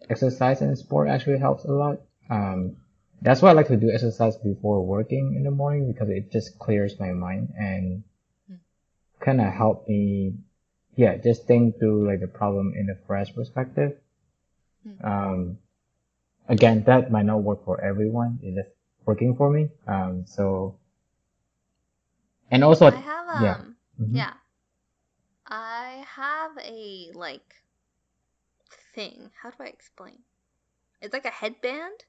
exercise 0.10 0.62
and 0.62 0.78
sport 0.78 1.10
actually 1.10 1.40
helps 1.40 1.66
a 1.66 1.72
lot. 1.72 2.00
Um, 2.30 2.78
that's 3.22 3.42
why 3.42 3.50
I 3.50 3.54
like 3.54 3.68
to 3.68 3.78
do 3.78 3.92
exercise 3.92 4.38
before 4.38 4.86
working 4.86 5.36
in 5.36 5.44
the 5.44 5.52
morning 5.52 5.92
because 5.92 6.10
it 6.10 6.32
just 6.32 6.60
clears 6.60 7.00
my 7.00 7.12
mind 7.12 7.54
and 7.58 8.04
Mm. 8.50 8.60
kind 9.20 9.42
of 9.42 9.52
help 9.52 9.88
me, 9.90 10.38
yeah, 10.96 11.18
just 11.18 11.48
think 11.48 11.80
through 11.80 12.08
like 12.08 12.22
the 12.22 12.28
problem 12.28 12.74
in 12.76 12.90
a 12.90 12.96
fresh 13.08 13.34
perspective. 13.36 13.98
Mm. 14.88 15.04
Um, 15.04 15.58
again, 16.48 16.84
that 16.86 17.12
might 17.12 17.26
not 17.26 17.44
work 17.44 17.64
for 17.66 17.80
everyone. 17.82 18.40
It's 18.44 18.56
just 18.56 18.70
working 19.06 19.36
for 19.36 19.50
me. 19.50 19.70
Um, 19.88 20.26
so, 20.28 20.76
and 22.52 22.64
also, 22.64 22.92
I 22.92 22.98
have 22.98 23.28
um 23.28 23.76
yeah. 23.98 24.06
Mhm. 24.06 24.16
yeah. 24.16 24.34
I 25.48 26.06
have 26.16 26.58
a 26.60 27.12
like 27.14 27.64
thing. 28.94 29.32
How 29.42 29.50
do 29.52 29.58
I 29.64 29.68
explain? 29.68 30.20
It's 31.02 31.14
like 31.14 31.26
a 31.26 31.30
headband 31.32 32.06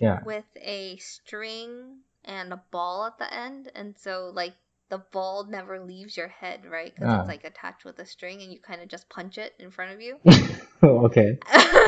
yeah, 0.00 0.20
with 0.20 0.46
a 0.56 0.96
string 0.98 2.00
and 2.24 2.52
a 2.52 2.62
ball 2.70 3.06
at 3.06 3.18
the 3.18 3.32
end, 3.32 3.70
and 3.74 3.98
so 3.98 4.30
like 4.34 4.54
the 4.90 4.98
ball 4.98 5.44
never 5.44 5.80
leaves 5.80 6.16
your 6.16 6.28
head, 6.28 6.66
right? 6.66 6.94
Because 6.94 7.10
Ah. 7.10 7.20
it's 7.20 7.28
like 7.28 7.44
attached 7.44 7.84
with 7.84 7.98
a 7.98 8.06
string, 8.06 8.42
and 8.42 8.52
you 8.52 8.60
kind 8.60 8.82
of 8.82 8.88
just 8.88 9.08
punch 9.08 9.38
it 9.38 9.54
in 9.58 9.70
front 9.70 9.92
of 9.92 10.00
you. 10.00 10.18
okay. 10.82 11.38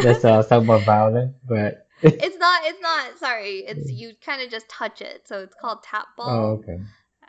That's 0.03 0.25
uh, 0.25 0.43
somewhat 0.43 0.85
violent, 0.85 1.35
but 1.47 1.87
it's 2.03 2.37
not. 2.37 2.63
It's 2.65 2.81
not. 2.81 3.19
Sorry. 3.19 3.59
It's 3.67 3.91
you 3.93 4.13
kind 4.25 4.43
of 4.43 4.51
just 4.51 4.69
touch 4.69 5.03
it, 5.03 5.29
so 5.29 5.41
it's 5.41 5.57
called 5.61 5.83
tap 5.83 6.07
ball. 6.17 6.29
oh, 6.29 6.47
okay. 6.59 6.79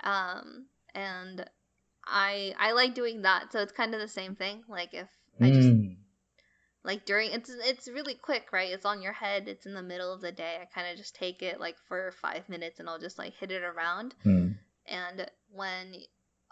um 0.03 0.65
and 0.95 1.45
i 2.05 2.53
i 2.59 2.71
like 2.73 2.93
doing 2.95 3.21
that 3.23 3.51
so 3.51 3.59
it's 3.61 3.71
kind 3.71 3.93
of 3.93 4.01
the 4.01 4.07
same 4.07 4.35
thing 4.35 4.63
like 4.67 4.93
if 4.93 5.07
i 5.41 5.49
just 5.49 5.69
Mm, 5.69 5.95
like 6.83 7.05
during 7.05 7.31
it's 7.31 7.49
it's 7.49 7.87
really 7.87 8.15
quick 8.15 8.47
right 8.51 8.71
it's 8.71 8.85
on 8.85 9.01
your 9.01 9.13
head 9.13 9.47
it's 9.47 9.65
in 9.65 9.73
the 9.73 9.81
middle 9.81 10.11
of 10.13 10.21
the 10.21 10.31
day 10.31 10.57
i 10.61 10.65
kind 10.65 10.91
of 10.91 10.97
just 10.97 11.15
take 11.15 11.41
it 11.41 11.59
like 11.59 11.77
for 11.87 12.11
five 12.11 12.47
minutes 12.49 12.79
and 12.79 12.89
i'll 12.89 12.99
just 12.99 13.17
like 13.17 13.33
hit 13.35 13.51
it 13.51 13.63
around 13.63 14.15
mm, 14.25 14.52
and 14.87 15.25
when 15.49 15.93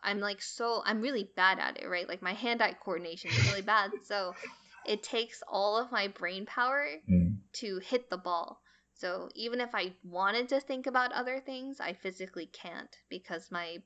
i'm 0.03 0.19
like 0.19 0.41
so 0.41 0.81
i'm 0.85 1.01
really 1.01 1.29
bad 1.35 1.59
at 1.59 1.81
it 1.81 1.87
right 1.87 2.07
like 2.07 2.21
my 2.21 2.33
hand-eye 2.33 2.75
coordination 2.83 3.31
is 3.31 3.45
really 3.45 3.61
bad 3.61 3.91
so 4.03 4.35
it 4.83 5.03
takes 5.03 5.43
all 5.47 5.77
of 5.77 5.91
my 5.91 6.07
brain 6.07 6.45
power 6.45 6.87
mm, 7.09 7.37
to 7.53 7.77
hit 7.79 8.09
the 8.09 8.17
ball. 8.17 8.61
So 8.93 9.29
even 9.35 9.61
if 9.61 9.75
I 9.75 9.93
wanted 10.03 10.49
to 10.49 10.59
think 10.59 10.87
about 10.87 11.11
other 11.13 11.39
things, 11.39 11.79
I 11.79 11.93
physically 11.93 12.47
can't 12.47 12.95
because 13.09 13.51
my 13.51 13.77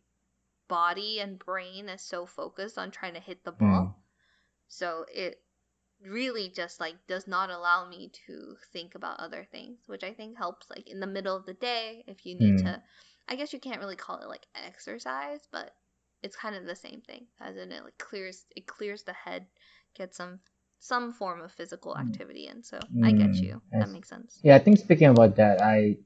body 0.68 1.20
and 1.20 1.39
brain 1.39 1.89
is 1.89 2.02
so 2.02 2.26
focused 2.26 2.78
on 2.78 2.91
trying 2.91 3.14
to 3.14 3.20
hit 3.20 3.43
the 3.43 3.52
ball. 3.52 3.86
mm, 3.88 3.93
So 4.68 5.06
it 5.14 5.43
really 6.02 6.50
just 6.50 6.80
like 6.80 6.96
does 7.08 7.28
not 7.28 7.50
allow 7.50 7.88
me 7.88 8.12
to 8.28 8.58
think 8.74 8.96
about 8.96 9.20
other 9.20 9.46
things, 9.52 9.80
which 9.88 10.04
I 10.04 10.14
think 10.14 10.38
helps 10.38 10.70
like 10.70 10.88
in 10.89 11.00
the 11.00 11.08
middle 11.08 11.36
of 11.36 11.46
the 11.46 11.54
day 11.54 12.04
if 12.08 12.26
you 12.26 12.36
need 12.36 12.58
Mm. 12.58 12.64
to 12.64 12.84
I 13.28 13.36
guess 13.36 13.53
you 13.53 13.59
can't 13.59 13.80
really 13.80 13.95
call 13.95 14.19
it 14.19 14.28
like 14.28 14.45
exercise, 14.55 15.41
but 15.51 15.73
it's 16.23 16.36
kind 16.36 16.55
of 16.55 16.65
the 16.65 16.76
same 16.76 17.01
thing 17.01 17.26
as 17.39 17.57
in 17.57 17.71
it 17.71 17.84
like 17.84 17.97
clears 17.97 18.45
it 18.55 18.65
clears 18.67 19.03
the 19.03 19.13
head, 19.13 19.45
gets 19.95 20.17
some 20.17 20.39
some 20.80 21.13
form 21.13 21.41
of 21.41 21.51
physical 21.51 21.97
activity 21.97 22.47
in. 22.47 22.63
So 22.63 22.80
I 23.03 23.11
get 23.11 23.32
Mm, 23.32 23.43
you. 23.43 23.61
I 23.73 23.80
That 23.80 23.89
makes 23.91 24.09
sense. 24.09 24.39
Yeah, 24.43 24.55
I 24.55 24.59
think 24.59 24.78
speaking 24.80 25.07
about 25.07 25.36
that, 25.38 25.61
I, 25.61 25.97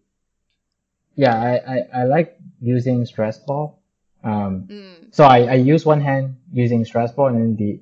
yeah, 1.15 1.35
I, 1.35 1.73
I, 1.75 2.01
I 2.01 2.03
like 2.05 2.37
using 2.61 3.05
stress 3.05 3.39
ball. 3.39 3.79
Um, 4.23 4.67
Mm. 4.69 5.13
so 5.13 5.23
I, 5.23 5.39
I 5.39 5.53
use 5.55 5.85
one 5.85 6.01
hand 6.01 6.37
using 6.53 6.85
stress 6.85 7.11
ball 7.11 7.27
and 7.27 7.37
then 7.37 7.55
the, 7.55 7.81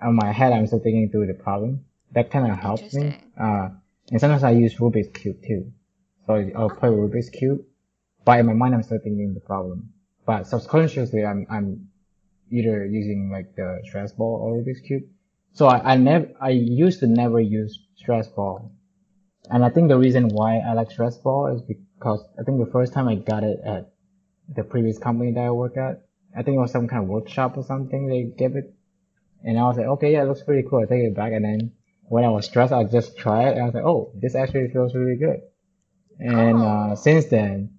on 0.00 0.14
my 0.14 0.32
head, 0.32 0.52
I'm 0.52 0.66
still 0.66 0.80
thinking 0.80 1.08
through 1.10 1.26
the 1.26 1.34
problem. 1.34 1.84
That 2.12 2.30
kind 2.30 2.50
of 2.50 2.58
helps 2.58 2.92
me. 2.94 3.12
Uh, 3.38 3.70
And 4.10 4.20
sometimes 4.20 4.44
I 4.44 4.50
use 4.52 4.74
Rubik's 4.76 5.08
Cube 5.18 5.42
too. 5.42 5.72
So 6.26 6.34
I'll 6.56 6.70
play 6.70 6.90
Rubik's 6.90 7.30
Cube, 7.30 7.64
but 8.26 8.38
in 8.40 8.44
my 8.46 8.52
mind 8.52 8.74
I'm 8.74 8.82
still 8.82 8.98
thinking 9.02 9.32
the 9.32 9.40
problem. 9.40 9.94
But 10.26 10.46
subconsciously 10.46 11.24
I'm, 11.24 11.46
I'm 11.48 11.88
either 12.50 12.84
using 12.84 13.30
like 13.32 13.56
the 13.56 13.80
stress 13.84 14.12
ball 14.12 14.40
or 14.42 14.58
Rubik's 14.58 14.80
Cube. 14.80 15.04
So 15.54 15.66
I, 15.66 15.92
I 15.92 15.96
never, 15.96 16.28
I 16.40 16.50
used 16.50 17.00
to 17.00 17.06
never 17.06 17.40
use 17.40 17.86
stress 17.96 18.28
ball. 18.28 18.72
And 19.48 19.64
I 19.64 19.70
think 19.70 19.88
the 19.88 19.96
reason 19.98 20.28
why 20.28 20.58
I 20.58 20.74
like 20.74 20.90
stress 20.90 21.16
ball 21.16 21.46
is 21.54 21.62
because 21.62 22.22
I 22.38 22.42
think 22.42 22.58
the 22.58 22.70
first 22.70 22.92
time 22.92 23.08
I 23.08 23.14
got 23.14 23.44
it 23.44 23.60
at 23.64 23.92
the 24.54 24.64
previous 24.64 24.98
company 24.98 25.32
that 25.32 25.40
I 25.44 25.50
work 25.52 25.76
at, 25.76 26.02
I 26.36 26.42
think 26.42 26.56
it 26.56 26.60
was 26.60 26.72
some 26.72 26.88
kind 26.88 27.04
of 27.04 27.08
workshop 27.08 27.56
or 27.56 27.62
something 27.62 28.06
they 28.06 28.24
gave 28.24 28.56
it. 28.56 28.74
And 29.44 29.58
I 29.58 29.62
was 29.62 29.76
like, 29.76 29.86
okay, 29.86 30.12
yeah, 30.12 30.24
it 30.24 30.26
looks 30.26 30.42
pretty 30.42 30.68
cool. 30.68 30.80
I 30.80 30.86
take 30.86 31.04
it 31.04 31.14
back. 31.14 31.32
And 31.32 31.44
then 31.44 31.72
when 32.08 32.24
I 32.24 32.28
was 32.28 32.46
stressed, 32.46 32.72
I 32.72 32.84
just 32.84 33.16
try 33.16 33.48
it. 33.48 33.52
And 33.52 33.62
I 33.62 33.64
was 33.66 33.74
like, 33.74 33.84
oh, 33.84 34.12
this 34.20 34.34
actually 34.34 34.68
feels 34.68 34.94
really 34.94 35.16
good. 35.16 35.40
And, 36.18 36.58
uh, 36.58 36.88
Oh. 36.90 36.94
since 36.96 37.26
then, 37.26 37.75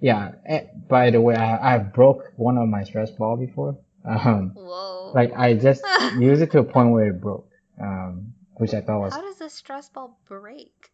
yeah, 0.00 0.32
eh, 0.46 0.64
by 0.88 1.10
the 1.10 1.20
way, 1.20 1.34
I, 1.34 1.74
I 1.74 1.78
broke 1.78 2.24
one 2.36 2.58
of 2.58 2.68
my 2.68 2.84
stress 2.84 3.10
ball 3.10 3.36
before. 3.36 3.78
Um, 4.04 4.52
Whoa. 4.54 5.12
like 5.14 5.32
I 5.34 5.54
just 5.54 5.84
used 6.18 6.42
it 6.42 6.50
to 6.52 6.58
a 6.60 6.64
point 6.64 6.90
where 6.92 7.08
it 7.08 7.20
broke. 7.20 7.48
Um, 7.80 8.34
which 8.56 8.72
I 8.74 8.80
thought 8.80 9.00
was 9.00 9.12
How 9.12 9.22
does 9.22 9.40
a 9.40 9.50
stress 9.50 9.88
ball 9.88 10.18
break? 10.28 10.90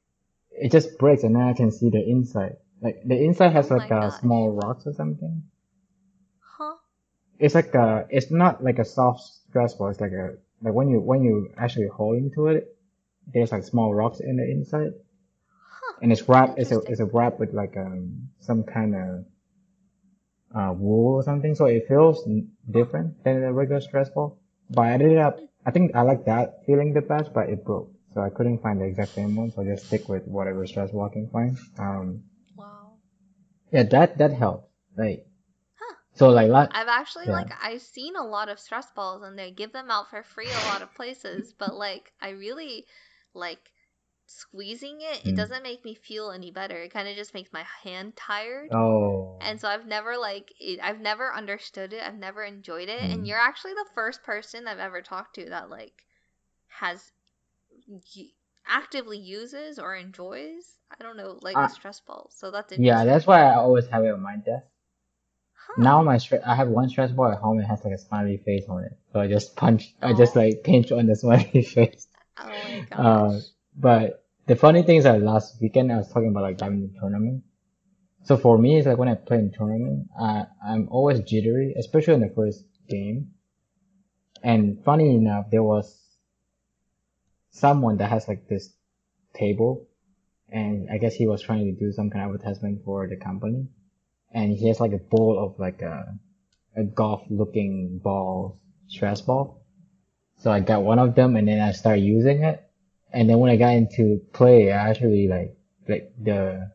it 0.53 0.73
just 0.73 0.99
breaks 0.99 1.23
and 1.23 1.35
then 1.35 1.43
I 1.43 1.53
can 1.53 1.71
see 1.71 1.91
the 1.91 2.03
inside. 2.03 2.57
Like 2.81 3.03
the 3.05 3.17
inside 3.23 3.53
has 3.53 3.71
Oh 3.71 3.77
like 3.77 3.91
a 3.91 4.11
gosh. 4.11 4.21
small 4.21 4.51
rocks 4.51 4.87
or 4.87 4.93
something. 4.95 5.43
Huh? 6.41 6.77
It's 7.39 7.55
like 7.55 7.75
a 7.75 8.07
it's 8.11 8.31
not 8.31 8.63
like 8.63 8.79
a 8.79 8.85
soft 8.85 9.21
stress 9.21 9.75
ball, 9.75 9.89
it's 9.89 10.01
like 10.01 10.13
a 10.13 10.37
like 10.63 10.75
when 10.75 10.89
you 10.89 11.01
when 11.01 11.23
you 11.23 11.53
actually 11.57 11.89
hold 11.89 12.17
into 12.17 12.47
it, 12.49 12.77
there's 13.33 13.53
like 13.53 13.65
small 13.65 13.95
rocks 13.95 14.21
in 14.21 14.37
the 14.37 14.45
inside. 14.51 14.93
And 16.03 16.13
it's 16.13 16.29
wrapped 16.29 16.59
it's 16.59 16.73
a 16.73 16.79
it's 16.81 17.01
a 17.01 17.07
wrap 17.07 17.39
with 17.39 17.53
like 17.53 17.77
um 17.77 18.29
some 18.41 18.65
kind 18.65 18.95
of 18.95 19.25
uh 20.55 20.73
wool 20.77 21.15
or 21.17 21.23
something, 21.23 21.55
so 21.55 21.67
it 21.67 21.87
feels 21.89 22.27
different 22.71 23.23
than 23.25 23.43
a 23.45 23.53
regular 23.53 23.81
stress 23.81 24.09
ball. 24.11 24.39
But 24.71 24.83
I 24.83 24.93
ended 24.93 25.19
up 25.19 25.39
I 25.67 25.71
think 25.71 25.95
I 25.95 26.03
like 26.03 26.25
that 26.27 26.65
feeling 26.67 26.93
the 26.93 27.03
best, 27.03 27.33
but 27.33 27.49
it 27.49 27.65
broke. 27.65 27.91
So 28.15 28.21
I 28.21 28.31
couldn't 28.31 28.63
find 28.63 28.81
the 28.81 28.85
exact 28.85 29.15
same 29.15 29.37
one, 29.37 29.51
so 29.51 29.63
I 29.63 29.65
just 29.67 29.87
stick 29.87 30.09
with 30.09 30.27
whatever 30.27 30.67
stress 30.67 30.91
ball 30.93 31.05
I 31.11 31.13
can 31.13 31.29
find. 31.29 31.57
Um 31.79 32.25
Wow. 32.57 32.99
Yeah, 33.73 33.83
that 33.85 34.19
that 34.19 34.33
helped. 34.33 34.69
Like, 34.97 35.27
Huh. 35.79 35.95
so 36.15 36.31
like 36.31 36.49
la- 36.51 36.69
I've 36.71 36.89
actually 36.89 37.29
Yeah. 37.29 37.31
like 37.31 37.51
I've 37.63 37.83
seen 37.83 38.17
a 38.17 38.25
lot 38.27 38.49
of 38.49 38.59
stress 38.61 38.91
balls 38.93 39.23
and 39.23 39.39
they 39.39 39.51
give 39.51 39.73
them 39.73 39.91
out 39.91 40.09
for 40.11 40.23
free 40.23 40.53
a 40.53 40.61
lot 40.61 40.83
of 40.83 40.95
places, 40.95 41.53
but 41.59 41.77
like 41.77 42.13
I 42.21 42.31
really 42.31 42.87
like 43.35 43.73
squeezing 44.31 45.01
it. 45.01 45.27
It 45.27 45.35
Mm. 45.35 45.37
doesn't 45.37 45.63
make 45.63 45.85
me 45.85 45.95
feel 45.95 46.31
any 46.31 46.51
better. 46.51 46.77
It 46.77 46.93
kind 46.93 47.09
of 47.09 47.17
just 47.17 47.35
makes 47.35 47.53
my 47.53 47.65
hand 47.83 48.17
tired. 48.17 48.71
oh, 48.73 49.37
And 49.43 49.61
so 49.61 49.69
I've 49.69 49.87
never 49.87 50.17
like 50.17 50.53
it, 50.61 50.81
I've 50.83 51.01
never 51.01 51.33
understood 51.33 51.93
it. 51.93 52.03
I've 52.03 52.19
never 52.19 52.45
enjoyed 52.45 52.89
it. 52.89 53.01
Mm. 53.01 53.13
And 53.15 53.27
you're 53.27 53.39
actually 53.39 53.75
the 53.75 53.87
first 53.95 54.23
person 54.23 54.69
I've 54.69 54.79
ever 54.79 55.03
talked 55.03 55.35
to 55.37 55.51
that 55.51 55.71
like 55.71 56.05
has 56.69 57.13
actively 58.67 59.19
uses 59.19 59.79
or 59.79 59.95
enjoys. 59.95 60.77
I 60.99 61.03
don't 61.03 61.17
know, 61.17 61.39
like 61.43 61.57
Uh, 61.57 61.67
a 61.67 61.69
stress 61.69 62.01
ball. 62.01 62.31
So 62.33 62.51
that's 62.51 62.73
yeah, 62.79 63.05
that's 63.05 63.27
why 63.27 63.43
I 63.43 63.55
always 63.55 63.87
have 63.89 64.05
it 64.05 64.11
on 64.13 64.21
my 64.23 64.37
desk. 64.37 64.67
Huh. 65.55 65.83
Now 65.83 66.03
my 66.03 66.17
stre- 66.17 66.43
I 66.47 66.55
have 66.57 66.69
one 66.69 66.89
stress 66.89 67.13
ball 67.13 67.31
at 67.31 67.39
home. 67.39 67.61
It 67.61 67.65
has 67.65 67.85
like 67.85 67.95
a 67.95 67.99
smiley 67.99 68.39
face 68.39 68.65
on 68.69 68.85
it, 68.85 68.93
so 69.13 69.21
I 69.21 69.29
just 69.29 69.57
punch. 69.57 69.95
I 70.03 70.13
just 70.13 70.35
like 70.37 70.63
pinch 70.65 70.91
on 70.93 71.07
the 71.07 71.15
smiley 71.23 71.63
face. 71.63 72.09
Oh 72.39 72.49
my 72.49 72.81
gosh. 72.91 72.99
Uh, 72.99 73.39
but 73.77 74.20
the 74.51 74.57
funny 74.57 74.83
thing 74.83 74.97
is 74.97 75.05
that 75.05 75.23
last 75.23 75.63
weekend 75.63 75.93
I 75.93 75.99
was 75.99 76.09
talking 76.09 76.31
about 76.31 76.43
like 76.43 76.59
diving 76.59 76.93
tournament. 76.99 77.45
So 78.25 78.37
for 78.37 78.59
me, 78.59 78.79
it's 78.79 78.87
like 78.89 78.99
when 78.99 79.09
I 79.09 79.15
play 79.15 79.39
in 79.39 79.53
tournament, 79.53 80.09
I 80.21 80.47
I'm 80.67 80.89
always 80.91 81.21
jittery, 81.21 81.75
especially 81.79 82.15
in 82.15 82.21
the 82.21 82.35
first 82.35 82.65
game. 82.89 83.31
And 84.43 84.83
funny 84.85 85.15
enough, 85.15 85.53
there 85.53 85.63
was 85.63 85.87
someone 87.51 87.99
that 87.99 88.11
has 88.11 88.27
like 88.27 88.49
this 88.49 88.75
table, 89.35 89.87
and 90.49 90.89
I 90.91 90.99
guess 90.99 91.15
he 91.15 91.29
was 91.29 91.43
trying 91.43 91.67
to 91.67 91.81
do 91.85 91.93
some 91.93 92.11
kind 92.11 92.25
of 92.25 92.35
advertisement 92.35 92.83
for 92.85 93.07
the 93.07 93.15
company, 93.15 93.69
and 94.33 94.51
he 94.51 94.67
has 94.67 94.81
like 94.81 94.93
a 94.93 94.99
bowl 94.99 95.39
of 95.39 95.61
like 95.61 95.81
a 95.81 96.19
a 96.75 96.83
golf 96.83 97.23
looking 97.31 98.01
ball, 98.03 98.59
stress 98.89 99.21
ball. 99.21 99.63
So 100.39 100.51
I 100.51 100.59
got 100.59 100.83
one 100.83 100.99
of 100.99 101.15
them, 101.15 101.37
and 101.37 101.47
then 101.47 101.61
I 101.61 101.71
started 101.71 102.01
using 102.01 102.43
it, 102.43 102.69
and 103.13 103.29
then 103.29 103.39
when 103.39 103.51
I 103.51 103.57
got 103.57 103.75
into 103.75 104.21
play, 104.33 104.73
I 104.73 104.89
actually 104.91 105.29
like 105.29 105.57
like 105.89 106.13
the 106.23 106.71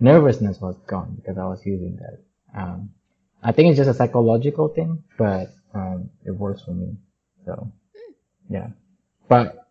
nervousness 0.00 0.60
was 0.60 0.76
gone 0.86 1.14
because 1.16 1.38
I 1.38 1.44
was 1.44 1.64
using 1.64 1.96
that. 1.96 2.60
Um, 2.60 2.90
I 3.42 3.52
think 3.52 3.70
it's 3.70 3.78
just 3.78 3.90
a 3.90 3.94
psychological 3.94 4.68
thing, 4.68 5.02
but 5.16 5.48
um, 5.74 6.10
it 6.24 6.32
works 6.32 6.62
for 6.62 6.72
me. 6.72 6.96
So 7.44 7.72
yeah, 8.48 8.68
but 9.28 9.68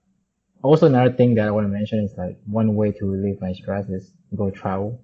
also 0.64 0.88
another 0.88 1.12
thing 1.12 1.36
that 1.36 1.48
I 1.48 1.52
want 1.52 1.66
to 1.66 1.70
mention 1.70 2.00
is 2.00 2.14
like 2.18 2.38
one 2.46 2.76
way 2.76 2.92
to 2.94 3.06
relieve 3.06 3.42
my 3.42 3.54
stress 3.54 3.88
is 3.90 4.12
go 4.36 4.50
travel, 4.50 5.02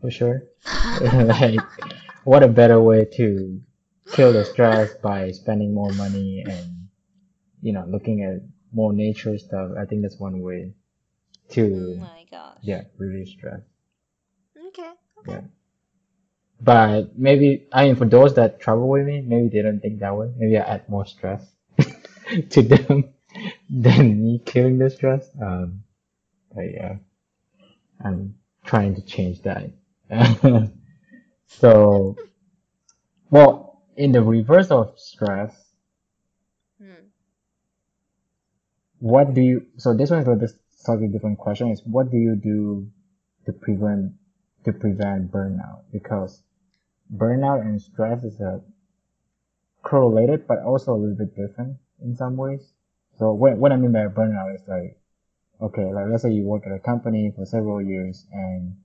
for 0.00 0.10
sure. 0.10 0.42
like, 1.00 1.60
what 2.24 2.42
a 2.42 2.48
better 2.48 2.80
way 2.80 3.04
to 3.16 3.60
kill 4.12 4.32
the 4.32 4.44
stress 4.44 4.94
by 4.94 5.30
spending 5.30 5.74
more 5.74 5.92
money 5.92 6.42
and 6.48 6.88
you 7.60 7.72
know 7.72 7.84
looking 7.86 8.22
at 8.22 8.40
more 8.72 8.92
nature 8.92 9.38
stuff. 9.38 9.72
I 9.78 9.84
think 9.84 10.02
that's 10.02 10.18
one 10.18 10.40
way 10.40 10.72
oh 10.72 11.54
to 11.54 12.00
my 12.00 12.24
gosh. 12.30 12.58
yeah 12.62 12.82
release 12.98 13.30
stress. 13.30 13.60
Okay. 14.68 14.90
Okay. 15.20 15.32
Yeah. 15.32 15.40
But 16.60 17.18
maybe 17.18 17.68
I 17.72 17.86
mean 17.86 17.96
for 17.96 18.04
those 18.06 18.34
that 18.34 18.60
travel 18.60 18.88
with 18.88 19.06
me, 19.06 19.20
maybe 19.20 19.48
they 19.48 19.62
don't 19.62 19.80
think 19.80 20.00
that 20.00 20.16
way. 20.16 20.32
Maybe 20.36 20.58
I 20.58 20.62
add 20.74 20.88
more 20.88 21.06
stress 21.06 21.44
to 22.50 22.62
them 22.62 23.14
than 23.70 24.22
me 24.22 24.40
killing 24.44 24.78
the 24.78 24.90
stress. 24.90 25.28
Um, 25.40 25.84
but 26.54 26.72
yeah, 26.72 26.96
I'm 28.04 28.36
trying 28.64 28.94
to 28.96 29.02
change 29.02 29.42
that. 29.42 29.70
so, 31.46 32.16
well, 33.30 33.82
in 33.96 34.12
the 34.12 34.22
reverse 34.22 34.70
of 34.70 34.98
stress, 34.98 35.54
Hmm. 36.78 37.08
What 39.00 39.34
do 39.34 39.40
you? 39.40 39.66
So 39.76 39.94
this 39.94 40.10
one 40.10 40.20
is 40.20 40.28
a 40.28 40.34
bit 40.34 40.50
slightly 40.70 41.08
different 41.08 41.38
question. 41.38 41.70
Is 41.70 41.82
what 41.84 42.10
do 42.10 42.16
you 42.16 42.36
do 42.36 42.88
to 43.46 43.52
prevent 43.52 44.12
to 44.64 44.72
prevent 44.72 45.30
burnout? 45.30 45.82
Because 45.92 46.42
burnout 47.14 47.62
and 47.62 47.80
stress 47.80 48.24
is 48.24 48.40
a 48.40 48.60
correlated, 49.82 50.46
but 50.46 50.62
also 50.62 50.94
a 50.94 50.98
little 50.98 51.16
bit 51.16 51.34
different 51.36 51.78
in 52.02 52.16
some 52.16 52.36
ways. 52.36 52.72
So 53.18 53.32
what 53.32 53.56
what 53.56 53.72
I 53.72 53.76
mean 53.76 53.92
by 53.92 54.06
burnout 54.06 54.54
is 54.54 54.62
like, 54.66 54.98
okay, 55.60 55.92
like 55.92 56.06
let's 56.10 56.22
say 56.22 56.32
you 56.32 56.44
work 56.44 56.64
at 56.66 56.72
a 56.72 56.78
company 56.78 57.32
for 57.34 57.44
several 57.44 57.80
years 57.80 58.26
and 58.32 58.76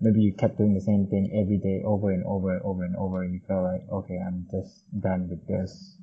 maybe 0.00 0.20
you 0.20 0.32
kept 0.32 0.58
doing 0.58 0.74
the 0.74 0.80
same 0.80 1.06
thing 1.06 1.30
every 1.34 1.58
day 1.58 1.82
over 1.84 2.10
and 2.10 2.24
over 2.24 2.54
and 2.54 2.62
over 2.64 2.84
and 2.84 2.96
over. 2.96 3.22
And 3.22 3.34
you 3.34 3.40
felt 3.46 3.64
like, 3.64 3.82
okay, 3.90 4.18
I'm 4.24 4.46
just 4.50 4.84
done 5.00 5.28
with 5.28 5.46
this. 5.46 5.96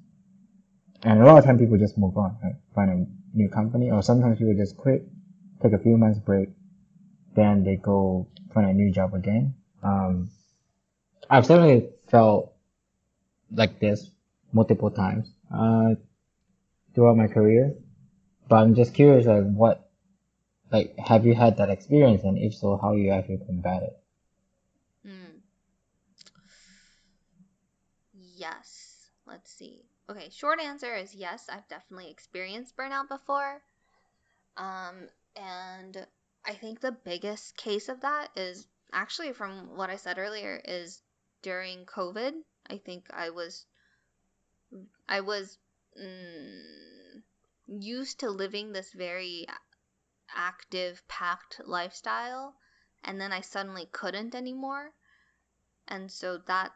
And 1.03 1.21
a 1.21 1.25
lot 1.25 1.37
of 1.37 1.45
time 1.45 1.57
people 1.57 1.77
just 1.77 1.97
move 1.97 2.17
on, 2.17 2.37
right? 2.43 2.55
Find 2.73 2.89
a 2.89 3.05
new 3.35 3.49
company, 3.49 3.91
or 3.91 4.01
sometimes 4.01 4.39
people 4.39 4.55
just 4.55 4.77
quit, 4.77 5.07
take 5.61 5.73
a 5.73 5.77
few 5.77 5.97
months 5.97 6.19
break, 6.19 6.49
then 7.35 7.63
they 7.63 7.75
go 7.75 8.27
find 8.53 8.69
a 8.69 8.73
new 8.73 8.91
job 8.91 9.13
again. 9.13 9.53
Um, 9.83 10.31
I've 11.29 11.45
certainly 11.45 11.89
felt 12.09 12.53
like 13.51 13.79
this 13.79 14.09
multiple 14.53 14.89
times 14.89 15.31
uh, 15.53 15.95
throughout 16.93 17.17
my 17.17 17.27
career, 17.27 17.75
but 18.47 18.55
I'm 18.55 18.75
just 18.75 18.93
curious, 18.93 19.25
like 19.25 19.43
what, 19.43 19.89
like, 20.71 20.97
have 20.97 21.25
you 21.25 21.35
had 21.35 21.57
that 21.57 21.69
experience, 21.69 22.23
and 22.23 22.37
if 22.37 22.55
so, 22.55 22.77
how 22.81 22.93
you 22.93 23.11
actually 23.11 23.39
combat 23.45 23.83
it? 23.83 23.99
Hmm. 25.03 25.37
Yes. 28.13 28.85
Let's 29.27 29.51
see. 29.51 29.81
Okay, 30.09 30.29
short 30.29 30.59
answer 30.61 30.93
is 30.95 31.15
yes, 31.15 31.47
I've 31.49 31.67
definitely 31.67 32.11
experienced 32.11 32.77
burnout 32.77 33.09
before. 33.09 33.61
Um, 34.57 35.09
and 35.35 36.05
I 36.45 36.53
think 36.53 36.79
the 36.79 36.91
biggest 36.91 37.57
case 37.57 37.89
of 37.89 38.01
that 38.01 38.29
is 38.35 38.67
actually 38.93 39.33
from 39.33 39.75
what 39.75 39.89
I 39.89 39.95
said 39.95 40.17
earlier 40.17 40.61
is 40.63 41.01
during 41.41 41.85
COVID. 41.85 42.33
I 42.69 42.77
think 42.77 43.07
I 43.11 43.29
was 43.31 43.65
I 45.07 45.21
was 45.21 45.57
mm, 45.99 47.21
used 47.67 48.19
to 48.19 48.29
living 48.29 48.71
this 48.71 48.91
very 48.93 49.47
active, 50.35 51.01
packed 51.07 51.61
lifestyle, 51.65 52.55
and 53.03 53.19
then 53.19 53.31
I 53.31 53.41
suddenly 53.41 53.87
couldn't 53.91 54.35
anymore. 54.35 54.91
And 55.87 56.11
so 56.11 56.37
that 56.47 56.71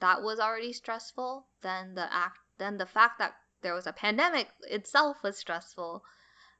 that 0.00 0.22
was 0.22 0.40
already 0.40 0.72
stressful. 0.72 1.46
Then 1.62 1.94
the 1.94 2.12
act, 2.12 2.38
then 2.62 2.78
the 2.78 2.86
fact 2.86 3.18
that 3.18 3.34
there 3.62 3.74
was 3.74 3.86
a 3.86 3.92
pandemic 3.92 4.48
itself 4.62 5.22
was 5.22 5.36
stressful. 5.36 6.02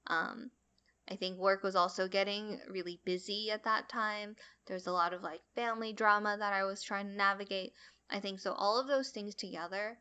Um, 0.06 0.50
I 1.08 1.16
think 1.16 1.38
work 1.38 1.62
was 1.62 1.76
also 1.76 2.08
getting 2.08 2.60
really 2.68 3.00
busy 3.04 3.50
at 3.50 3.64
that 3.64 3.88
time. 3.88 4.36
There's 4.66 4.86
a 4.86 4.92
lot 4.92 5.12
of 5.12 5.22
like 5.22 5.40
family 5.54 5.92
drama 5.92 6.36
that 6.38 6.52
I 6.52 6.64
was 6.64 6.82
trying 6.82 7.08
to 7.08 7.16
navigate. 7.16 7.72
I 8.08 8.20
think 8.20 8.40
so 8.40 8.52
all 8.52 8.80
of 8.80 8.86
those 8.86 9.10
things 9.10 9.34
together 9.34 9.98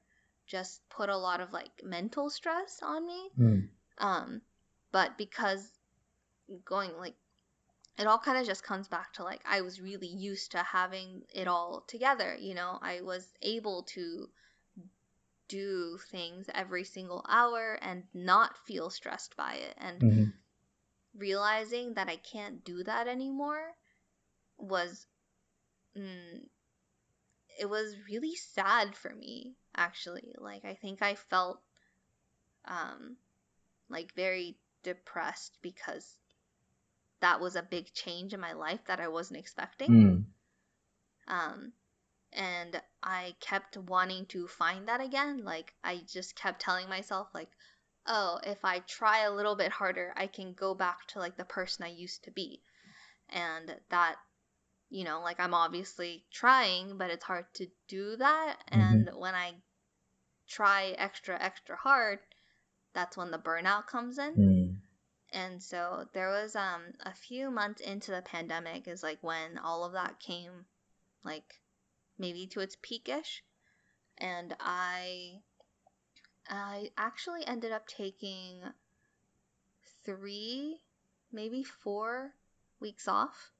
just 0.47 0.81
put 0.89 1.09
a 1.09 1.17
lot 1.17 1.39
of 1.39 1.53
like 1.53 1.71
mental 1.83 2.29
stress 2.29 2.79
on 2.83 3.07
me. 3.07 3.29
Mm. 3.39 3.69
Um 3.97 4.41
but 4.91 5.17
because 5.17 5.71
going 6.65 6.91
like 6.97 7.15
it 7.97 8.07
all 8.07 8.19
kind 8.19 8.37
of 8.37 8.45
just 8.45 8.63
comes 8.63 8.87
back 8.87 9.13
to 9.13 9.23
like 9.23 9.41
I 9.49 9.61
was 9.61 9.81
really 9.81 10.07
used 10.07 10.51
to 10.51 10.59
having 10.59 11.23
it 11.33 11.47
all 11.47 11.83
together, 11.87 12.35
you 12.39 12.53
know. 12.53 12.79
I 12.81 13.01
was 13.01 13.27
able 13.41 13.83
to 13.93 14.29
do 15.51 15.99
things 16.11 16.49
every 16.55 16.85
single 16.85 17.25
hour 17.29 17.77
and 17.81 18.03
not 18.13 18.57
feel 18.65 18.89
stressed 18.89 19.37
by 19.37 19.55
it. 19.55 19.75
And 19.77 20.03
hmm 20.03 20.33
realizing 21.15 21.93
that 21.95 22.09
I 22.09 22.17
can't 22.17 22.63
do 22.65 22.83
that 22.83 23.07
anymore 23.07 23.75
was 24.57 25.07
mm, 25.97 26.41
it 27.59 27.65
was 27.69 27.95
really 28.09 28.35
sad 28.35 28.95
for 28.95 29.13
me 29.15 29.55
actually. 29.75 30.35
Like 30.39 30.65
I 30.65 30.73
think 30.75 31.01
I 31.03 31.15
felt 31.15 31.61
um 32.65 33.17
like 33.89 34.13
very 34.15 34.57
depressed 34.83 35.57
because 35.61 36.17
that 37.21 37.39
was 37.39 37.55
a 37.55 37.63
big 37.63 37.93
change 37.93 38.33
in 38.33 38.39
my 38.39 38.53
life 38.53 38.83
that 38.85 38.99
I 38.99 39.07
wasn't 39.09 39.39
expecting. 39.39 39.93
Mm. 39.93 40.25
um 41.27 41.73
and 42.33 42.81
I 43.03 43.35
kept 43.39 43.77
wanting 43.77 44.25
to 44.27 44.47
find 44.47 44.87
that 44.87 45.01
again 45.01 45.43
like 45.43 45.73
I 45.83 46.01
just 46.07 46.35
kept 46.35 46.61
telling 46.61 46.87
myself 46.87 47.27
like 47.33 47.49
oh 48.05 48.39
if 48.43 48.63
I 48.63 48.79
try 48.79 49.21
a 49.21 49.33
little 49.33 49.55
bit 49.55 49.71
harder 49.71 50.13
I 50.15 50.27
can 50.27 50.53
go 50.53 50.75
back 50.75 51.07
to 51.09 51.19
like 51.19 51.37
the 51.37 51.45
person 51.45 51.85
I 51.85 51.89
used 51.89 52.23
to 52.25 52.31
be. 52.31 52.61
And 53.29 53.75
that 53.89 54.15
you 54.89 55.03
know 55.03 55.21
like 55.21 55.39
I'm 55.39 55.53
obviously 55.53 56.25
trying 56.31 56.97
but 56.97 57.09
it's 57.09 57.23
hard 57.23 57.45
to 57.55 57.67
do 57.87 58.15
that. 58.17 58.57
And 58.67 59.09
when 59.15 59.33
I 59.35 59.53
try 60.47 60.95
extra 60.97 61.41
extra 61.41 61.75
hard 61.75 62.19
that's 62.93 63.17
when 63.17 63.31
the 63.31 63.39
burnout 63.39 63.87
comes 63.87 64.17
in. 64.17 64.35
Mm. 64.35 64.75
and 65.31 65.63
so 65.63 66.05
there 66.13 66.29
was 66.29 66.55
um 66.55 66.81
a 67.05 67.13
few 67.13 67.49
months 67.49 67.81
into 67.81 68.11
the 68.11 68.21
pandemic 68.21 68.87
is 68.87 69.01
like 69.01 69.19
when 69.21 69.57
all 69.57 69.85
of 69.85 69.93
that 69.93 70.19
came 70.19 70.65
like 71.23 71.60
maybe 72.21 72.45
to 72.45 72.59
its 72.59 72.77
peakish 72.81 73.43
and 74.19 74.55
I 74.59 75.41
I 76.47 76.91
actually 76.97 77.45
ended 77.45 77.71
up 77.71 77.87
taking 77.87 78.61
3 80.05 80.79
maybe 81.31 81.63
4 81.63 82.33
weeks 82.79 83.07
off 83.07 83.51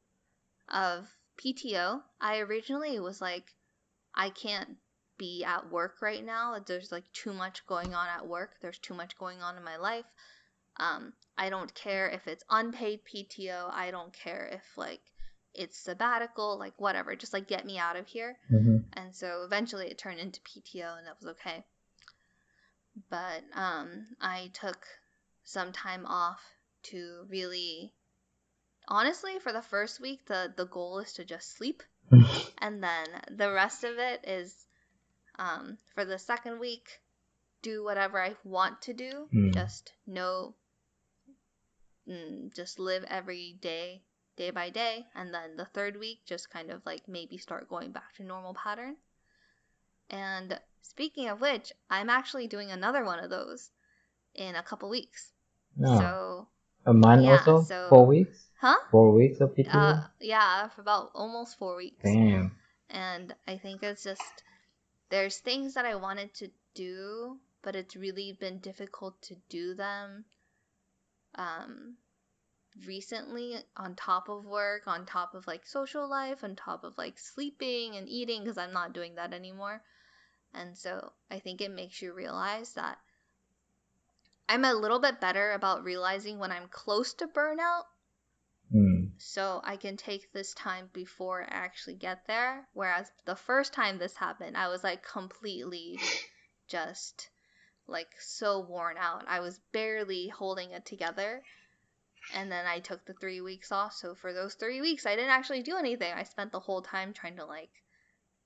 of 0.70 1.08
PTO. 1.38 2.02
I 2.20 2.40
originally 2.40 3.00
was 3.00 3.20
like 3.20 3.56
I 4.14 4.30
can't 4.30 4.78
be 5.18 5.44
at 5.44 5.72
work 5.72 6.02
right 6.02 6.24
now. 6.24 6.58
There's 6.66 6.92
like 6.92 7.12
too 7.14 7.34
much 7.34 7.66
going 7.66 7.94
on 7.94 8.08
at 8.08 8.28
work. 8.28 8.56
There's 8.62 8.80
too 8.80 8.94
much 8.94 9.18
going 9.18 9.42
on 9.42 9.58
in 9.58 9.64
my 9.64 9.78
life. 9.78 10.06
Um, 10.78 11.14
I 11.38 11.50
don't 11.50 11.74
care 11.74 12.10
if 12.10 12.28
it's 12.28 12.44
unpaid 12.50 13.02
PTO. 13.06 13.72
I 13.72 13.92
don't 13.92 14.14
care 14.14 14.50
if 14.52 14.64
like 14.78 15.02
it's 15.54 15.78
sabbatical, 15.78 16.58
like 16.58 16.74
whatever. 16.80 17.16
Just 17.16 17.34
like 17.34 17.48
get 17.48 17.66
me 17.66 17.78
out 17.78 17.96
of 17.96 18.08
here. 18.08 18.38
hmm 18.50 18.78
And 18.94 19.16
so 19.16 19.44
eventually 19.46 19.88
it 19.88 19.98
turned 19.98 20.20
into 20.20 20.42
PTO 20.42 20.98
and 20.98 21.08
that 21.08 21.18
was 21.20 21.30
okay. 21.32 21.64
But 23.10 23.44
um, 23.54 24.08
I 24.20 24.52
took 24.54 24.86
some 25.44 25.72
time 25.72 26.06
off 26.06 26.42
to 26.84 27.26
really 27.30 27.94
honestly 28.88 29.40
for 29.40 29.54
the 29.54 29.62
first 29.62 30.00
week 30.02 30.26
the 30.26 30.54
the 30.56 30.66
goal 30.66 31.00
is 31.00 31.14
to 31.14 31.24
just 31.24 31.56
sleep 31.56 31.84
and 32.58 32.84
then 32.84 33.06
the 33.30 33.52
rest 33.52 33.84
of 33.84 33.98
it 33.98 34.24
is 34.28 34.66
um, 35.38 35.78
for 35.94 36.04
the 36.06 36.18
second 36.18 36.60
week 36.60 37.00
do 37.62 37.84
whatever 37.84 38.20
i 38.22 38.36
want 38.44 38.82
to 38.82 38.94
do 38.94 39.28
Mm. 39.34 39.54
just 39.54 39.94
know 40.08 40.56
mm, 42.10 42.54
just 42.56 42.80
live 42.80 43.04
every 43.08 43.58
day 43.62 44.02
day 44.38 44.50
by 44.50 44.70
day 44.70 45.06
and 45.16 45.34
then 45.34 45.56
the 45.58 45.66
third 45.66 45.98
week 46.00 46.20
just 46.26 46.50
kind 46.50 46.72
of 46.72 46.82
like 46.86 47.08
maybe 47.08 47.38
start 47.38 47.70
going 47.70 47.92
back 47.92 48.14
to 48.16 48.24
normal 48.24 48.54
pattern 48.54 48.96
and 50.10 50.60
speaking 50.82 51.28
of 51.28 51.42
which 51.42 51.72
i'm 51.90 52.10
actually 52.10 52.48
doing 52.48 52.72
another 52.72 53.04
one 53.04 53.20
of 53.20 53.30
those 53.30 53.70
in 54.36 54.56
a 54.56 54.64
couple 54.64 54.90
weeks 54.90 55.32
No. 55.78 55.98
so 56.00 56.48
A 56.86 56.94
month 56.94 57.24
yeah, 57.24 57.32
also? 57.38 57.62
so- 57.62 57.88
Four 57.90 58.06
weeks? 58.08 58.48
huh 58.60 58.78
Four 58.90 59.14
weeks 59.14 59.40
of 59.42 59.54
PTO? 59.56 59.74
uh 59.76 60.08
yeah 60.20 60.70
for 60.70 60.82
about 60.82 61.12
almost 61.14 61.58
four 61.58 61.76
weeks 61.76 62.04
Damn. 62.04 62.56
and 62.90 63.36
I 63.48 63.58
think 63.58 63.84
it's 63.84 64.04
just 64.04 64.44
there's 65.10 65.38
things 65.40 65.74
that 65.74 65.84
I 65.86 65.96
wanted 65.96 66.34
to 66.36 66.48
do, 66.74 67.38
but 67.64 67.76
it's 67.76 67.98
really 67.98 68.32
been 68.32 68.60
difficult 68.60 69.22
to 69.24 69.36
do 69.50 69.76
them 69.76 70.24
um 71.36 71.96
recently 72.86 73.58
on 73.78 73.96
top 73.96 74.30
of 74.30 74.46
work, 74.46 74.84
on 74.88 75.06
top 75.06 75.34
of 75.34 75.48
like 75.48 75.66
social 75.66 76.10
life, 76.10 76.44
on 76.44 76.56
top 76.56 76.84
of 76.84 76.98
like 76.98 77.20
sleeping 77.20 77.96
and 77.96 78.08
eating 78.08 78.44
because 78.44 78.58
I'm 78.58 78.74
not 78.74 78.94
doing 78.94 79.16
that 79.16 79.34
anymore. 79.34 79.82
And 80.54 80.78
so 80.78 81.14
I 81.30 81.40
think 81.40 81.62
it 81.62 81.72
makes 81.72 82.02
you 82.02 82.14
realize 82.14 82.74
that 82.74 82.98
I'm 84.50 84.66
a 84.66 84.74
little 84.74 85.00
bit 85.00 85.22
better 85.22 85.52
about 85.52 85.84
realizing 85.84 86.40
when 86.40 86.52
I'm 86.52 86.68
close 86.68 87.14
to 87.16 87.28
burnout 87.28 87.84
Mm. 88.74 89.12
so 89.18 89.60
I 89.66 89.76
can 89.76 89.98
take 89.98 90.32
this 90.32 90.54
time 90.54 90.90
before 90.94 91.44
I 91.44 91.48
actually 91.50 91.96
get 91.96 92.26
there. 92.26 92.68
Whereas 92.74 93.12
the 93.26 93.36
first 93.36 93.74
time 93.74 93.98
this 93.98 94.16
happened, 94.16 94.56
I 94.56 94.70
was 94.70 94.84
like 94.84 95.04
completely 95.04 96.00
just 96.70 97.30
like 97.88 98.10
so 98.20 98.62
worn 98.62 98.96
out. 98.98 99.26
I 99.28 99.42
was 99.42 99.60
barely 99.74 100.30
holding 100.30 100.72
it 100.72 100.86
together. 100.86 101.44
And 102.36 102.52
then 102.52 102.66
I 102.66 102.80
took 102.80 103.06
the 103.06 103.14
three 103.14 103.42
weeks 103.42 103.72
off. 103.72 103.94
So 103.94 104.16
for 104.16 104.34
those 104.34 104.54
three 104.56 104.82
weeks, 104.82 105.06
I 105.06 105.16
didn't 105.16 105.32
actually 105.32 105.64
do 105.64 105.78
anything. 105.78 106.14
I 106.14 106.24
spent 106.24 106.52
the 106.52 106.60
whole 106.60 106.82
time 106.82 107.14
trying 107.14 107.38
to 107.38 107.46
like 107.46 107.72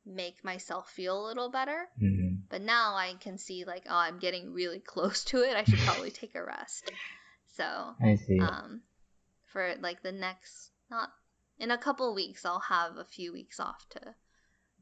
make 0.05 0.43
myself 0.43 0.89
feel 0.89 1.25
a 1.25 1.27
little 1.27 1.49
better. 1.49 1.88
Mm. 2.01 2.41
But 2.49 2.61
now 2.61 2.95
I 2.95 3.13
can 3.19 3.38
see 3.38 3.65
like, 3.65 3.83
oh, 3.89 3.95
I'm 3.95 4.19
getting 4.19 4.53
really 4.53 4.79
close 4.86 5.23
to 5.25 5.38
it. 5.43 5.55
I 5.55 5.63
should 5.63 5.79
probably 5.86 6.11
take 6.11 6.36
a 6.36 6.43
rest. 6.43 6.91
So 7.55 7.95
I 8.03 8.15
see. 8.15 8.39
um, 8.39 8.81
for 9.45 9.75
like 9.79 10.03
the 10.03 10.11
next 10.11 10.71
not 10.91 11.09
in 11.57 11.71
a 11.71 11.77
couple 11.77 12.13
weeks 12.13 12.43
I'll 12.45 12.59
have 12.59 12.97
a 12.97 13.05
few 13.05 13.31
weeks 13.31 13.59
off 13.61 13.88
to 13.91 14.01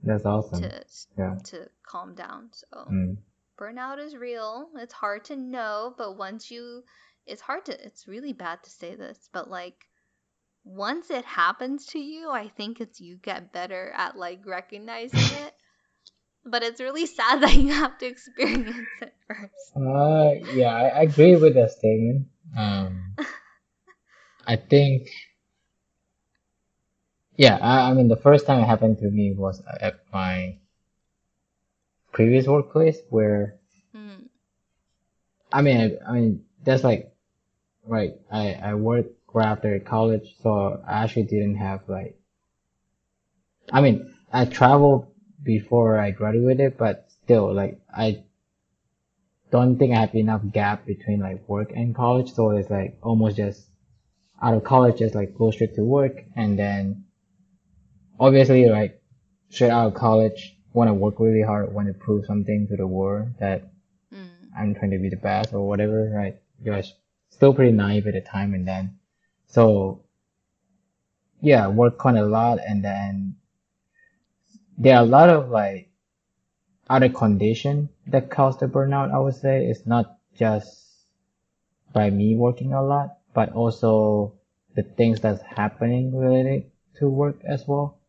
That's 0.01 0.25
awesome. 0.25 0.61
to 0.63 0.83
Yeah. 1.17 1.35
to 1.45 1.69
calm 1.85 2.15
down. 2.15 2.49
So 2.53 2.87
Mm. 2.91 3.17
burnout 3.59 3.99
is 3.99 4.15
real. 4.15 4.69
It's 4.75 4.93
hard 4.93 5.25
to 5.25 5.35
know, 5.35 5.93
but 5.97 6.17
once 6.17 6.49
you 6.49 6.83
it's 7.25 7.41
hard 7.41 7.65
to 7.65 7.85
it's 7.85 8.07
really 8.07 8.33
bad 8.33 8.63
to 8.63 8.69
say 8.69 8.95
this, 8.95 9.29
but 9.33 9.49
like 9.49 9.87
once 10.65 11.09
it 11.11 11.25
happens 11.25 11.87
to 11.87 11.99
you, 11.99 12.29
I 12.29 12.49
think 12.49 12.81
it's 12.81 13.01
you 13.01 13.17
get 13.17 13.53
better 13.53 13.91
at 13.95 14.17
like 14.17 14.45
recognizing 14.45 15.19
it. 15.45 15.53
But 16.45 16.63
it's 16.63 16.81
really 16.81 17.05
sad 17.05 17.41
that 17.43 17.55
you 17.55 17.73
have 17.73 17.97
to 17.99 18.05
experience 18.05 18.89
it 19.01 19.13
first. 19.27 19.73
Uh, 19.75 20.31
yeah, 20.53 20.73
I 20.73 20.87
I 20.87 21.01
agree 21.03 21.35
with 21.35 21.53
that 21.55 21.71
statement. 21.71 22.27
Um, 22.57 23.17
I 24.47 24.55
think, 24.55 25.09
yeah, 27.37 27.57
I, 27.61 27.89
I 27.89 27.93
mean, 27.93 28.07
the 28.07 28.15
first 28.17 28.45
time 28.45 28.59
it 28.61 28.65
happened 28.65 28.97
to 28.99 29.09
me 29.09 29.33
was 29.33 29.61
at 29.79 29.99
my 30.11 30.57
previous 32.13 32.47
workplace 32.47 33.01
where, 33.09 33.59
Mm, 33.95 34.29
I 35.51 35.61
mean, 35.61 35.77
I, 36.05 36.09
I 36.09 36.13
mean, 36.13 36.45
that's 36.63 36.83
like, 36.83 37.12
right, 37.85 38.13
I, 38.31 38.53
I 38.53 38.73
worked 38.75 39.11
right 39.33 39.47
after 39.47 39.79
college, 39.79 40.35
so 40.41 40.81
I 40.87 41.03
actually 41.03 41.23
didn't 41.23 41.55
have 41.55 41.81
like, 41.87 42.17
I 43.71 43.81
mean, 43.81 44.13
I 44.31 44.45
traveled 44.45 45.07
before 45.41 45.99
I 45.99 46.11
graduated, 46.11 46.77
but 46.77 47.07
still, 47.23 47.53
like, 47.53 47.79
I 47.93 48.23
don't 49.51 49.77
think 49.77 49.93
I 49.93 50.01
have 50.01 50.15
enough 50.15 50.41
gap 50.51 50.85
between 50.85 51.19
like 51.19 51.47
work 51.47 51.71
and 51.75 51.95
college, 51.95 52.33
so 52.33 52.51
it's 52.51 52.69
like 52.69 52.97
almost 53.01 53.37
just 53.37 53.67
out 54.41 54.55
of 54.55 54.63
college, 54.63 54.99
just 54.99 55.15
like 55.15 55.37
go 55.37 55.51
straight 55.51 55.75
to 55.75 55.83
work, 55.83 56.23
and 56.35 56.57
then 56.57 57.05
obviously, 58.19 58.67
like 58.69 59.01
straight 59.49 59.69
out 59.69 59.87
of 59.87 59.93
college, 59.93 60.57
want 60.73 60.89
to 60.89 60.93
work 60.93 61.19
really 61.19 61.43
hard, 61.43 61.71
want 61.73 61.87
to 61.87 61.93
prove 61.93 62.25
something 62.25 62.67
to 62.67 62.75
the 62.75 62.87
world 62.87 63.29
that 63.39 63.71
mm, 64.13 64.27
I'm 64.57 64.73
trying 64.73 64.91
to 64.91 64.97
be 64.97 65.09
the 65.09 65.17
best 65.17 65.53
or 65.53 65.67
whatever, 65.67 66.11
right? 66.15 66.37
You're 66.63 66.81
still 67.33 67.53
pretty 67.53 67.71
naive 67.71 68.07
at 68.07 68.13
the 68.13 68.21
time, 68.21 68.53
and 68.53 68.67
then 68.67 68.99
so 69.47 70.03
yeah, 71.41 71.67
work 71.67 72.05
on 72.05 72.17
a 72.17 72.25
lot, 72.25 72.59
and 72.65 72.83
then 72.83 73.35
there 74.77 74.95
are 74.97 75.03
a 75.03 75.07
lot 75.07 75.29
of 75.29 75.49
like 75.49 75.89
other 76.89 77.09
condition 77.09 77.89
that 78.07 78.29
cause 78.29 78.57
the 78.59 78.67
burnout. 78.67 79.13
I 79.13 79.19
would 79.19 79.35
say 79.35 79.65
it's 79.65 79.85
not 79.85 80.17
just 80.37 80.83
by 81.93 82.09
me 82.09 82.35
working 82.35 82.73
a 82.73 82.83
lot, 82.83 83.17
but 83.33 83.53
also 83.53 84.33
the 84.75 84.83
things 84.83 85.19
that's 85.19 85.41
happening 85.41 86.15
related 86.15 86.71
to 86.99 87.09
work 87.09 87.41
as 87.43 87.67
well. 87.67 87.99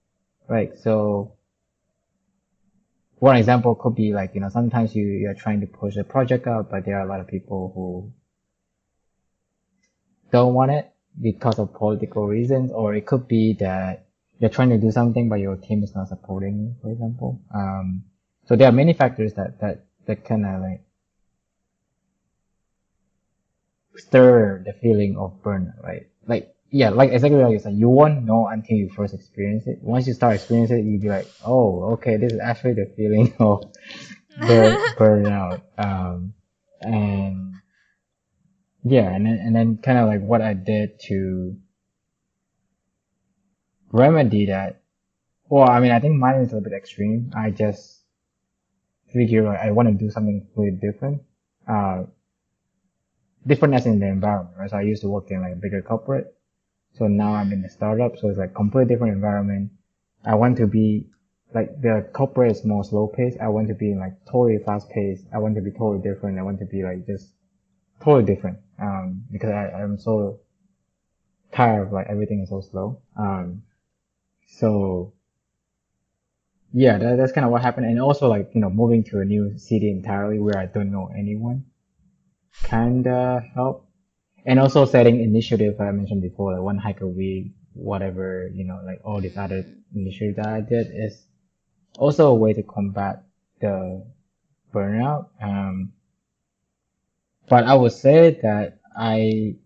Right. 0.48 0.76
So 0.78 1.34
one 3.18 3.36
example 3.36 3.74
could 3.74 3.94
be 3.94 4.12
like, 4.12 4.34
you 4.34 4.40
know, 4.40 4.48
sometimes 4.48 4.94
you, 4.94 5.06
you're 5.06 5.34
trying 5.34 5.60
to 5.60 5.66
push 5.66 5.96
a 5.96 6.04
project 6.04 6.46
out, 6.46 6.70
but 6.70 6.84
there 6.84 6.98
are 6.98 7.06
a 7.06 7.08
lot 7.08 7.20
of 7.20 7.26
people 7.26 7.72
who 7.74 8.12
don't 10.34 10.52
want 10.52 10.72
it 10.72 10.92
because 11.20 11.60
of 11.60 11.72
political 11.72 12.26
reasons, 12.26 12.72
or 12.72 12.92
it 12.96 13.06
could 13.06 13.28
be 13.28 13.54
that 13.60 14.06
you're 14.40 14.50
trying 14.50 14.70
to 14.70 14.78
do 14.78 14.90
something, 14.90 15.28
but 15.28 15.38
your 15.38 15.54
team 15.54 15.84
is 15.84 15.94
not 15.94 16.08
supporting 16.08 16.54
you, 16.58 16.74
for 16.82 16.90
example. 16.90 17.40
Um, 17.54 18.02
so 18.46 18.56
there 18.56 18.68
are 18.68 18.72
many 18.72 18.94
factors 18.94 19.34
that, 19.34 19.60
that, 19.60 19.84
that 20.06 20.24
kind 20.24 20.44
of 20.44 20.60
like 20.60 20.82
stir 23.96 24.60
the 24.66 24.72
feeling 24.72 25.16
of 25.16 25.40
burnout, 25.40 25.80
right? 25.84 26.08
Like, 26.26 26.52
yeah, 26.70 26.90
like 26.90 27.12
exactly 27.12 27.40
like 27.40 27.52
you 27.52 27.60
said, 27.60 27.74
you 27.74 27.88
won't 27.88 28.24
know 28.24 28.48
until 28.48 28.76
you 28.76 28.88
first 28.90 29.14
experience 29.14 29.68
it. 29.68 29.78
Once 29.82 30.08
you 30.08 30.14
start 30.14 30.34
experiencing 30.34 30.78
it, 30.78 30.84
you'll 30.84 31.00
be 31.00 31.10
like, 31.10 31.28
oh, 31.46 31.92
okay, 31.92 32.16
this 32.16 32.32
is 32.32 32.40
actually 32.40 32.74
the 32.74 32.92
feeling 32.96 33.32
of 33.38 33.62
burn, 34.40 34.74
burnout. 34.98 35.62
Um, 35.78 36.34
and 36.80 37.54
yeah, 38.84 39.10
and 39.10 39.26
then, 39.26 39.38
and 39.38 39.56
then 39.56 39.78
kind 39.78 39.98
of 39.98 40.06
like 40.06 40.20
what 40.20 40.42
I 40.42 40.52
did 40.52 41.00
to 41.08 41.56
remedy 43.90 44.46
that. 44.46 44.82
Well, 45.48 45.68
I 45.68 45.80
mean, 45.80 45.90
I 45.90 46.00
think 46.00 46.16
mine 46.16 46.40
is 46.40 46.52
a 46.52 46.56
little 46.56 46.70
bit 46.70 46.76
extreme. 46.76 47.32
I 47.34 47.50
just 47.50 48.02
figure 49.12 49.44
like, 49.44 49.60
I 49.60 49.70
want 49.70 49.88
to 49.88 49.94
do 49.94 50.10
something 50.10 50.46
really 50.54 50.72
different. 50.72 51.22
Uh, 51.66 52.04
different 53.46 53.74
as 53.74 53.86
in 53.86 54.00
the 54.00 54.06
environment, 54.06 54.56
right? 54.58 54.70
So 54.70 54.76
I 54.76 54.82
used 54.82 55.02
to 55.02 55.08
work 55.08 55.30
in 55.30 55.40
like 55.40 55.52
a 55.52 55.56
bigger 55.56 55.82
corporate. 55.82 56.34
So 56.94 57.06
now 57.06 57.34
I'm 57.34 57.52
in 57.52 57.64
a 57.64 57.68
startup. 57.68 58.18
So 58.18 58.28
it's 58.28 58.38
like 58.38 58.54
completely 58.54 58.94
different 58.94 59.14
environment. 59.14 59.70
I 60.24 60.34
want 60.34 60.56
to 60.58 60.66
be 60.66 61.08
like 61.54 61.80
the 61.80 62.08
corporate 62.12 62.52
is 62.52 62.64
more 62.64 62.84
slow 62.84 63.06
paced. 63.06 63.38
I 63.40 63.48
want 63.48 63.68
to 63.68 63.74
be 63.74 63.94
like 63.94 64.12
totally 64.26 64.58
fast 64.58 64.90
paced. 64.90 65.24
I 65.32 65.38
want 65.38 65.54
to 65.54 65.62
be 65.62 65.70
totally 65.70 66.02
different. 66.02 66.38
I 66.38 66.42
want 66.42 66.58
to 66.60 66.66
be 66.66 66.82
like 66.82 67.06
just 67.06 67.32
totally 68.00 68.24
different. 68.24 68.58
Um, 68.78 69.24
because 69.30 69.50
I, 69.50 69.70
I'm 69.70 69.98
so 69.98 70.40
tired 71.52 71.86
of 71.86 71.92
like 71.92 72.06
everything 72.08 72.40
is 72.40 72.48
so 72.48 72.60
slow. 72.60 73.00
Um, 73.16 73.62
so 74.46 75.12
yeah, 76.72 76.98
that, 76.98 77.16
that's 77.16 77.32
kind 77.32 77.44
of 77.44 77.52
what 77.52 77.62
happened. 77.62 77.86
And 77.86 78.00
also 78.00 78.28
like, 78.28 78.50
you 78.54 78.60
know, 78.60 78.70
moving 78.70 79.04
to 79.04 79.20
a 79.20 79.24
new 79.24 79.56
city 79.58 79.90
entirely 79.90 80.40
where 80.40 80.58
I 80.58 80.66
don't 80.66 80.90
know 80.90 81.10
anyone 81.16 81.64
kinda 82.64 83.44
help. 83.54 83.86
And 84.44 84.58
also 84.58 84.84
setting 84.84 85.20
initiative 85.20 85.80
I 85.80 85.90
mentioned 85.92 86.20
before, 86.20 86.52
like 86.52 86.62
one 86.62 86.78
hike 86.78 87.00
a 87.00 87.06
week, 87.06 87.52
whatever, 87.72 88.50
you 88.52 88.64
know, 88.64 88.80
like 88.84 89.00
all 89.04 89.20
these 89.20 89.36
other 89.36 89.64
initiatives 89.94 90.36
that 90.36 90.46
I 90.46 90.60
did 90.60 90.88
is 90.92 91.24
also 91.98 92.30
a 92.30 92.34
way 92.34 92.52
to 92.52 92.62
combat 92.62 93.24
the 93.60 94.04
burnout. 94.72 95.28
Um, 95.40 95.93
but 97.48 97.64
I 97.64 97.74
would 97.74 97.92
say 97.92 98.38
that 98.42 98.78
I 98.96 99.56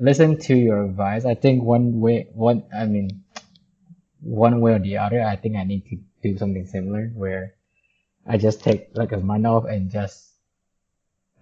listen 0.00 0.38
to 0.38 0.54
your 0.56 0.84
advice. 0.84 1.24
I 1.24 1.34
think 1.34 1.62
one 1.62 2.00
way, 2.00 2.28
one, 2.32 2.64
I 2.74 2.86
mean, 2.86 3.24
one 4.20 4.60
way 4.60 4.72
or 4.72 4.78
the 4.78 4.98
other, 4.98 5.22
I 5.22 5.36
think 5.36 5.56
I 5.56 5.64
need 5.64 5.86
to 5.90 5.98
do 6.22 6.38
something 6.38 6.66
similar 6.66 7.10
where 7.14 7.54
I 8.26 8.36
just 8.36 8.62
take 8.62 8.90
like 8.94 9.12
a 9.12 9.18
month 9.18 9.46
off 9.46 9.64
and 9.64 9.90
just 9.90 10.32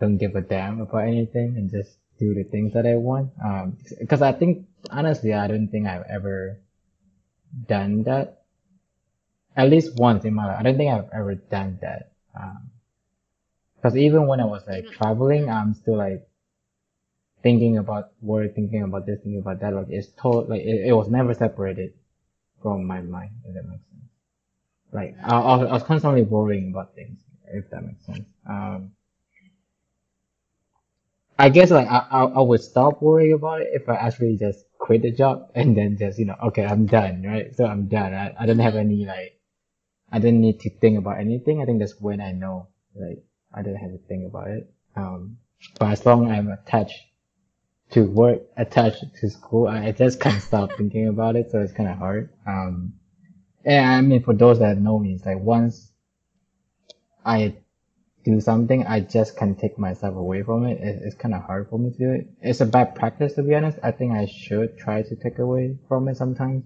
don't 0.01 0.19
give 0.19 0.37
a 0.37 0.41
damn 0.41 0.81
about 0.81 1.05
anything 1.05 1.55
and 1.57 1.71
just 1.71 1.99
do 2.19 2.35
the 2.35 2.45
things 2.45 2.75
that 2.75 2.87
I 2.87 2.95
want. 2.95 3.31
Um, 3.45 3.79
because 3.99 4.23
I 4.23 4.33
think 4.33 4.67
honestly, 4.91 5.33
I 5.33 5.47
don't 5.47 5.69
think 5.69 5.87
I've 5.87 6.07
ever 6.09 6.61
done 7.67 8.05
that. 8.05 8.43
At 9.57 9.71
least 9.71 9.97
once 9.97 10.25
in 10.25 10.35
my 10.35 10.47
life, 10.47 10.57
I 10.61 10.63
don't 10.63 10.77
think 10.77 10.93
I've 10.93 11.11
ever 11.13 11.35
done 11.35 11.79
that. 11.81 12.13
Um, 12.39 12.71
because 13.87 13.99
even 13.99 14.27
when 14.27 14.41
I 14.41 14.45
was 14.47 14.67
like 14.67 14.91
traveling, 14.91 15.49
I'm 15.49 15.73
still 15.75 15.97
like 15.97 16.27
thinking 17.43 17.79
about 17.79 18.11
work, 18.21 18.55
thinking 18.55 18.83
about 18.83 19.07
this, 19.07 19.21
thinking 19.23 19.41
about 19.41 19.61
that. 19.61 19.75
Like 19.75 19.87
it's 19.91 20.09
told, 20.21 20.49
like 20.49 20.63
it, 20.63 20.89
it 20.89 20.93
was 20.93 21.09
never 21.09 21.35
separated 21.35 21.95
from 22.63 22.85
my 22.87 23.01
mind. 23.01 23.31
If 23.47 23.55
that 23.55 23.69
makes 23.69 23.85
sense. 23.91 24.05
Like 24.93 25.17
I, 25.25 25.37
I, 25.39 25.57
was- 25.75 25.83
constantly 25.85 26.23
worrying 26.23 26.71
about 26.71 26.95
things. 26.95 27.19
If 27.53 27.71
that 27.71 27.85
makes 27.85 28.05
sense. 28.07 28.29
Um, 28.49 28.93
I 31.39 31.49
guess 31.51 31.71
like 31.71 31.89
I, 31.89 32.07
I 32.11 32.25
I 32.25 32.41
would 32.43 32.63
stop 32.63 33.03
worrying 33.03 33.35
about 33.35 33.63
it 33.63 33.69
if 33.73 33.89
I 33.89 33.95
actually 33.97 34.37
just 34.37 34.67
quit 34.79 35.03
the 35.03 35.13
job 35.13 35.51
and 35.55 35.77
then 35.77 35.97
just 35.99 36.19
you 36.19 36.27
know 36.27 36.37
okay 36.45 36.65
I'm 36.65 36.87
done 36.87 37.23
right 37.23 37.55
so 37.55 37.67
I'm 37.67 37.89
done 37.89 38.15
I, 38.15 38.35
I 38.41 38.47
don't 38.47 38.59
have 38.59 38.77
any 38.77 39.07
like 39.07 39.39
I 40.13 40.19
didn't 40.19 40.41
need 40.43 40.61
to 40.61 40.71
think 40.71 40.99
about 40.99 41.21
anything 41.21 41.63
I 41.63 41.67
think 41.67 41.81
that's 41.81 42.01
when 42.01 42.21
I 42.21 42.33
know 42.33 42.69
like 42.95 43.25
I 43.57 43.63
didn't 43.63 43.79
have 43.79 43.93
to 43.93 43.99
think 43.99 44.27
about 44.27 44.49
it 44.49 44.71
um 44.95 45.39
but 45.79 45.91
as 45.91 46.07
long 46.07 46.31
as 46.31 46.39
I'm 46.39 46.49
attached 46.49 47.01
to 47.93 48.05
work 48.05 48.43
attached 48.57 49.05
to 49.21 49.31
school 49.31 49.69
I, 49.69 49.93
just 49.93 50.21
can't 50.21 50.43
stop 50.43 50.73
thinking 50.77 51.09
about 51.09 51.37
it 51.37 51.51
so 51.51 51.61
it's 51.61 51.73
kind 51.73 51.89
of 51.89 51.97
hard 51.99 52.31
um 52.47 52.95
and 53.65 53.87
I 53.87 54.01
mean 54.03 54.23
for 54.23 54.35
those 54.35 54.59
that 54.61 54.79
know 54.79 54.99
me 54.99 55.15
it's 55.15 55.27
like 55.27 55.39
once 55.39 55.93
I 57.25 57.57
do 58.25 58.41
something, 58.41 58.85
I 58.87 59.01
just 59.01 59.37
can't 59.37 59.59
take 59.59 59.79
myself 59.79 60.17
away 60.17 60.43
from 60.43 60.65
it. 60.67 60.81
it 60.81 61.03
it's 61.05 61.15
kind 61.17 61.35
of 61.35 61.43
hard 61.43 61.69
for 61.69 61.79
me 61.79 61.91
to 61.91 61.99
do 61.99 62.13
it. 62.13 62.29
It's 62.41 62.61
a 62.61 62.67
bad 62.67 62.95
practice 62.95 63.35
to 63.35 63.43
be 63.43 63.55
honest. 63.55 63.79
I 63.83 63.91
think 63.93 64.13
I 64.13 64.27
should 64.27 64.77
try 64.79 65.03
to 65.03 65.17
take 65.17 65.39
away 65.39 65.79
from 65.89 66.09
it 66.09 66.17
sometimes 66.17 66.65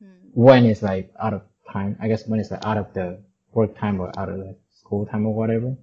Hmm. 0.00 0.28
when 0.32 0.64
it's 0.66 0.82
like 0.82 1.12
out 1.20 1.34
of 1.34 1.42
time. 1.70 1.96
I 2.00 2.08
guess 2.08 2.26
when 2.26 2.40
it's 2.40 2.50
like 2.50 2.64
out 2.64 2.78
of 2.78 2.92
the 2.94 3.22
work 3.52 3.76
time 3.76 4.00
or 4.00 4.10
out 4.18 4.28
of 4.28 4.38
the 4.38 4.56
school 4.70 5.06
time 5.06 5.26
or 5.26 5.34
whatever. 5.34 5.76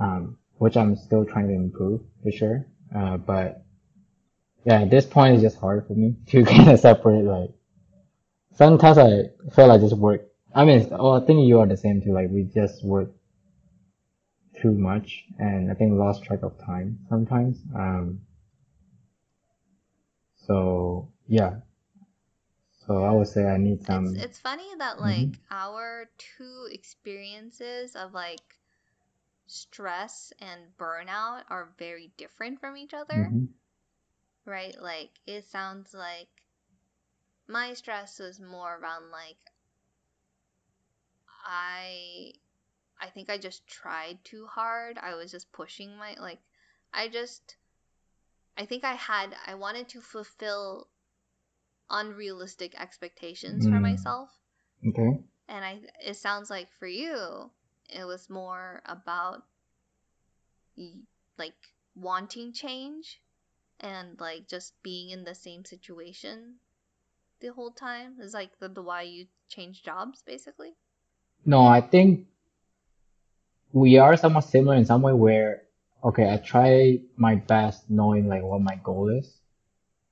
Um, 0.00 0.38
which 0.58 0.76
I'm 0.76 0.96
still 0.96 1.24
trying 1.24 1.48
to 1.48 1.54
improve 1.54 2.00
for 2.22 2.32
sure. 2.32 2.66
Uh, 2.94 3.16
but 3.16 3.62
yeah, 4.64 4.82
at 4.82 4.90
this 4.90 5.06
point 5.06 5.34
it's 5.34 5.42
just 5.42 5.58
hard 5.58 5.86
for 5.86 5.94
me 5.94 6.16
to 6.28 6.44
kind 6.44 6.70
of 6.70 6.80
separate 6.80 7.24
like 7.24 7.50
sometimes 8.54 8.98
I 8.98 9.30
feel 9.54 9.68
like 9.68 9.80
just 9.80 9.96
work. 9.96 10.26
I 10.54 10.64
mean, 10.64 10.88
oh, 10.92 11.12
I 11.12 11.24
think 11.24 11.46
you 11.46 11.60
are 11.60 11.66
the 11.66 11.76
same 11.76 12.02
too. 12.02 12.12
Like 12.12 12.28
we 12.30 12.44
just 12.44 12.84
work 12.84 13.12
too 14.60 14.72
much 14.72 15.24
and 15.38 15.70
I 15.70 15.74
think 15.74 15.92
lost 15.94 16.24
track 16.24 16.42
of 16.42 16.58
time 16.58 16.98
sometimes. 17.08 17.58
Um, 17.74 18.20
so 20.46 21.08
yeah, 21.28 21.60
so 22.86 23.04
I 23.04 23.12
would 23.12 23.28
say 23.28 23.46
I 23.46 23.56
need 23.56 23.84
some. 23.84 24.16
it's 24.16 24.38
funny 24.38 24.68
that 24.78 24.96
hmm 24.96 25.02
like 25.02 25.38
our 25.50 26.10
two 26.18 26.68
experiences 26.72 27.94
of 27.94 28.12
like 28.12 28.59
stress 29.50 30.32
and 30.38 30.76
burnout 30.78 31.44
are 31.48 31.74
very 31.78 32.12
different 32.16 32.60
from 32.60 32.76
each 32.76 32.94
other, 32.94 33.32
hmm 33.32 33.46
right? 34.44 34.78
Like 34.80 35.18
it 35.26 35.44
sounds 35.44 35.94
like 35.94 36.28
my 37.46 37.74
stress 37.74 38.18
was 38.18 38.40
more 38.40 38.78
around 38.78 39.10
like 39.10 39.36
I 41.46 42.34
I 43.00 43.08
think 43.10 43.30
I 43.30 43.38
just 43.38 43.66
tried 43.66 44.24
too 44.24 44.46
hard. 44.46 44.98
I 44.98 45.14
was 45.14 45.30
just 45.30 45.52
pushing 45.52 45.96
my 45.96 46.14
like 46.20 46.40
I 46.92 47.08
just 47.08 47.56
I 48.56 48.64
think 48.64 48.84
I 48.84 48.94
had 48.94 49.36
I 49.46 49.54
wanted 49.54 49.88
to 49.88 50.00
fulfill 50.00 50.88
unrealistic 51.90 52.74
expectations 52.80 53.66
for 53.66 53.78
Mm, 53.78 53.82
myself. 53.82 54.40
okay. 54.88 55.20
And 55.48 55.64
I 55.64 55.82
it 56.02 56.14
sounds 56.16 56.48
like 56.48 56.70
for 56.72 56.86
you 56.86 57.50
it 57.92 58.04
was 58.04 58.30
more 58.30 58.82
about 58.86 59.42
like 61.38 61.54
wanting 61.94 62.52
change 62.52 63.20
and 63.80 64.18
like 64.20 64.48
just 64.48 64.74
being 64.82 65.10
in 65.10 65.24
the 65.24 65.34
same 65.34 65.64
situation 65.64 66.56
the 67.40 67.48
whole 67.48 67.70
time 67.70 68.16
is 68.20 68.34
like 68.34 68.58
the, 68.58 68.68
the 68.68 68.82
why 68.82 69.02
you 69.02 69.26
change 69.48 69.82
jobs 69.82 70.22
basically. 70.22 70.74
No, 71.44 71.66
I 71.66 71.80
think 71.80 72.26
we 73.72 73.98
are 73.98 74.16
somewhat 74.16 74.44
similar 74.44 74.76
in 74.76 74.84
some 74.84 75.02
way 75.02 75.12
where, 75.12 75.62
okay, 76.04 76.30
I 76.30 76.36
try 76.36 77.00
my 77.16 77.36
best 77.36 77.88
knowing 77.90 78.28
like 78.28 78.42
what 78.42 78.60
my 78.60 78.78
goal 78.82 79.08
is, 79.08 79.40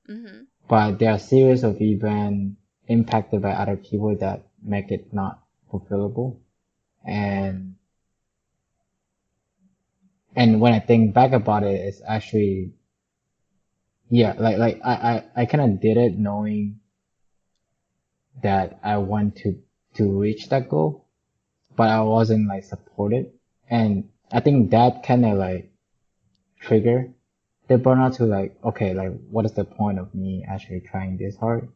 mm-hmm. 0.09 0.43
but 0.67 0.97
there 0.97 1.11
are 1.11 1.19
series 1.19 1.63
of 1.63 1.81
events 1.81 2.55
impacted 2.87 3.41
by 3.41 3.51
other 3.51 3.77
people 3.77 4.15
that 4.17 4.47
make 4.63 4.91
it 4.91 5.13
not 5.13 5.43
fulfillable. 5.71 6.37
And 7.09 7.75
and 10.35 10.61
when 10.61 10.73
I 10.73 10.79
think 10.79 11.15
back 11.15 11.31
about 11.31 11.63
it, 11.63 11.81
it's 11.81 12.01
actually 12.07 12.73
yeah, 14.09 14.33
like 14.37 14.57
like 14.57 14.79
I 14.83 14.93
I, 14.93 15.23
I 15.41 15.45
kind 15.45 15.63
of 15.63 15.81
did 15.81 15.97
it 15.97 16.17
knowing 16.17 16.79
that 18.43 18.79
I 18.83 18.97
want 18.97 19.37
to 19.37 19.57
to 19.95 20.19
reach 20.19 20.49
that 20.49 20.69
goal, 20.69 21.07
but 21.75 21.89
I 21.89 22.01
wasn't 22.01 22.47
like 22.47 22.63
supported, 22.63 23.31
and 23.69 24.09
I 24.31 24.39
think 24.39 24.69
that 24.71 25.01
kind 25.01 25.25
of 25.25 25.37
like 25.37 25.71
trigger 26.59 27.09
they 27.67 27.75
burn 27.75 27.99
out 27.99 28.13
to 28.13 28.25
like, 28.25 28.57
okay, 28.63 28.93
like 28.93 29.11
what 29.29 29.45
is 29.45 29.53
the 29.53 29.63
point 29.63 29.99
of 29.99 30.13
me 30.13 30.45
actually 30.47 30.81
trying 30.81 31.17
this 31.17 31.37
hard 31.37 31.69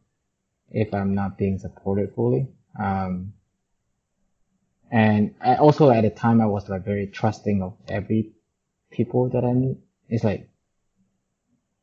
if 0.70 0.92
I'm 0.92 1.14
not 1.14 1.38
being 1.38 1.58
supported 1.58 2.12
fully? 2.14 2.48
Um, 2.78 3.32
and 4.94 5.34
I 5.40 5.56
also 5.56 5.90
at 5.90 6.02
the 6.02 6.10
time 6.10 6.40
I 6.40 6.46
was 6.46 6.68
like 6.68 6.84
very 6.84 7.08
trusting 7.08 7.62
of 7.62 7.76
every 7.88 8.30
people 8.92 9.28
that 9.30 9.44
I 9.44 9.52
meet. 9.52 9.78
It's 10.08 10.22
like 10.22 10.48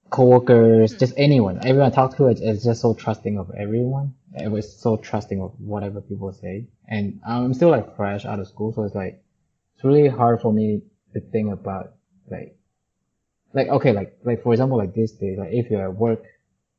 coworkers, 0.10 0.94
hmm. 0.94 0.98
just 0.98 1.14
anyone, 1.18 1.58
everyone 1.58 1.92
I 1.92 1.94
talk 1.94 2.16
to 2.18 2.28
is, 2.28 2.40
is 2.40 2.64
just 2.64 2.80
so 2.80 2.94
trusting 2.94 3.38
of 3.38 3.52
everyone. 3.52 4.16
It 4.36 4.50
was 4.50 4.80
so 4.80 4.96
trusting 4.96 5.42
of 5.42 5.52
whatever 5.60 6.00
people 6.00 6.32
say. 6.32 6.70
And 6.88 7.20
I'm 7.28 7.54
still 7.54 7.70
like 7.70 7.98
fresh 7.98 8.24
out 8.24 8.40
of 8.40 8.48
school, 8.48 8.72
so 8.72 8.84
it's 8.84 8.96
like 8.96 9.22
it's 9.76 9.84
really 9.84 10.08
hard 10.08 10.40
for 10.40 10.54
me 10.54 10.84
to 11.14 11.20
think 11.20 11.52
about 11.52 11.96
like 12.30 12.56
like 13.54 13.68
okay, 13.68 13.92
like 13.92 14.20
like 14.24 14.42
for 14.42 14.54
example, 14.54 14.78
like 14.78 14.96
this 14.96 15.12
day, 15.12 15.36
like 15.38 15.52
if 15.52 15.70
you're 15.70 15.84
at 15.84 15.98
work, 15.98 16.24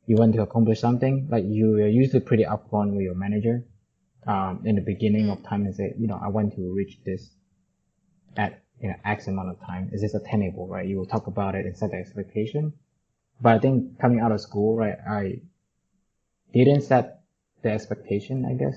you 0.07 0.17
want 0.17 0.33
to 0.37 0.41
accomplish 0.41 0.81
something, 0.81 1.29
like 1.31 1.45
you 1.45 1.75
are 1.77 1.89
usually 1.89 2.21
pretty 2.21 2.45
upfront 2.45 2.93
with 2.93 3.03
your 3.03 3.15
manager, 3.15 3.67
um, 4.27 4.63
in 4.65 4.77
the 4.77 4.83
beginning 4.83 5.31
of 5.31 5.43
time 5.43 5.65
and 5.65 5.75
say, 5.75 5.95
you 5.99 6.07
know, 6.07 6.21
I 6.23 6.29
want 6.29 6.55
to 6.57 6.73
reach 6.73 6.99
this 7.05 7.31
at 8.37 8.63
you 8.81 8.89
know 8.89 8.95
X 9.05 9.27
amount 9.27 9.51
of 9.51 9.61
time. 9.61 9.91
Is 9.93 10.03
this 10.03 10.15
attainable, 10.15 10.67
right? 10.67 10.87
You 10.87 10.97
will 10.97 11.07
talk 11.07 11.27
about 11.27 11.55
it 11.55 11.67
and 11.67 11.77
set 11.77 11.91
the 11.91 11.99
expectation. 11.99 12.73
But 13.41 13.55
I 13.55 13.59
think 13.59 13.99
coming 13.99 14.21
out 14.21 14.33
of 14.33 14.41
school, 14.41 14.77
right, 14.77 14.97
I 15.09 15.41
didn't 16.53 16.83
set 16.83 17.23
the 17.63 17.71
expectation, 17.71 18.45
I 18.45 18.55
guess, 18.55 18.77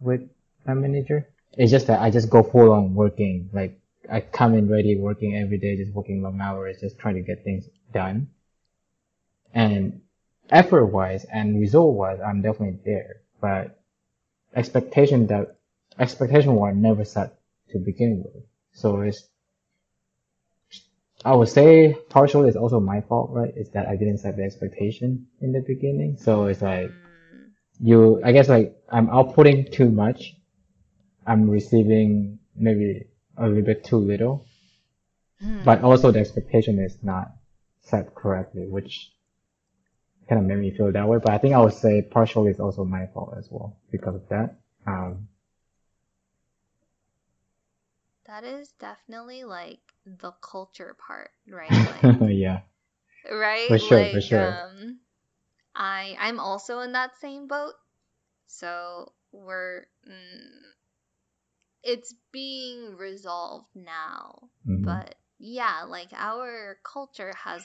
with 0.00 0.22
my 0.66 0.74
manager. 0.74 1.28
It's 1.56 1.70
just 1.70 1.86
that 1.86 2.00
I 2.00 2.10
just 2.10 2.30
go 2.30 2.42
full 2.42 2.72
on 2.72 2.94
working, 2.94 3.50
like 3.52 3.78
I 4.10 4.20
come 4.20 4.54
in 4.54 4.68
ready, 4.68 4.96
working 4.96 5.36
every 5.36 5.58
day, 5.58 5.76
just 5.76 5.92
working 5.92 6.22
long 6.22 6.40
hours, 6.40 6.80
just 6.80 6.98
trying 6.98 7.14
to 7.14 7.20
get 7.20 7.44
things 7.44 7.68
done. 7.92 8.28
And 9.52 10.02
effort 10.50 10.86
wise 10.86 11.24
and 11.32 11.60
result 11.60 11.94
wise, 11.94 12.18
I'm 12.20 12.42
definitely 12.42 12.80
there. 12.84 13.22
But 13.40 13.83
expectation 14.54 15.26
that 15.28 15.56
expectation 15.98 16.56
were 16.56 16.72
never 16.72 17.04
set 17.04 17.38
to 17.70 17.78
begin 17.78 18.22
with. 18.24 18.44
So 18.72 19.00
it's 19.02 19.28
I 21.24 21.34
would 21.34 21.48
say 21.48 21.94
partially 22.10 22.48
it's 22.48 22.56
also 22.56 22.80
my 22.80 23.00
fault, 23.00 23.30
right? 23.30 23.52
Is 23.56 23.70
that 23.70 23.88
I 23.88 23.96
didn't 23.96 24.18
set 24.18 24.36
the 24.36 24.44
expectation 24.44 25.26
in 25.40 25.52
the 25.52 25.60
beginning. 25.60 26.16
So 26.18 26.46
it's 26.46 26.62
like 26.62 26.90
Mm, 27.34 27.50
you 27.80 28.20
I 28.24 28.32
guess 28.32 28.48
like 28.48 28.76
I'm 28.90 29.08
outputting 29.08 29.72
too 29.72 29.90
much. 29.90 30.34
I'm 31.26 31.48
receiving 31.50 32.38
maybe 32.54 33.06
a 33.36 33.48
little 33.48 33.62
bit 33.64 33.84
too 33.84 33.96
little. 33.98 34.46
hmm. 35.40 35.64
But 35.64 35.82
also 35.82 36.10
the 36.10 36.20
expectation 36.20 36.78
is 36.78 37.02
not 37.02 37.32
set 37.80 38.14
correctly, 38.14 38.66
which 38.66 39.13
kind 40.28 40.40
of 40.40 40.46
made 40.46 40.58
me 40.58 40.70
feel 40.76 40.90
that 40.92 41.08
way. 41.08 41.18
But 41.18 41.32
I 41.32 41.38
think 41.38 41.54
I 41.54 41.60
would 41.62 41.72
say 41.74 42.02
partially 42.02 42.50
it's 42.50 42.60
also 42.60 42.84
my 42.84 43.06
fault 43.08 43.34
as 43.38 43.48
well 43.50 43.76
because 43.90 44.14
of 44.16 44.28
that. 44.28 44.56
Um, 44.86 45.28
That 48.24 48.44
is 48.44 48.72
definitely 48.72 49.44
like 49.44 49.94
the 50.04 50.32
culture 50.32 50.94
part, 50.94 51.32
right? 51.46 51.82
Like, 51.84 52.12
yeah, 52.28 52.60
right? 53.30 53.72
for 53.72 53.78
sure, 53.78 54.04
like, 54.04 54.10
for 54.10 54.20
sure. 54.20 54.62
um, 54.64 55.00
I 55.74 56.16
I'm 56.18 56.40
also 56.40 56.80
in 56.80 56.92
that 56.92 57.16
same 57.18 57.46
boat. 57.48 57.74
So 58.46 59.12
we're 59.32 59.86
mm, 60.08 60.72
it's 61.84 62.14
being 62.32 62.96
resolved 62.96 63.68
now, 63.74 64.50
Mhm. 64.64 64.82
but 64.82 65.14
yeah, 65.38 65.82
like 65.86 66.12
our 66.14 66.78
culture 66.82 67.32
has 67.44 67.64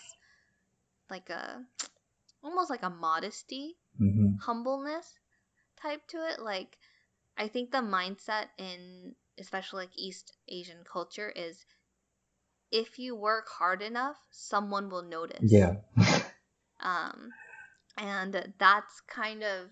like 1.09 1.29
a 1.29 1.65
almost 2.43 2.69
like 2.69 2.83
a 2.83 2.89
modesty, 2.89 3.79
hmm 3.99 4.41
humbleness 4.41 5.19
type 5.81 6.07
to 6.09 6.17
it. 6.29 6.39
Like 6.39 6.79
I 7.37 7.47
think 7.49 7.71
the 7.71 7.79
mindset 7.79 8.49
in 8.57 9.15
especially 9.39 9.85
like 9.85 9.97
East 9.97 10.37
Asian 10.49 10.83
culture 10.85 11.29
is 11.31 11.65
if 12.71 12.97
you 12.97 13.15
work 13.15 13.47
hard 13.47 13.79
enough, 13.79 14.25
someone 14.31 14.89
will 14.89 15.03
notice. 15.03 15.51
Yeah. 15.51 15.75
Um, 16.81 17.33
and 17.97 18.53
that's 18.59 19.01
kind 19.01 19.43
of 19.43 19.71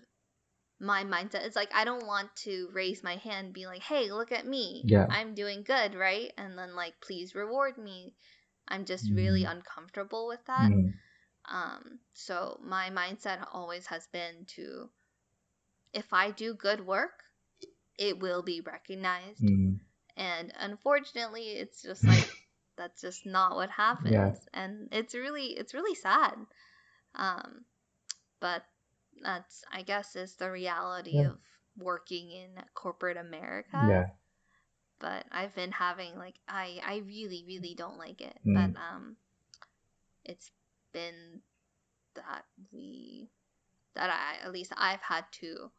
my 0.80 1.04
mindset. 1.04 1.46
It's 1.46 1.56
like 1.56 1.74
I 1.74 1.84
don't 1.84 2.06
want 2.06 2.34
to 2.38 2.70
raise 2.72 3.02
my 3.04 3.16
hand 3.16 3.46
and 3.46 3.54
be 3.54 3.66
like, 3.66 3.82
"Hey, 3.82 4.12
look 4.12 4.32
at 4.32 4.46
me. 4.46 4.88
Yeah. 4.88 5.06
I'm 5.10 5.34
doing 5.34 5.62
good, 5.64 5.94
right?" 5.94 6.32
And 6.38 6.58
then 6.58 6.74
like, 6.76 7.00
"Please 7.00 7.34
reward 7.34 7.78
me." 7.78 8.16
I'm 8.68 8.84
just 8.86 9.10
really 9.10 9.44
Mhm. 9.44 9.46
uncomfortable 9.46 10.28
with 10.28 10.44
that. 10.46 10.72
Mhm. 10.72 10.98
Um, 11.50 12.00
so 12.12 12.60
my 12.62 12.90
mindset 12.90 13.46
always 13.52 13.86
has 13.86 14.06
been 14.08 14.44
to 14.56 14.90
if 15.92 16.12
I 16.12 16.30
do 16.30 16.54
good 16.54 16.86
work, 16.86 17.24
it 17.98 18.18
will 18.18 18.42
be 18.42 18.60
recognized. 18.60 19.42
Mhm. 19.42 19.80
And 20.16 20.52
unfortunately, 20.58 21.52
it's 21.52 21.82
just 21.82 22.06
like 22.06 22.28
that's 22.76 23.00
just 23.00 23.26
not 23.26 23.54
what 23.56 23.70
happens. 23.70 24.12
Yeah. 24.12 24.34
And 24.52 24.88
it's 24.92 25.14
really 25.14 25.48
it's 25.56 25.74
really 25.74 25.94
sad. 25.94 26.34
Um, 27.14 27.64
but 28.40 28.64
that's 29.22 29.64
I 29.72 29.82
guess 29.82 30.16
is 30.16 30.36
the 30.36 30.50
reality 30.50 31.18
Yeah. 31.18 31.30
of 31.30 31.38
working 31.76 32.30
in 32.30 32.50
corporate 32.74 33.16
America. 33.16 33.76
Yeah. 33.88 34.06
But 35.00 35.26
I've 35.30 35.54
been 35.54 35.72
having 35.72 36.16
like 36.16 36.38
I 36.48 36.80
I 36.84 36.96
really 36.98 37.44
really 37.46 37.74
don't 37.74 37.98
like 37.98 38.20
it. 38.20 38.38
Mm. 38.46 38.74
But 38.74 38.80
um, 38.80 39.16
it's 40.24 40.50
been 40.92 41.42
that 42.14 42.44
we 42.72 43.30
that 43.94 44.10
I 44.10 44.44
at 44.44 44.52
least 44.52 44.72
I've 44.76 45.02
had 45.02 45.24
to 45.42 45.70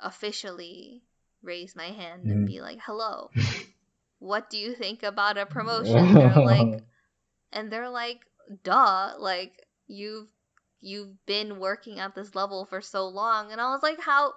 officially 0.00 1.02
raise 1.42 1.76
my 1.76 1.86
hand 1.88 2.30
and 2.30 2.44
Mhm. 2.44 2.46
be 2.46 2.60
like, 2.60 2.80
"Hello, 2.82 3.32
what 4.18 4.50
do 4.50 4.58
you 4.58 4.74
think 4.74 5.02
about 5.02 5.38
a 5.38 5.46
promotion?" 5.46 6.18
They're 6.18 6.38
like, 6.42 6.84
and 7.52 7.70
they're 7.72 7.88
like, 7.90 8.26
"Duh, 8.62 9.14
like 9.18 9.66
you've 9.86 10.28
you've 10.80 11.24
been 11.26 11.58
working 11.60 11.98
at 12.00 12.14
this 12.14 12.34
level 12.34 12.66
for 12.66 12.80
so 12.82 13.08
long." 13.08 13.52
And 13.52 13.60
I 13.60 13.70
was 13.70 13.82
like, 13.82 14.00
"How?" 14.00 14.34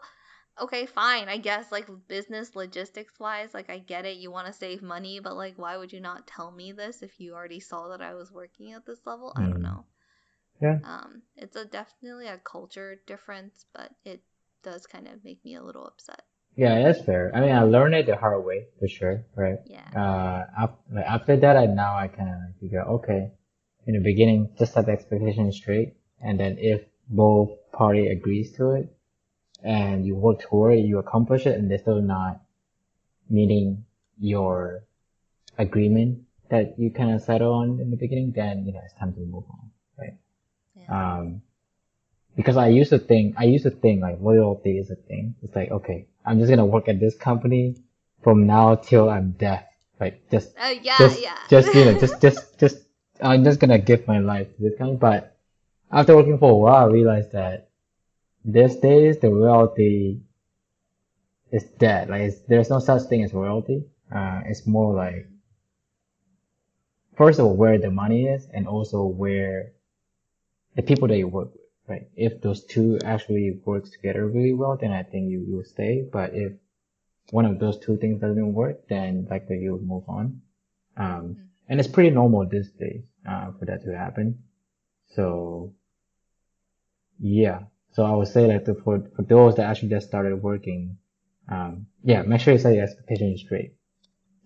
Okay, 0.60 0.86
fine. 0.88 1.30
I 1.30 1.38
guess 1.38 1.72
like 1.72 1.88
business 2.08 2.56
logistics 2.56 3.20
wise, 3.20 3.54
like 3.54 3.70
I 3.70 3.80
get 3.80 4.06
it. 4.06 4.18
You 4.18 4.32
want 4.32 4.48
to 4.48 4.54
save 4.54 4.82
money, 4.84 5.20
but 5.20 5.36
like, 5.36 5.58
why 5.58 5.78
would 5.78 5.94
you 5.94 6.02
not 6.02 6.28
tell 6.28 6.52
me 6.52 6.72
this 6.74 7.04
if 7.04 7.20
you 7.20 7.34
already 7.36 7.60
saw 7.62 7.90
that 7.90 8.02
I 8.02 8.14
was 8.16 8.32
working 8.32 8.74
at 8.74 8.86
this 8.86 9.06
level? 9.06 9.34
I 9.38 9.48
don't 9.48 9.62
Mm. 9.62 9.64
know. 9.64 9.86
Yeah. 10.62 10.80
Um, 10.84 11.22
it's 11.36 11.56
a 11.56 11.66
definitely 11.66 12.28
a 12.28 12.38
culture 12.38 13.00
difference, 13.06 13.66
but 13.74 13.92
it 14.04 14.22
does 14.64 14.88
kind 14.88 15.08
of 15.08 15.24
make 15.24 15.44
me 15.46 15.56
a 15.56 15.64
little 15.64 15.86
upset. 15.86 16.24
Yeah, 16.56 16.82
that's 16.82 17.04
fair. 17.06 17.32
I 17.36 17.42
mean, 17.42 17.52
I 17.52 17.62
learned 17.64 17.94
it 17.94 18.08
the 18.08 18.16
hard 18.16 18.44
way 18.44 18.66
for 18.80 18.88
sure, 18.88 19.24
right? 19.36 19.60
Yeah. 19.66 19.88
Uh, 19.96 20.66
af- 20.66 21.04
after 21.06 21.38
that, 21.38 21.56
I 21.56 21.68
now 21.68 21.96
I 21.96 22.08
kind 22.08 22.30
of 22.30 22.60
figure, 22.60 22.82
okay, 22.82 23.32
in 23.86 23.94
the 23.94 24.00
beginning, 24.00 24.50
just 24.58 24.74
set 24.74 24.88
the 24.88 24.92
expectation 24.92 25.52
straight, 25.52 25.94
and 26.20 26.40
then 26.40 26.58
if 26.58 26.82
both 27.10 27.52
party 27.72 28.08
agrees 28.08 28.54
to 28.54 28.72
it, 28.72 28.92
and 29.64 30.06
you 30.06 30.16
work 30.16 30.42
toward 30.42 30.80
it, 30.80 30.86
you 30.86 30.98
accomplish 30.98 31.46
it, 31.46 31.58
and 31.60 31.70
they're 31.70 31.78
still 31.78 32.02
not 32.02 32.42
meeting 33.30 33.86
your 34.20 34.84
agreement 35.58 36.24
that 36.50 36.80
you 36.80 36.92
kind 36.92 37.12
of 37.12 37.22
settle 37.22 37.54
on 37.54 37.80
in 37.80 37.92
the 37.92 37.98
beginning, 37.98 38.32
then 38.36 38.66
you 38.66 38.74
know 38.74 38.82
it's 38.84 38.94
time 38.94 39.14
to 39.14 39.20
move 39.20 39.44
on. 39.50 39.70
Um, 40.88 41.42
because 42.36 42.56
I 42.56 42.68
used 42.68 42.92
to 42.92 43.00
think, 43.00 43.36
I 43.38 43.46
used 43.46 43.64
to 43.64 43.72
think 43.72 44.02
like 44.02 44.20
loyalty 44.22 44.78
is 44.78 44.92
a 44.92 44.96
thing. 44.96 45.36
It's 45.42 45.56
like, 45.56 45.72
okay, 45.72 46.08
I'm 46.26 46.40
just 46.40 46.50
gonna 46.50 46.66
work 46.66 46.88
at 46.88 47.00
this 47.00 47.16
company 47.16 47.76
from 48.24 48.46
now 48.46 48.76
till 48.76 49.10
I'm 49.10 49.32
deaf. 49.32 49.66
Like 50.00 50.30
just, 50.30 50.54
Oh 50.62 50.70
yeah, 50.70 50.98
just, 51.00 51.22
yeah. 51.22 51.38
just, 51.50 51.74
you 51.74 51.86
know, 51.86 51.98
just, 52.00 52.22
just, 52.22 52.60
just, 52.60 52.78
I'm 53.22 53.44
just 53.44 53.60
gonna 53.60 53.80
give 53.80 54.08
my 54.08 54.20
life 54.20 54.56
to 54.56 54.62
this 54.62 54.78
company. 54.78 55.00
But 55.00 55.36
after 55.92 56.16
working 56.16 56.38
for 56.38 56.52
a 56.52 56.56
while, 56.56 56.86
I 56.86 56.92
realized 56.92 57.32
that 57.32 57.70
these 58.46 58.76
days 58.76 59.20
the 59.20 59.30
loyalty 59.30 60.22
is 61.52 61.64
dead. 61.64 62.10
Like 62.10 62.22
it's, 62.22 62.40
there's 62.42 62.70
no 62.70 62.80
such 62.80 63.04
thing 63.04 63.24
as 63.24 63.34
loyalty. 63.34 63.84
Uh, 64.14 64.42
it's 64.46 64.68
more 64.68 64.94
like, 64.94 65.28
first 67.18 67.40
of 67.40 67.46
all, 67.46 67.56
where 67.56 67.80
the 67.80 67.90
money 67.90 68.28
is 68.28 68.48
and 68.54 68.68
also 68.68 69.04
where 69.04 69.72
the 70.78 70.84
people 70.84 71.08
that 71.08 71.18
you 71.18 71.28
work 71.28 71.52
with, 71.52 71.62
right? 71.88 72.08
If 72.16 72.40
those 72.42 72.64
two 72.64 73.00
actually 73.04 73.60
works 73.66 73.90
together 73.90 74.28
really 74.28 74.54
well, 74.54 74.78
then 74.80 74.92
I 74.92 75.04
think 75.04 75.32
you 75.32 75.44
will 75.50 75.66
stay. 75.66 76.08
But 76.10 76.36
if 76.36 76.54
one 77.32 77.46
of 77.46 77.60
those 77.60 77.80
two 77.80 77.98
things 77.98 78.22
doesn't 78.22 78.54
work, 78.54 78.88
then 78.88 79.28
likely 79.30 79.58
you'll 79.58 79.80
move 79.80 80.04
on. 80.08 80.42
Um, 80.96 81.50
and 81.68 81.80
it's 81.80 81.90
pretty 81.90 82.12
normal 82.12 82.48
these 82.48 82.72
days, 82.72 83.04
uh, 83.28 83.52
for 83.58 83.66
that 83.66 83.84
to 83.84 83.98
happen. 83.98 84.44
So, 85.16 85.74
yeah. 87.20 87.64
So 87.92 88.06
I 88.06 88.12
would 88.12 88.28
say 88.28 88.46
like 88.46 88.66
the, 88.66 88.76
for, 88.76 89.04
for 89.16 89.24
those 89.24 89.56
that 89.56 89.66
actually 89.66 89.90
just 89.90 90.08
started 90.08 90.42
working, 90.44 90.98
um, 91.50 91.88
yeah, 92.04 92.22
make 92.22 92.42
sure 92.42 92.54
you 92.54 92.60
set 92.60 92.76
your 92.76 92.84
expectations 92.84 93.42
straight. 93.42 93.74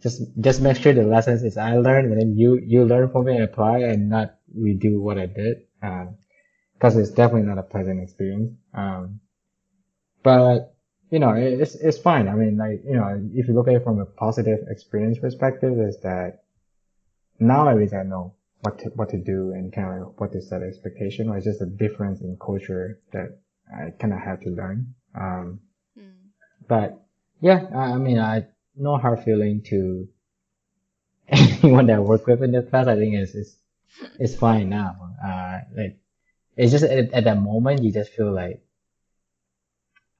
Just, 0.01 0.21
just 0.39 0.61
make 0.61 0.77
sure 0.77 0.93
the 0.93 1.03
lessons 1.03 1.43
is 1.43 1.57
I 1.57 1.75
learned 1.75 2.11
and 2.11 2.19
then 2.19 2.37
you, 2.37 2.57
you 2.65 2.85
learn 2.85 3.11
from 3.11 3.27
it 3.27 3.35
and 3.35 3.43
apply 3.43 3.79
and 3.79 4.09
not 4.09 4.35
redo 4.57 4.99
what 4.99 5.19
I 5.19 5.25
did, 5.25 5.63
because 6.81 6.97
it's 6.97 7.11
definitely 7.11 7.47
not 7.47 7.59
a 7.59 7.63
pleasant 7.63 8.01
experience. 8.01 8.53
Um, 8.73 9.19
but 10.23 10.73
you 11.11 11.19
know, 11.19 11.33
it's 11.33 11.75
it's 11.75 11.99
fine. 11.99 12.27
I 12.27 12.33
mean, 12.33 12.57
like 12.57 12.81
you 12.83 12.95
know, 12.95 13.21
if 13.35 13.47
you 13.47 13.53
look 13.53 13.67
at 13.67 13.75
it 13.75 13.83
from 13.83 13.99
a 13.99 14.05
positive 14.05 14.65
experience 14.67 15.19
perspective, 15.19 15.77
is 15.79 15.99
that 15.99 16.43
now 17.39 17.69
at 17.69 17.77
least 17.77 17.93
I 17.93 18.01
know 18.01 18.33
what 18.61 18.79
to, 18.79 18.89
what 18.95 19.09
to 19.09 19.17
do 19.17 19.51
and 19.51 19.71
kind 19.71 20.01
of 20.01 20.13
what 20.17 20.31
to 20.31 20.41
set 20.41 20.63
expectation, 20.63 21.29
or 21.29 21.37
it's 21.37 21.45
just 21.45 21.61
a 21.61 21.67
difference 21.67 22.21
in 22.21 22.35
culture 22.43 22.99
that 23.13 23.37
I 23.71 23.91
kind 23.91 24.13
of 24.13 24.19
have 24.19 24.41
to 24.41 24.49
learn. 24.49 24.95
Um, 25.15 25.59
Mm. 25.99 26.29
but 26.69 27.03
yeah, 27.41 27.67
I, 27.75 27.91
I 27.91 27.97
mean, 27.97 28.17
I 28.17 28.47
no 28.77 28.97
hard 28.97 29.23
feeling 29.23 29.61
to 29.65 30.07
anyone 31.27 31.87
that 31.87 31.97
I 31.97 31.99
work 31.99 32.25
with 32.25 32.41
in 32.41 32.53
the 32.53 32.61
past. 32.61 32.87
I 32.87 32.95
think 32.95 33.13
it's 33.15 33.35
it's, 33.35 33.57
it's 34.17 34.35
fine 34.35 34.69
now. 34.69 34.95
Uh, 35.23 35.59
like 35.75 36.00
it's 36.61 36.71
just 36.71 36.83
at, 36.83 37.11
at 37.11 37.23
that 37.23 37.41
moment 37.41 37.81
you 37.81 37.91
just 37.91 38.11
feel 38.11 38.31
like 38.31 38.61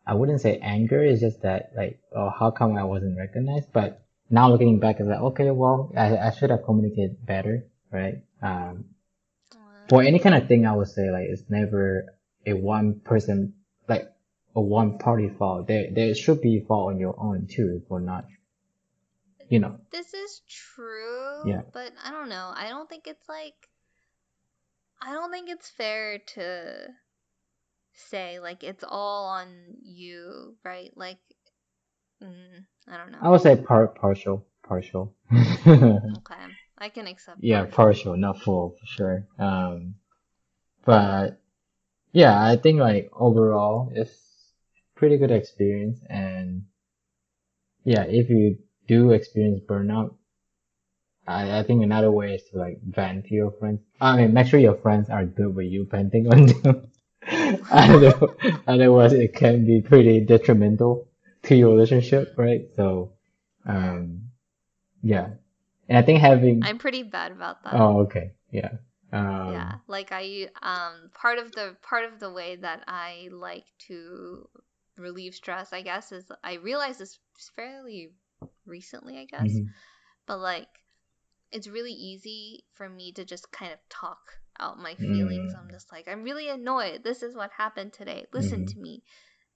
I 0.08 0.16
wouldn't 0.16 0.42
say 0.42 0.58
anger. 0.58 1.04
It's 1.04 1.22
just 1.22 1.44
that 1.44 1.72
like, 1.78 2.00
oh, 2.16 2.32
how 2.32 2.50
come 2.50 2.76
I 2.76 2.84
wasn't 2.84 3.16
recognized? 3.16 3.72
But 3.72 4.04
now 4.32 4.50
looking 4.50 4.80
back, 4.80 5.00
it's 5.00 5.08
like, 5.08 5.20
okay, 5.20 5.52
well, 5.52 5.92
I, 5.96 6.18
I 6.18 6.32
should 6.32 6.50
have 6.50 6.64
communicated 6.66 7.24
better, 7.24 7.68
right? 7.92 8.24
Um, 8.42 8.86
for 9.88 10.02
any 10.02 10.18
kind 10.18 10.34
of 10.34 10.48
thing, 10.48 10.66
I 10.66 10.76
would 10.76 10.88
say 10.88 11.12
like 11.12 11.28
it's 11.30 11.44
never 11.48 12.08
a 12.48 12.54
one 12.54 13.02
person, 13.02 13.54
like 13.88 14.12
a 14.56 14.62
one 14.62 14.98
party 14.98 15.30
fault. 15.30 15.68
There, 15.68 15.90
there 15.94 16.16
should 16.16 16.42
be 16.42 16.66
fault 16.68 16.94
on 16.94 17.00
your 17.00 17.14
own 17.20 17.48
too, 17.48 17.84
for 17.88 18.00
not, 18.00 18.26
you 19.48 19.60
know. 19.60 19.78
This 19.92 20.16
is 20.16 20.42
true, 20.50 21.44
Yeah. 21.46 21.62
but 21.72 21.92
I 22.04 22.10
don't 22.10 22.30
know. 22.30 22.52
I 22.56 22.70
don't 22.70 22.90
think 22.90 23.06
it's 23.06 23.30
like 23.30 23.54
I 25.02 25.12
don't 25.14 25.32
think 25.32 25.50
it's 25.50 25.70
fair 25.70 26.20
to 26.20 26.88
say 27.94 28.40
like 28.40 28.64
it's 28.64 28.84
all 28.88 29.26
on 29.28 29.48
you, 29.84 30.56
right? 30.64 30.92
Like 30.96 31.20
mm, 32.24 32.66
I 32.88 32.98
don't 32.98 33.12
know. 33.12 33.20
I 33.22 33.30
would 33.30 33.42
say 33.42 33.56
part 33.56 33.96
partial, 33.96 34.46
partial. 34.64 35.14
Okay. 36.18 36.46
I 36.78 36.90
can 36.90 37.08
accept 37.08 37.42
Yeah, 37.42 37.64
partial. 37.64 37.76
partial, 37.76 38.18
not 38.18 38.40
full 38.42 38.76
for 38.80 38.86
sure. 38.86 39.28
Um, 39.40 39.96
but 40.86 41.42
yeah, 42.14 42.42
I 42.44 42.56
think 42.58 42.80
like 42.80 43.10
overall 43.14 43.92
it's 43.96 44.54
pretty 44.96 45.18
good 45.18 45.32
experience 45.32 46.00
and 46.10 46.64
yeah, 47.84 48.04
if 48.04 48.30
you 48.30 48.58
do 48.88 49.12
experience 49.12 49.62
burnout, 49.68 50.16
I, 51.28 51.60
I 51.60 51.64
think 51.64 51.84
another 51.84 52.12
way 52.12 52.36
is 52.36 52.44
to 52.52 52.58
like 52.58 52.82
vent 52.84 53.26
to 53.28 53.34
your 53.34 53.52
friends. 53.52 53.80
I 54.00 54.18
mean, 54.18 54.34
make 54.34 54.48
sure 54.48 54.60
your 54.60 54.76
friends 54.76 55.10
are 55.10 55.26
good 55.26 55.56
with 55.56 55.68
you 55.68 55.86
venting 55.90 56.32
on 56.32 56.46
them. 56.48 56.88
Other- 57.72 58.36
Otherwise, 58.68 59.14
it 59.14 59.36
can 59.36 59.66
be 59.66 59.82
pretty 59.82 60.22
detrimental 60.22 61.08
to 61.44 61.56
your 61.56 61.72
relationship, 61.72 62.34
right? 62.38 62.68
So, 62.76 63.14
um, 63.66 64.30
yeah. 65.04 65.30
And 65.90 65.98
I 65.98 66.02
think 66.02 66.20
having, 66.22 66.64
I'm 66.64 66.78
pretty 66.78 67.04
bad 67.04 67.32
about 67.32 67.64
that. 67.64 67.74
oh, 67.76 68.02
okay. 68.02 68.32
Yeah. 68.52 68.72
Yeah, 69.14 69.72
Um, 69.74 69.82
like 69.88 70.10
I 70.12 70.48
um 70.62 71.10
part 71.14 71.38
of 71.38 71.52
the 71.52 71.76
part 71.82 72.06
of 72.06 72.20
the 72.20 72.32
way 72.32 72.56
that 72.56 72.84
I 72.88 73.28
like 73.32 73.66
to 73.88 74.48
relieve 74.98 75.36
stress, 75.36 75.74
I 75.74 75.82
guess, 75.82 76.12
is 76.14 76.32
I 76.44 76.54
realized 76.56 77.00
this 77.00 77.20
fairly 77.56 78.12
recently, 78.66 79.18
I 79.20 79.26
guess. 79.26 79.52
mhm, 79.52 79.68
But 80.28 80.40
like 80.40 80.70
it's 81.52 81.68
really 81.68 81.94
easy 81.94 82.66
for 82.74 82.90
me 82.90 83.12
to 83.14 83.26
just 83.26 83.52
kind 83.52 83.72
of 83.74 83.80
talk 83.90 84.20
out 84.60 84.80
my 84.80 84.96
feelings. 84.96 85.54
I'm 85.56 85.68
mm, 85.68 85.72
just 85.72 85.92
like, 85.92 86.08
I'm 86.08 86.24
really 86.24 86.50
annoyed. 86.50 87.04
This 87.04 87.24
is 87.24 87.36
what 87.36 87.52
happened 87.52 87.94
today. 87.94 88.26
Listen 88.34 88.66
mhm, 88.66 88.68
to 88.68 88.80
me. 88.80 89.04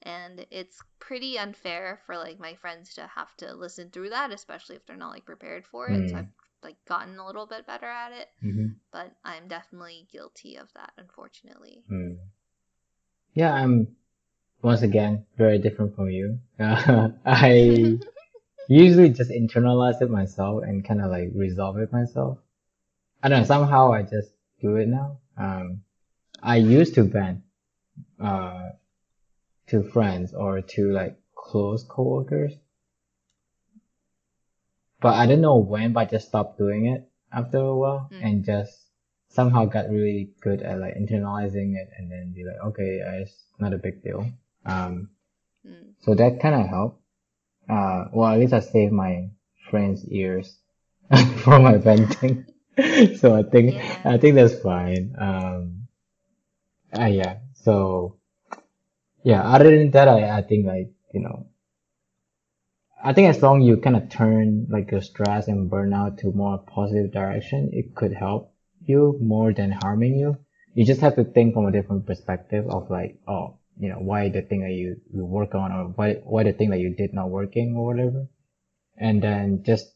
And 0.03 0.45
it's 0.51 0.83
pretty 0.99 1.37
unfair 1.39 2.01
for 2.05 2.17
like 2.17 2.39
my 2.39 2.55
friends 2.55 2.93
to 2.95 3.07
have 3.07 3.35
to 3.37 3.53
listen 3.55 3.89
through 3.91 4.09
that, 4.11 4.31
especially 4.31 4.75
if 4.77 4.85
they're 4.85 4.97
not 4.97 5.11
like 5.13 5.25
prepared 5.25 5.65
for 5.65 5.89
it. 5.91 6.09
So 6.09 6.17
I've 6.19 6.25
mm, 6.25 6.31
like 6.63 6.77
gotten 6.87 7.17
a 7.19 7.25
little 7.25 7.47
bit 7.47 7.67
better 7.67 7.87
at 7.87 8.11
it, 8.13 8.29
mhm, 8.41 8.75
but 8.91 9.15
I'm 9.25 9.47
definitely 9.47 10.07
guilty 10.11 10.57
of 10.57 10.71
that, 10.73 10.93
unfortunately. 10.97 11.85
mm. 11.91 12.17
Yeah, 13.33 13.53
I'm 13.53 13.95
once 14.63 14.81
again 14.83 15.25
very 15.37 15.59
different 15.59 15.95
from 15.95 16.09
you. 16.11 16.39
I 16.59 17.99
usually 18.67 19.09
just 19.09 19.31
internalize 19.31 20.01
it 20.01 20.09
myself 20.09 20.63
and 20.63 20.83
kind 20.85 21.01
of 21.01 21.11
like 21.11 21.29
resolve 21.35 21.77
it 21.77 21.91
myself. 21.91 22.37
I 23.21 23.29
don't 23.29 23.39
know, 23.41 23.45
somehow 23.45 23.93
I 23.93 24.03
just 24.03 24.29
do 24.61 24.75
it 24.77 24.87
now. 24.87 25.17
Um, 25.37 25.81
I 26.41 26.57
used 26.57 26.95
to 26.95 27.03
vent, 27.03 27.41
uh, 28.19 28.69
to 29.67 29.83
friends 29.83 30.33
or 30.33 30.61
to 30.61 30.91
like 30.91 31.17
close 31.35 31.83
coworkers, 31.83 32.53
but 35.01 35.13
I 35.15 35.25
don't 35.25 35.41
know 35.41 35.57
when, 35.57 35.93
but 35.93 36.01
I 36.01 36.05
just 36.05 36.27
stopped 36.27 36.57
doing 36.57 36.87
it 36.87 37.07
after 37.31 37.57
a 37.57 37.75
while 37.75 38.09
Mm. 38.11 38.23
and 38.23 38.45
just 38.45 38.73
somehow 39.29 39.65
got 39.65 39.89
really 39.89 40.29
good 40.41 40.61
at 40.61 40.79
like 40.79 40.95
internalizing 40.95 41.75
it 41.75 41.89
and 41.97 42.11
then 42.11 42.31
be 42.33 42.43
like, 42.45 42.59
okay, 42.67 43.01
it's 43.21 43.35
not 43.59 43.73
a 43.73 43.77
big 43.77 44.03
deal. 44.03 44.31
Um, 44.65 45.09
Mm. 45.65 45.93
so 45.99 46.13
that 46.15 46.39
kind 46.39 46.55
of 46.55 46.67
helped. 46.67 47.01
Uh, 47.69 48.05
well, 48.13 48.31
at 48.31 48.39
least 48.39 48.53
I 48.53 48.59
saved 48.59 48.93
my 48.93 49.29
friends' 49.69 50.05
ears 50.07 50.57
for 51.43 51.59
my 51.59 51.77
venting. 51.77 52.45
so 53.17 53.35
I 53.35 53.43
think 53.43 53.75
Yeah. 53.75 54.01
I 54.05 54.17
think 54.17 54.35
that's 54.35 54.59
fine. 54.59 55.15
Um, 55.17 55.87
uh, 56.97 57.05
yeah. 57.05 57.37
So 57.53 58.17
yeah. 59.23 59.41
Other 59.43 59.77
than 59.77 59.91
that, 59.91 60.07
I 60.07 60.37
I 60.37 60.41
think 60.41 60.65
like 60.65 60.91
you 61.13 61.21
know, 61.21 61.47
I 63.03 63.13
think 63.13 63.29
as 63.29 63.41
long 63.41 63.61
you 63.61 63.77
kind 63.77 63.95
of 63.95 64.09
turn 64.09 64.67
like 64.69 64.91
your 64.91 65.01
stress 65.01 65.47
and 65.47 65.69
burnout 65.71 66.17
to 66.19 66.31
more 66.31 66.57
positive 66.57 67.11
direction, 67.11 67.69
it 67.73 67.95
could 67.95 68.13
help 68.13 68.53
you 68.81 69.17
more 69.21 69.53
than 69.53 69.71
harming 69.71 70.15
you. 70.15 70.37
You 70.73 70.85
just 70.85 71.01
have 71.01 71.15
to 71.15 71.23
think 71.23 71.53
from 71.53 71.65
a 71.65 71.71
different 71.71 72.05
perspective 72.05 72.67
of 72.69 72.89
like, 72.89 73.17
oh, 73.27 73.57
you 73.79 73.89
know, 73.89 73.97
why 73.97 74.29
the 74.29 74.41
thing 74.41 74.61
that 74.61 74.71
you, 74.71 75.01
you 75.13 75.25
work 75.25 75.53
on 75.55 75.71
or 75.71 75.85
why, 75.95 76.13
why 76.23 76.43
the 76.43 76.53
thing 76.53 76.69
that 76.69 76.79
you 76.79 76.95
did 76.95 77.13
not 77.13 77.29
working 77.29 77.75
or 77.75 77.85
whatever. 77.85 78.27
And 78.97 79.21
then 79.21 79.63
just 79.63 79.93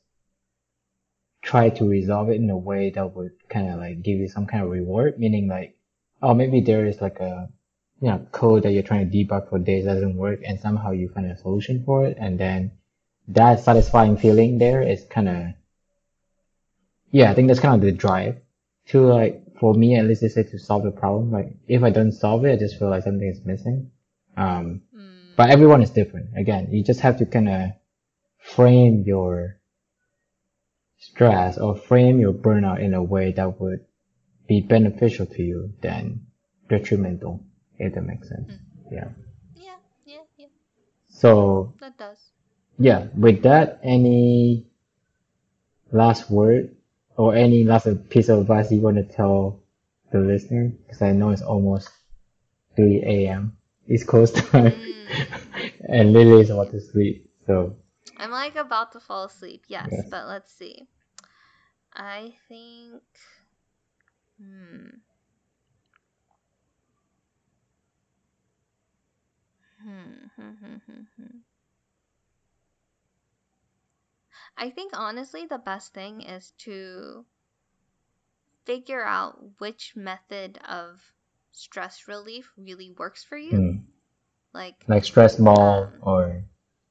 try 1.41 1.69
to 1.69 1.87
resolve 1.87 2.29
it 2.29 2.35
in 2.35 2.49
a 2.49 2.57
way 2.57 2.89
that 2.89 3.15
would 3.15 3.31
kind 3.47 3.69
of 3.69 3.79
like 3.79 4.01
give 4.01 4.17
you 4.17 4.27
some 4.27 4.45
kind 4.45 4.63
of 4.63 4.69
reward, 4.69 5.17
meaning 5.17 5.47
like, 5.47 5.77
oh, 6.21 6.33
maybe 6.33 6.59
there 6.59 6.85
is 6.85 6.99
like 6.99 7.19
a, 7.19 7.49
you 8.01 8.09
know, 8.09 8.25
code 8.31 8.63
that 8.63 8.71
you're 8.71 8.83
trying 8.83 9.09
to 9.09 9.17
debug 9.17 9.49
for 9.49 9.59
days 9.59 9.85
doesn't 9.85 10.17
work 10.17 10.39
and 10.45 10.59
somehow 10.59 10.91
you 10.91 11.09
find 11.09 11.31
a 11.31 11.37
solution 11.37 11.83
for 11.85 12.05
it. 12.05 12.17
And 12.19 12.39
then 12.39 12.71
that 13.29 13.61
satisfying 13.61 14.17
feeling 14.17 14.57
there 14.57 14.81
is 14.81 15.05
kind 15.05 15.29
of, 15.29 15.45
yeah, 17.11 17.31
I 17.31 17.33
think 17.33 17.47
that's 17.47 17.59
kind 17.59 17.75
of 17.75 17.81
the 17.81 17.91
drive 17.91 18.37
to 18.87 19.01
like, 19.01 19.43
for 19.59 19.73
me 19.73 19.95
at 19.95 20.05
least, 20.05 20.21
they 20.21 20.29
say 20.29 20.43
to 20.43 20.57
solve 20.59 20.83
the 20.83 20.91
problem. 20.91 21.31
Like, 21.31 21.53
if 21.67 21.83
I 21.83 21.89
don't 21.89 22.11
solve 22.11 22.45
it, 22.45 22.53
I 22.53 22.55
just 22.57 22.79
feel 22.79 22.89
like 22.89 23.03
something 23.03 23.27
is 23.27 23.45
missing. 23.45 23.91
Um, 24.37 24.83
Mm. 24.95 25.35
but 25.35 25.49
everyone 25.49 25.81
is 25.81 25.89
different. 25.91 26.37
Again, 26.37 26.69
you 26.71 26.83
just 26.83 27.01
have 27.01 27.17
to 27.17 27.25
kind 27.25 27.49
of 27.49 27.71
frame 28.37 29.03
your 29.05 29.59
stress 30.97 31.57
or 31.57 31.75
frame 31.75 32.19
your 32.19 32.33
burnout 32.33 32.79
in 32.81 32.93
a 32.93 33.03
way 33.03 33.31
that 33.33 33.59
would 33.59 33.85
be 34.47 34.61
beneficial 34.61 35.25
to 35.25 35.41
you 35.43 35.73
than 35.81 36.25
detrimental, 36.69 37.43
if 37.77 37.93
that 37.93 38.01
makes 38.01 38.29
sense. 38.29 38.51
Mm. 38.51 38.59
Yeah. 38.91 39.07
Yeah, 39.55 39.75
yeah, 40.05 40.21
yeah. 40.37 40.47
So, 41.09 41.73
That 41.79 41.97
does. 41.97 42.31
yeah, 42.77 43.07
with 43.15 43.43
that, 43.43 43.79
any 43.83 44.67
last 45.91 46.29
word 46.29 46.75
or 47.19 47.35
any 47.35 47.63
last 47.63 47.87
piece 48.09 48.29
of 48.29 48.39
advice 48.41 48.71
you 48.71 48.81
want 48.81 48.97
to 48.97 49.03
tell 49.03 49.61
the 50.11 50.19
listener? 50.19 50.69
Because 50.85 51.01
I 51.01 51.11
know 51.13 51.31
it's 51.31 51.41
almost 51.43 51.89
3 52.75 53.27
a.m. 53.29 53.57
East 53.87 54.07
Coast 54.07 54.35
time, 54.51 54.73
Mm. 54.75 55.71
and 55.89 56.13
Lily 56.13 56.41
is 56.41 56.49
about 56.51 56.71
to 56.71 56.81
sleep. 56.81 57.29
So, 57.47 57.77
I'm 58.17 58.31
like 58.31 58.55
about 58.55 58.91
to 58.93 58.99
fall 58.99 59.25
asleep, 59.25 59.65
yes, 59.67 60.03
Yes. 60.03 60.09
but 60.09 60.27
let's 60.27 60.53
see. 60.53 60.87
I 61.93 62.35
think. 62.47 63.03
Hmm. 64.39 65.01
Hmm. 69.83 70.27
hmm, 70.35 70.51
hmm, 70.61 70.75
hmm, 70.85 71.03
hmm. 71.17 71.37
I 74.57 74.69
think 74.69 74.91
honestly, 74.97 75.45
the 75.45 75.57
best 75.57 75.93
thing 75.93 76.21
is 76.21 76.51
to 76.59 77.25
figure 78.65 79.03
out 79.03 79.59
which 79.59 79.95
method 79.95 80.57
of 80.67 81.13
stress 81.51 82.07
relief 82.07 82.53
really 82.57 82.89
works 82.91 83.23
for 83.23 83.37
you. 83.37 83.61
mm, 83.61 83.81
Like, 84.53 84.87
like 84.87 85.03
stress 85.05 85.35
ball 85.37 85.91
um, 85.91 86.01
or 86.01 86.43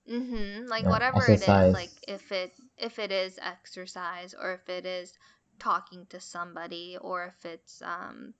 Mm-hmm. 0.08 0.66
Like 0.68 0.86
or 0.86 0.90
whatever 0.90 1.28
it 1.30 1.42
is, 1.42 1.70
like 1.72 1.92
if 2.06 2.32
it 2.32 2.52
if 2.76 2.98
it 2.98 3.10
is 3.12 3.38
exercise 3.42 4.34
or 4.34 4.52
if 4.54 4.68
it 4.68 4.84
is 4.86 5.12
talking 5.58 6.06
to 6.10 6.20
somebody 6.20 6.96
or 7.00 7.26
if 7.26 7.44
it's 7.44 7.82
um 7.82 8.34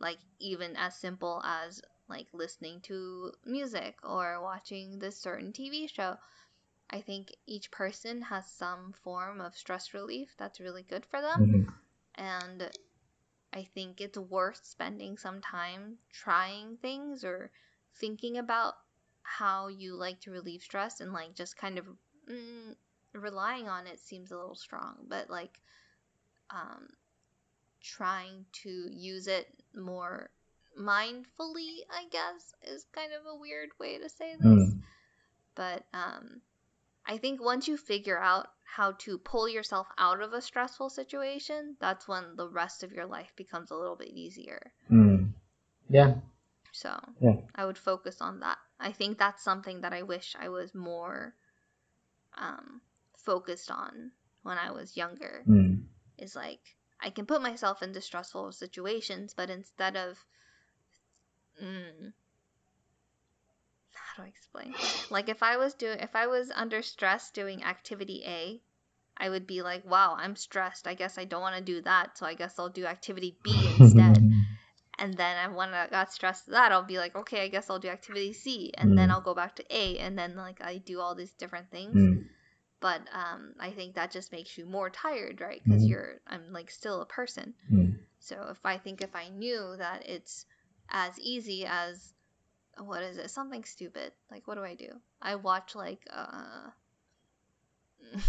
like 0.00 0.18
even 0.40 0.76
as 0.76 0.94
simple 0.96 1.42
as 1.44 1.82
like 2.08 2.26
listening 2.32 2.80
to 2.82 3.32
music 3.44 3.98
or 4.02 4.40
watching 4.42 4.98
this 4.98 5.16
certain 5.20 5.52
TV 5.52 5.86
show. 5.88 6.16
I 6.90 7.00
think 7.00 7.34
each 7.46 7.70
person 7.70 8.22
has 8.22 8.46
some 8.50 8.92
form 8.92 9.40
of 9.40 9.56
stress 9.56 9.94
relief 9.94 10.34
that's 10.36 10.60
really 10.60 10.82
good 10.82 11.06
for 11.06 11.20
them. 11.20 11.40
hmm 11.46 11.62
And 12.16 12.70
I 13.52 13.64
think 13.64 14.00
it's 14.00 14.18
worth 14.18 14.64
spending 14.64 15.16
some 15.16 15.40
time 15.40 15.98
trying 16.12 16.76
things 16.78 17.24
or 17.24 17.50
thinking 17.96 18.38
about 18.38 18.74
how 19.22 19.68
you 19.68 19.94
like 19.94 20.20
to 20.20 20.30
relieve 20.30 20.62
stress 20.62 21.00
and 21.00 21.12
like 21.12 21.34
just 21.34 21.56
kind 21.56 21.78
of 21.78 21.86
mm, 22.30 22.74
relying 23.12 23.68
on 23.68 23.86
it 23.86 23.98
seems 24.00 24.30
a 24.30 24.36
little 24.36 24.54
strong, 24.56 24.96
but 25.08 25.30
like 25.30 25.60
um, 26.50 26.88
trying 27.80 28.44
to 28.52 28.70
use 28.92 29.26
it 29.28 29.46
more 29.74 30.30
mindfully, 30.78 31.80
I 31.90 32.06
guess, 32.10 32.54
is 32.62 32.86
kind 32.92 33.12
of 33.12 33.26
a 33.26 33.36
weird 33.38 33.70
way 33.78 33.98
to 33.98 34.08
say 34.08 34.34
this. 34.36 34.44
Mm. 34.46 34.80
But 35.54 35.84
um, 35.94 36.40
I 37.06 37.18
think 37.18 37.42
once 37.42 37.66
you 37.68 37.76
figure 37.76 38.18
out 38.18 38.48
how 38.64 38.92
to 38.92 39.18
pull 39.18 39.48
yourself 39.48 39.88
out 39.98 40.20
of 40.20 40.32
a 40.32 40.40
stressful 40.40 40.90
situation, 40.90 41.76
that's 41.80 42.06
when 42.06 42.36
the 42.36 42.48
rest 42.48 42.82
of 42.82 42.92
your 42.92 43.06
life 43.06 43.32
becomes 43.36 43.70
a 43.70 43.76
little 43.76 43.96
bit 43.96 44.08
easier. 44.08 44.72
Mm. 44.90 45.32
Yeah. 45.88 46.14
So 46.72 46.98
Yeah. 47.20 47.36
I 47.54 47.64
would 47.64 47.78
focus 47.78 48.20
on 48.20 48.40
that. 48.40 48.58
I 48.78 48.92
think 48.92 49.18
that's 49.18 49.42
something 49.42 49.80
that 49.80 49.92
I 49.92 50.02
wish 50.02 50.36
I 50.38 50.48
was 50.48 50.74
more 50.74 51.34
um, 52.36 52.80
focused 53.16 53.70
on 53.70 54.12
when 54.42 54.56
I 54.58 54.70
was 54.70 54.96
younger. 54.96 55.44
Mm. 55.48 55.84
Is 56.18 56.36
like 56.36 56.60
I 57.00 57.10
can 57.10 57.26
put 57.26 57.42
myself 57.42 57.82
into 57.82 58.00
stressful 58.00 58.52
situations, 58.52 59.34
but 59.34 59.50
instead 59.50 59.96
of 59.96 60.24
mm, 61.62 62.12
how 64.16 64.22
do 64.22 64.26
I 64.26 64.28
explain? 64.28 64.76
Like 65.08 65.28
if 65.28 65.42
I 65.42 65.56
was 65.56 65.74
doing 65.74 65.98
if 66.00 66.14
I 66.16 66.26
was 66.26 66.50
under 66.50 66.82
stress 66.82 67.30
doing 67.30 67.62
activity 67.64 68.22
A, 68.26 68.62
I 69.16 69.28
would 69.30 69.46
be 69.46 69.62
like, 69.62 69.84
"Wow, 69.84 70.16
I'm 70.18 70.36
stressed. 70.36 70.86
I 70.86 70.94
guess 70.94 71.18
I 71.18 71.24
don't 71.24 71.40
want 71.42 71.56
to 71.56 71.62
do 71.62 71.80
that, 71.82 72.18
so 72.18 72.26
I 72.26 72.34
guess 72.34 72.58
I'll 72.58 72.68
do 72.70 72.86
activity 72.86 73.38
B 73.42 73.68
instead." 73.68 74.24
and 74.98 75.16
then 75.16 75.36
I 75.38 75.48
when 75.54 75.74
I 75.74 75.88
got 75.88 76.12
stressed 76.12 76.48
at 76.48 76.52
that, 76.52 76.72
I'll 76.72 76.84
be 76.84 76.98
like, 76.98 77.16
"Okay, 77.16 77.42
I 77.44 77.48
guess 77.48 77.70
I'll 77.70 77.78
do 77.78 77.88
activity 77.88 78.32
C." 78.32 78.72
And 78.76 78.96
then 78.96 79.10
Mm. 79.10 79.12
I'll 79.12 79.20
go 79.22 79.34
back 79.34 79.56
to 79.56 79.64
A 79.76 79.98
and 79.98 80.18
then 80.18 80.36
like 80.36 80.60
I 80.62 80.78
do 80.78 81.00
all 81.00 81.14
these 81.14 81.34
different 81.34 81.70
things. 81.70 81.96
Mm. 81.96 82.28
But 82.80 83.02
um 83.12 83.54
I 83.60 83.72
think 83.72 83.94
that 83.94 84.10
just 84.10 84.32
makes 84.32 84.58
you 84.58 84.66
more 84.66 84.90
tired, 84.90 85.40
right? 85.40 85.62
Cuz 85.66 85.82
Mhm. 85.82 85.88
you're 85.88 86.20
I'm 86.26 86.52
like 86.52 86.70
still 86.70 87.00
a 87.02 87.06
person. 87.06 87.54
Mm. 87.72 87.98
So 88.18 88.48
if 88.50 88.64
I 88.64 88.78
think 88.78 89.02
if 89.02 89.14
I 89.16 89.28
knew 89.30 89.76
that 89.76 90.06
it's 90.08 90.46
as 90.90 91.18
easy 91.18 91.64
as 91.66 92.14
what 92.86 93.02
is 93.02 93.18
it? 93.18 93.30
Something 93.30 93.64
stupid. 93.64 94.12
Like 94.30 94.46
what 94.46 94.56
do 94.56 94.64
I 94.64 94.74
do? 94.74 94.88
I 95.20 95.36
watch 95.36 95.74
like 95.74 96.00
uh 96.10 96.70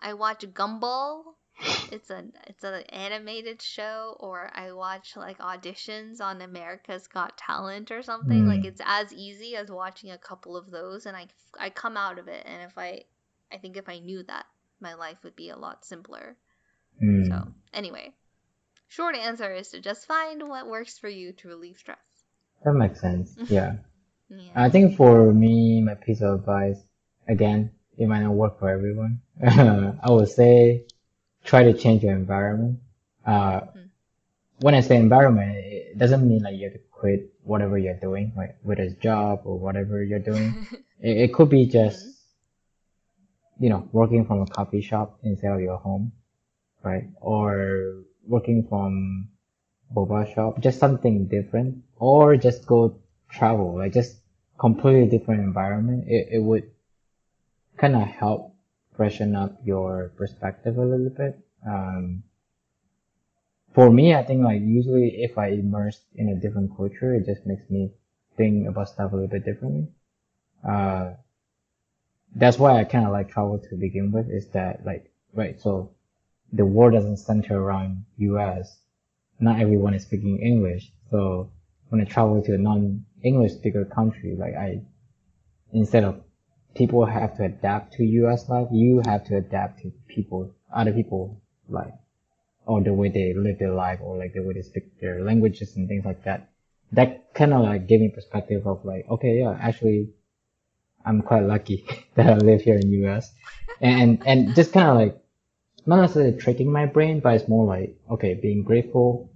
I 0.00 0.14
watch 0.14 0.40
Gumball. 0.40 1.34
It's 1.92 2.10
an 2.10 2.32
it's 2.46 2.64
an 2.64 2.82
animated 2.90 3.62
show 3.62 4.16
or 4.18 4.50
I 4.52 4.72
watch 4.72 5.16
like 5.16 5.38
auditions 5.38 6.20
on 6.20 6.40
America's 6.40 7.06
Got 7.06 7.38
Talent 7.38 7.90
or 7.90 8.02
something. 8.02 8.46
Like 8.46 8.62
Mm. 8.62 8.66
it's 8.66 8.80
as 8.84 9.12
easy 9.12 9.56
as 9.56 9.70
watching 9.70 10.10
a 10.10 10.18
couple 10.18 10.56
of 10.56 10.70
those 10.70 11.06
and 11.06 11.16
I 11.16 11.28
I 11.58 11.70
come 11.70 11.96
out 11.96 12.18
of 12.18 12.28
it 12.28 12.44
and 12.46 12.62
if 12.62 12.76
I 12.78 13.04
I 13.52 13.58
think 13.58 13.76
if 13.76 13.88
I 13.88 13.98
knew 13.98 14.22
that 14.24 14.46
my 14.80 14.94
life 14.94 15.18
would 15.22 15.36
be 15.36 15.50
a 15.50 15.56
lot 15.56 15.84
simpler. 15.84 16.36
Mm. 17.02 17.26
So, 17.28 17.52
anyway, 17.72 18.12
short 18.88 19.16
answer 19.16 19.52
is 19.52 19.70
to 19.70 19.80
just 19.80 20.06
find 20.06 20.48
what 20.48 20.66
works 20.66 20.98
for 20.98 21.08
you 21.08 21.32
to 21.34 21.48
relieve 21.48 21.78
stress. 21.78 21.98
That 22.62 22.74
makes 22.74 23.00
sense. 23.00 23.36
Yeah. 23.48 23.76
Yeah. 24.28 24.38
I 24.54 24.70
think 24.70 24.96
for 24.96 25.32
me, 25.32 25.80
my 25.82 25.94
piece 25.94 26.20
of 26.22 26.40
advice, 26.40 26.78
again, 27.28 27.70
it 27.98 28.06
might 28.06 28.22
not 28.22 28.32
work 28.32 28.58
for 28.58 28.68
everyone. 28.70 29.20
I 29.42 30.10
would 30.10 30.28
say 30.28 30.84
try 31.44 31.62
to 31.64 31.72
change 31.74 32.02
your 32.02 32.14
environment. 32.14 32.80
Uh, 33.26 33.60
Mhm. 33.60 33.88
when 34.60 34.74
I 34.74 34.80
say 34.80 34.96
environment, 34.96 35.56
it 35.56 35.98
doesn't 35.98 36.26
mean 36.28 36.42
like 36.42 36.56
you 36.56 36.64
have 36.64 36.72
to 36.74 36.78
quit 36.90 37.32
whatever 37.42 37.76
you're 37.78 38.00
doing, 38.00 38.32
like 38.36 38.56
whether 38.62 38.82
it's 38.82 38.94
job 38.96 39.42
or 39.44 39.58
whatever 39.58 40.02
you're 40.02 40.18
doing. 40.32 40.54
It, 41.00 41.16
it 41.24 41.34
could 41.34 41.50
be 41.50 41.66
just, 41.66 42.06
you 43.58 43.68
know, 43.68 43.88
working 43.92 44.24
from 44.24 44.40
a 44.42 44.46
coffee 44.46 44.80
shop 44.80 45.18
instead 45.22 45.52
of 45.52 45.60
your 45.60 45.76
home, 45.76 46.12
right? 46.82 47.04
Or 47.20 48.02
working 48.26 48.66
from 48.68 49.28
boba 49.92 50.32
shop, 50.34 50.60
just 50.60 50.78
something 50.78 51.26
different, 51.26 51.82
or 51.96 52.36
just 52.36 52.66
go 52.66 52.96
travel, 53.30 53.78
like 53.78 53.92
just 53.92 54.16
completely 54.58 55.06
different 55.06 55.40
environment. 55.40 56.04
It, 56.06 56.28
it 56.32 56.42
would 56.42 56.70
kind 57.76 57.96
of 57.96 58.02
help 58.02 58.54
freshen 58.96 59.34
up 59.34 59.60
your 59.64 60.12
perspective 60.16 60.78
a 60.78 60.84
little 60.84 61.10
bit. 61.10 61.38
Um, 61.66 62.22
for 63.74 63.90
me, 63.90 64.14
I 64.14 64.22
think 64.22 64.44
like 64.44 64.62
usually 64.62 65.22
if 65.22 65.36
I 65.36 65.48
immerse 65.48 66.00
in 66.14 66.28
a 66.28 66.36
different 66.36 66.76
culture, 66.76 67.14
it 67.14 67.26
just 67.26 67.44
makes 67.44 67.68
me 67.68 67.90
think 68.36 68.68
about 68.68 68.88
stuff 68.88 69.12
a 69.12 69.16
little 69.16 69.30
bit 69.30 69.44
differently. 69.44 69.88
Uh, 70.66 71.14
that's 72.36 72.58
why 72.58 72.78
I 72.78 72.84
kind 72.84 73.04
of 73.04 73.12
like 73.12 73.30
travel 73.30 73.58
to 73.58 73.76
begin 73.76 74.12
with 74.12 74.30
is 74.30 74.48
that 74.48 74.84
like, 74.84 75.10
right, 75.32 75.60
so 75.60 75.90
the 76.52 76.64
world 76.64 76.94
doesn't 76.94 77.18
center 77.18 77.60
around 77.60 78.04
US. 78.18 78.78
Not 79.40 79.60
everyone 79.60 79.94
is 79.94 80.02
speaking 80.02 80.38
English. 80.40 80.90
So 81.10 81.50
when 81.88 82.00
I 82.00 82.04
travel 82.04 82.42
to 82.42 82.54
a 82.54 82.58
non-English 82.58 83.52
speaker 83.52 83.84
country, 83.84 84.36
like 84.38 84.54
I, 84.54 84.82
instead 85.72 86.04
of 86.04 86.22
people 86.74 87.04
have 87.04 87.36
to 87.36 87.44
adapt 87.44 87.94
to 87.94 88.04
US 88.04 88.48
life, 88.48 88.68
you 88.72 89.02
have 89.06 89.24
to 89.26 89.36
adapt 89.36 89.82
to 89.82 89.92
people, 90.08 90.50
other 90.74 90.92
people 90.92 91.40
life, 91.68 91.94
or 92.66 92.82
the 92.82 92.92
way 92.92 93.08
they 93.08 93.34
live 93.34 93.58
their 93.58 93.72
life, 93.74 94.00
or 94.02 94.16
like 94.16 94.34
the 94.34 94.42
way 94.42 94.54
they 94.54 94.62
speak 94.62 95.00
their 95.00 95.22
languages 95.22 95.76
and 95.76 95.88
things 95.88 96.04
like 96.04 96.24
that. 96.24 96.50
That 96.92 97.34
kind 97.34 97.52
of 97.52 97.62
like 97.62 97.88
gave 97.88 98.00
me 98.00 98.08
perspective 98.08 98.66
of 98.66 98.84
like, 98.84 99.06
okay, 99.10 99.38
yeah, 99.40 99.56
actually, 99.60 100.10
I'm 101.04 101.22
quite 101.22 101.44
lucky 101.44 101.86
that 102.14 102.26
I 102.26 102.36
live 102.36 102.62
here 102.62 102.76
in 102.76 102.92
US, 103.04 103.32
and 103.80 104.22
and 104.26 104.54
just 104.54 104.72
kind 104.72 104.88
of 104.88 104.96
like 104.96 105.23
not 105.86 106.00
necessarily 106.00 106.36
tricking 106.38 106.70
my 106.72 106.86
brain, 106.86 107.20
but 107.20 107.34
it's 107.34 107.48
more 107.48 107.66
like 107.66 107.96
okay, 108.10 108.34
being 108.34 108.62
grateful, 108.62 109.30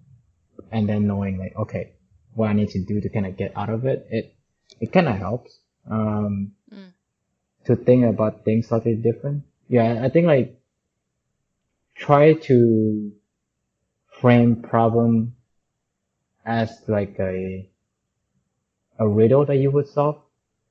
and 0.72 0.88
then 0.88 1.06
knowing 1.06 1.38
like 1.38 1.54
okay, 1.56 1.92
what 2.34 2.48
I 2.50 2.52
need 2.52 2.70
to 2.70 2.84
do 2.84 3.00
to 3.00 3.08
kind 3.08 3.26
of 3.26 3.36
get 3.36 3.56
out 3.56 3.70
of 3.70 3.84
it. 3.84 4.06
It 4.10 4.34
it 4.80 4.92
kind 4.92 5.08
of 5.08 5.16
helps 5.16 5.58
um, 5.90 6.52
Mm. 6.72 6.92
to 7.64 7.76
think 7.76 8.04
about 8.04 8.44
things 8.44 8.68
slightly 8.68 8.94
different. 8.94 9.44
Yeah, 9.68 10.00
I 10.04 10.10
think 10.10 10.26
like 10.26 10.60
try 11.96 12.34
to 12.34 13.12
frame 14.20 14.62
problem 14.62 15.34
as 16.44 16.70
like 16.88 17.16
a 17.18 17.68
a 18.98 19.08
riddle 19.08 19.44
that 19.46 19.56
you 19.56 19.70
would 19.70 19.88
solve. 19.88 20.20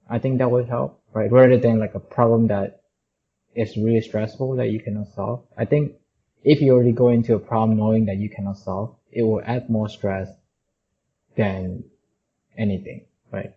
I 0.09 0.19
think 0.19 0.37
that 0.39 0.51
would 0.51 0.67
help, 0.67 1.01
right? 1.13 1.31
Rather 1.31 1.57
than 1.57 1.79
like 1.79 1.95
a 1.95 1.99
problem 1.99 2.47
that 2.47 2.81
is 3.57 3.75
really 3.75 4.01
stressful 4.01 4.55
that 4.55 4.69
you 4.69 4.79
cannot 4.79 5.07
solve. 5.15 5.43
I 5.57 5.65
think 5.65 5.93
if 6.43 6.61
you 6.61 6.73
already 6.73 6.91
go 6.91 7.09
into 7.09 7.35
a 7.35 7.39
problem 7.39 7.77
knowing 7.77 8.05
that 8.05 8.17
you 8.17 8.29
cannot 8.29 8.57
solve, 8.57 8.95
it 9.11 9.23
will 9.23 9.41
add 9.43 9.69
more 9.69 9.89
stress 9.89 10.29
than 11.35 11.83
anything, 12.57 13.05
right? 13.31 13.53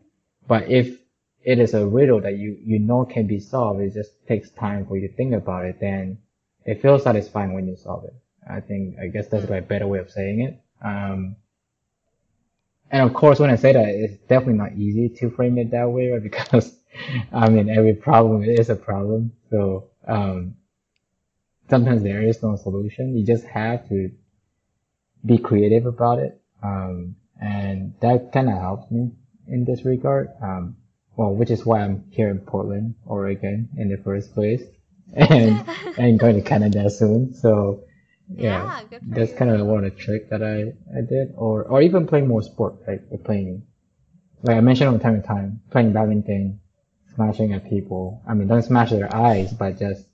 But 0.49 0.71
if 0.71 0.99
it 1.45 1.59
is 1.59 1.75
a 1.75 1.87
riddle 1.87 2.21
that 2.23 2.39
you, 2.39 2.57
you 2.65 2.79
know 2.79 3.05
can 3.05 3.27
be 3.27 3.41
solved, 3.41 3.81
it 3.81 3.95
just 3.95 4.27
takes 4.27 4.51
time 4.51 4.87
for 4.87 4.97
you 4.97 5.09
to 5.09 5.15
think 5.15 5.35
about 5.35 5.67
it, 5.67 5.79
then 5.81 6.19
it 6.65 6.81
feels 6.81 7.05
satisfying 7.05 7.53
when 7.53 7.69
you 7.69 7.77
solve 7.77 8.05
it. 8.05 8.15
I 8.49 8.61
think, 8.61 8.99
I 8.99 9.09
guess 9.09 9.29
that's 9.29 9.49
like 9.49 9.65
a 9.65 9.67
better 9.67 9.87
way 9.87 9.99
of 9.99 10.11
saying 10.11 10.41
it. 10.41 10.61
Um, 10.83 11.37
and 12.91 13.03
of 13.07 13.15
course, 13.15 13.39
when 13.39 13.51
I 13.51 13.57
say 13.57 13.73
that, 13.73 13.89
it's 13.89 14.17
definitely 14.29 14.55
not 14.55 14.73
easy 14.73 15.09
to 15.11 15.31
frame 15.31 15.59
it 15.59 15.71
that 15.71 15.91
way, 15.91 16.11
right? 16.11 16.23
Because, 16.31 16.75
I 17.33 17.49
mean, 17.49 17.69
every 17.69 17.95
problem 17.95 18.43
is 18.43 18.69
a 18.71 18.75
problem. 18.75 19.33
So, 19.51 19.90
um, 20.07 20.57
sometimes 21.71 22.03
there 22.03 22.23
is 22.23 22.43
no 22.43 22.57
solution. 22.57 23.17
You 23.17 23.25
just 23.25 23.45
have 23.47 23.89
to 23.89 24.11
be 25.25 25.39
creative 25.39 25.87
about 25.87 26.19
it. 26.19 26.41
Um, 26.63 27.17
and 27.41 27.95
that 28.01 28.33
kind 28.33 28.49
of 28.49 28.59
helps 28.59 28.91
me 28.91 29.13
in 29.49 29.65
this 29.65 29.85
regard. 29.85 30.31
Um, 30.43 30.77
well, 31.17 31.35
which 31.35 31.51
is 31.51 31.65
why 31.67 31.81
I'm 31.83 32.05
here 32.11 32.31
in 32.31 32.39
Portland, 32.41 32.95
Oregon 33.07 33.69
in 33.77 33.89
the 33.89 33.99
first 33.99 34.35
place 34.35 34.63
and, 35.15 35.65
and 35.97 36.19
going 36.19 36.37
to 36.37 36.43
Canada 36.43 36.89
soon. 36.91 37.35
So, 37.35 37.85
yeah, 38.37 38.71
Yeah, 38.93 38.99
that's 39.03 39.33
kind 39.33 39.51
of 39.51 39.67
one 39.67 39.85
of 39.85 39.93
the 39.95 39.99
trick 40.01 40.31
that 40.31 40.43
I, 40.43 40.73
I 40.97 41.03
did, 41.03 41.35
or 41.37 41.65
or 41.65 41.83
even 41.83 42.07
playing 42.07 42.29
more 42.29 42.43
sport, 42.43 42.77
like 42.87 43.03
like 43.11 43.25
playing, 43.25 43.65
like 44.43 44.57
I 44.57 44.61
mentioned 44.61 44.91
from 44.91 45.01
time 45.01 45.21
to 45.21 45.27
time, 45.27 45.61
playing 45.71 45.93
badminton, 45.93 46.61
smashing 47.15 47.53
at 47.53 47.69
people. 47.69 48.23
I 48.27 48.35
mean, 48.35 48.49
don't 48.49 48.63
smash 48.63 48.91
their 48.91 49.15
eyes, 49.15 49.53
but 49.53 49.79
just 49.79 50.07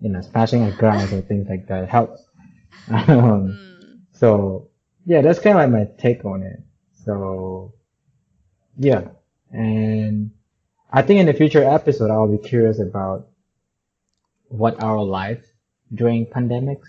you 0.00 0.08
know, 0.10 0.20
smashing 0.22 0.62
at 0.64 0.78
grounds 0.78 1.12
or 1.12 1.20
things 1.22 1.48
like 1.48 1.66
that 1.68 1.88
helps 1.88 2.24
Um, 2.88 3.58
Mm. 3.58 4.00
so 4.12 4.68
yeah, 5.06 5.20
that's 5.22 5.38
kind 5.40 5.56
of 5.58 5.62
like 5.62 5.70
my 5.88 5.92
take 6.02 6.24
on 6.24 6.42
it. 6.42 6.60
So 6.92 7.74
yeah, 8.78 9.08
and 9.52 10.30
I 10.92 11.02
think 11.02 11.20
in 11.20 11.26
the 11.26 11.34
future 11.34 11.62
episode 11.64 12.10
I'll 12.10 12.28
be 12.28 12.38
curious 12.38 12.80
about 12.80 13.28
what 14.48 14.82
our 14.82 15.02
life 15.02 15.44
during 15.94 16.26
pandemics, 16.26 16.88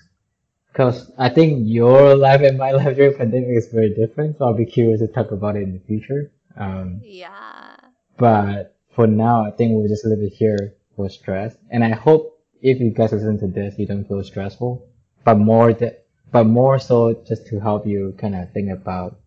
because 0.72 1.12
I 1.18 1.30
think 1.30 1.62
your 1.68 2.16
life 2.28 2.42
and 2.42 2.58
my 2.58 2.72
life 2.72 2.96
during 2.96 3.14
pandemic 3.16 3.50
is 3.58 3.68
very 3.68 3.94
different. 3.94 4.38
So 4.38 4.46
I'll 4.46 4.54
be 4.54 4.66
curious 4.66 5.00
to 5.02 5.08
talk 5.08 5.32
about 5.32 5.56
it 5.56 5.64
in 5.64 5.74
the 5.74 5.80
future. 5.80 6.32
Um, 6.58 7.02
Yeah. 7.04 7.76
but 8.18 8.76
for 8.93 9.07
now, 9.07 9.45
I 9.45 9.51
think 9.51 9.73
we'll 9.73 9.88
just 9.88 10.05
leave 10.05 10.22
it 10.22 10.34
here 10.34 10.76
for 10.95 11.09
stress. 11.09 11.55
And 11.69 11.84
I 11.84 11.91
hope 11.91 12.39
if 12.61 12.80
you 12.80 12.91
guys 12.91 13.11
listen 13.11 13.39
to 13.39 13.47
this, 13.47 13.76
you 13.77 13.88
don't 13.88 14.07
feel 14.07 14.23
stressful, 14.23 14.88
but 15.23 15.35
more 15.35 15.73
that, 15.73 16.05
but 16.31 16.45
more 16.45 16.80
so 16.80 17.13
just 17.27 17.47
to 17.47 17.59
help 17.59 17.85
you 17.88 18.15
kind 18.18 18.35
of 18.35 18.51
think 18.51 18.69
about 18.69 19.19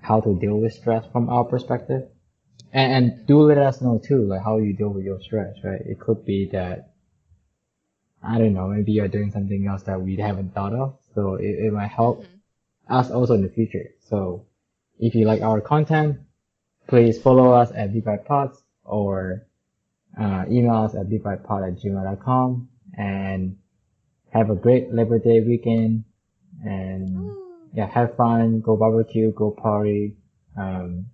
how 0.00 0.20
to 0.20 0.38
deal 0.38 0.58
with 0.58 0.72
stress 0.72 1.04
from 1.12 1.28
our 1.28 1.44
perspective. 1.44 2.08
And, 2.72 2.92
and 2.92 3.26
do 3.26 3.40
let 3.40 3.58
us 3.58 3.80
know 3.80 4.00
too, 4.04 4.24
like 4.26 4.42
how 4.42 4.58
you 4.58 4.72
deal 4.72 4.90
with 4.90 5.04
your 5.04 5.20
stress, 5.20 5.56
right? 5.62 5.80
It 5.84 6.00
could 6.00 6.24
be 6.24 6.48
that, 6.52 6.90
I 8.22 8.38
don't 8.38 8.54
know, 8.54 8.68
maybe 8.68 8.92
you're 8.92 9.08
doing 9.08 9.30
something 9.30 9.66
else 9.66 9.82
that 9.84 10.00
we 10.00 10.16
haven't 10.16 10.54
thought 10.54 10.72
of. 10.72 10.98
So 11.14 11.34
it, 11.34 11.66
it 11.66 11.72
might 11.72 11.88
help 11.88 12.22
Mhm. 12.22 12.26
us 12.88 13.10
also 13.10 13.34
in 13.34 13.42
the 13.42 13.48
future. 13.48 13.90
So 14.00 14.46
if 14.98 15.14
you 15.14 15.26
like 15.26 15.42
our 15.42 15.60
content, 15.60 16.20
please 16.86 17.20
follow 17.20 17.52
us 17.52 17.70
at 17.72 17.92
BeByPods 17.92 18.63
or 18.84 19.46
uh, 20.18 20.44
email 20.48 20.76
us 20.76 20.94
at 20.94 21.08
bbypod 21.08 21.68
at 21.68 21.82
gmail.com 21.82 22.68
and 22.96 23.56
have 24.30 24.50
a 24.50 24.54
great 24.54 24.92
Labor 24.92 25.18
Day 25.18 25.40
weekend 25.40 26.04
and 26.64 27.30
yeah, 27.74 27.86
have 27.86 28.16
fun, 28.16 28.60
go 28.60 28.76
barbecue, 28.76 29.32
go 29.32 29.50
party, 29.50 30.16
um, 30.56 31.06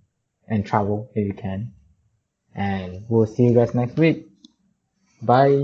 and 0.47 0.65
travel 0.65 1.09
if 1.15 1.25
you 1.25 1.33
can. 1.33 1.73
And 2.53 3.05
we'll 3.09 3.25
see 3.25 3.43
you 3.43 3.53
guys 3.53 3.73
next 3.73 3.97
week. 3.97 4.27
Bye. 5.21 5.61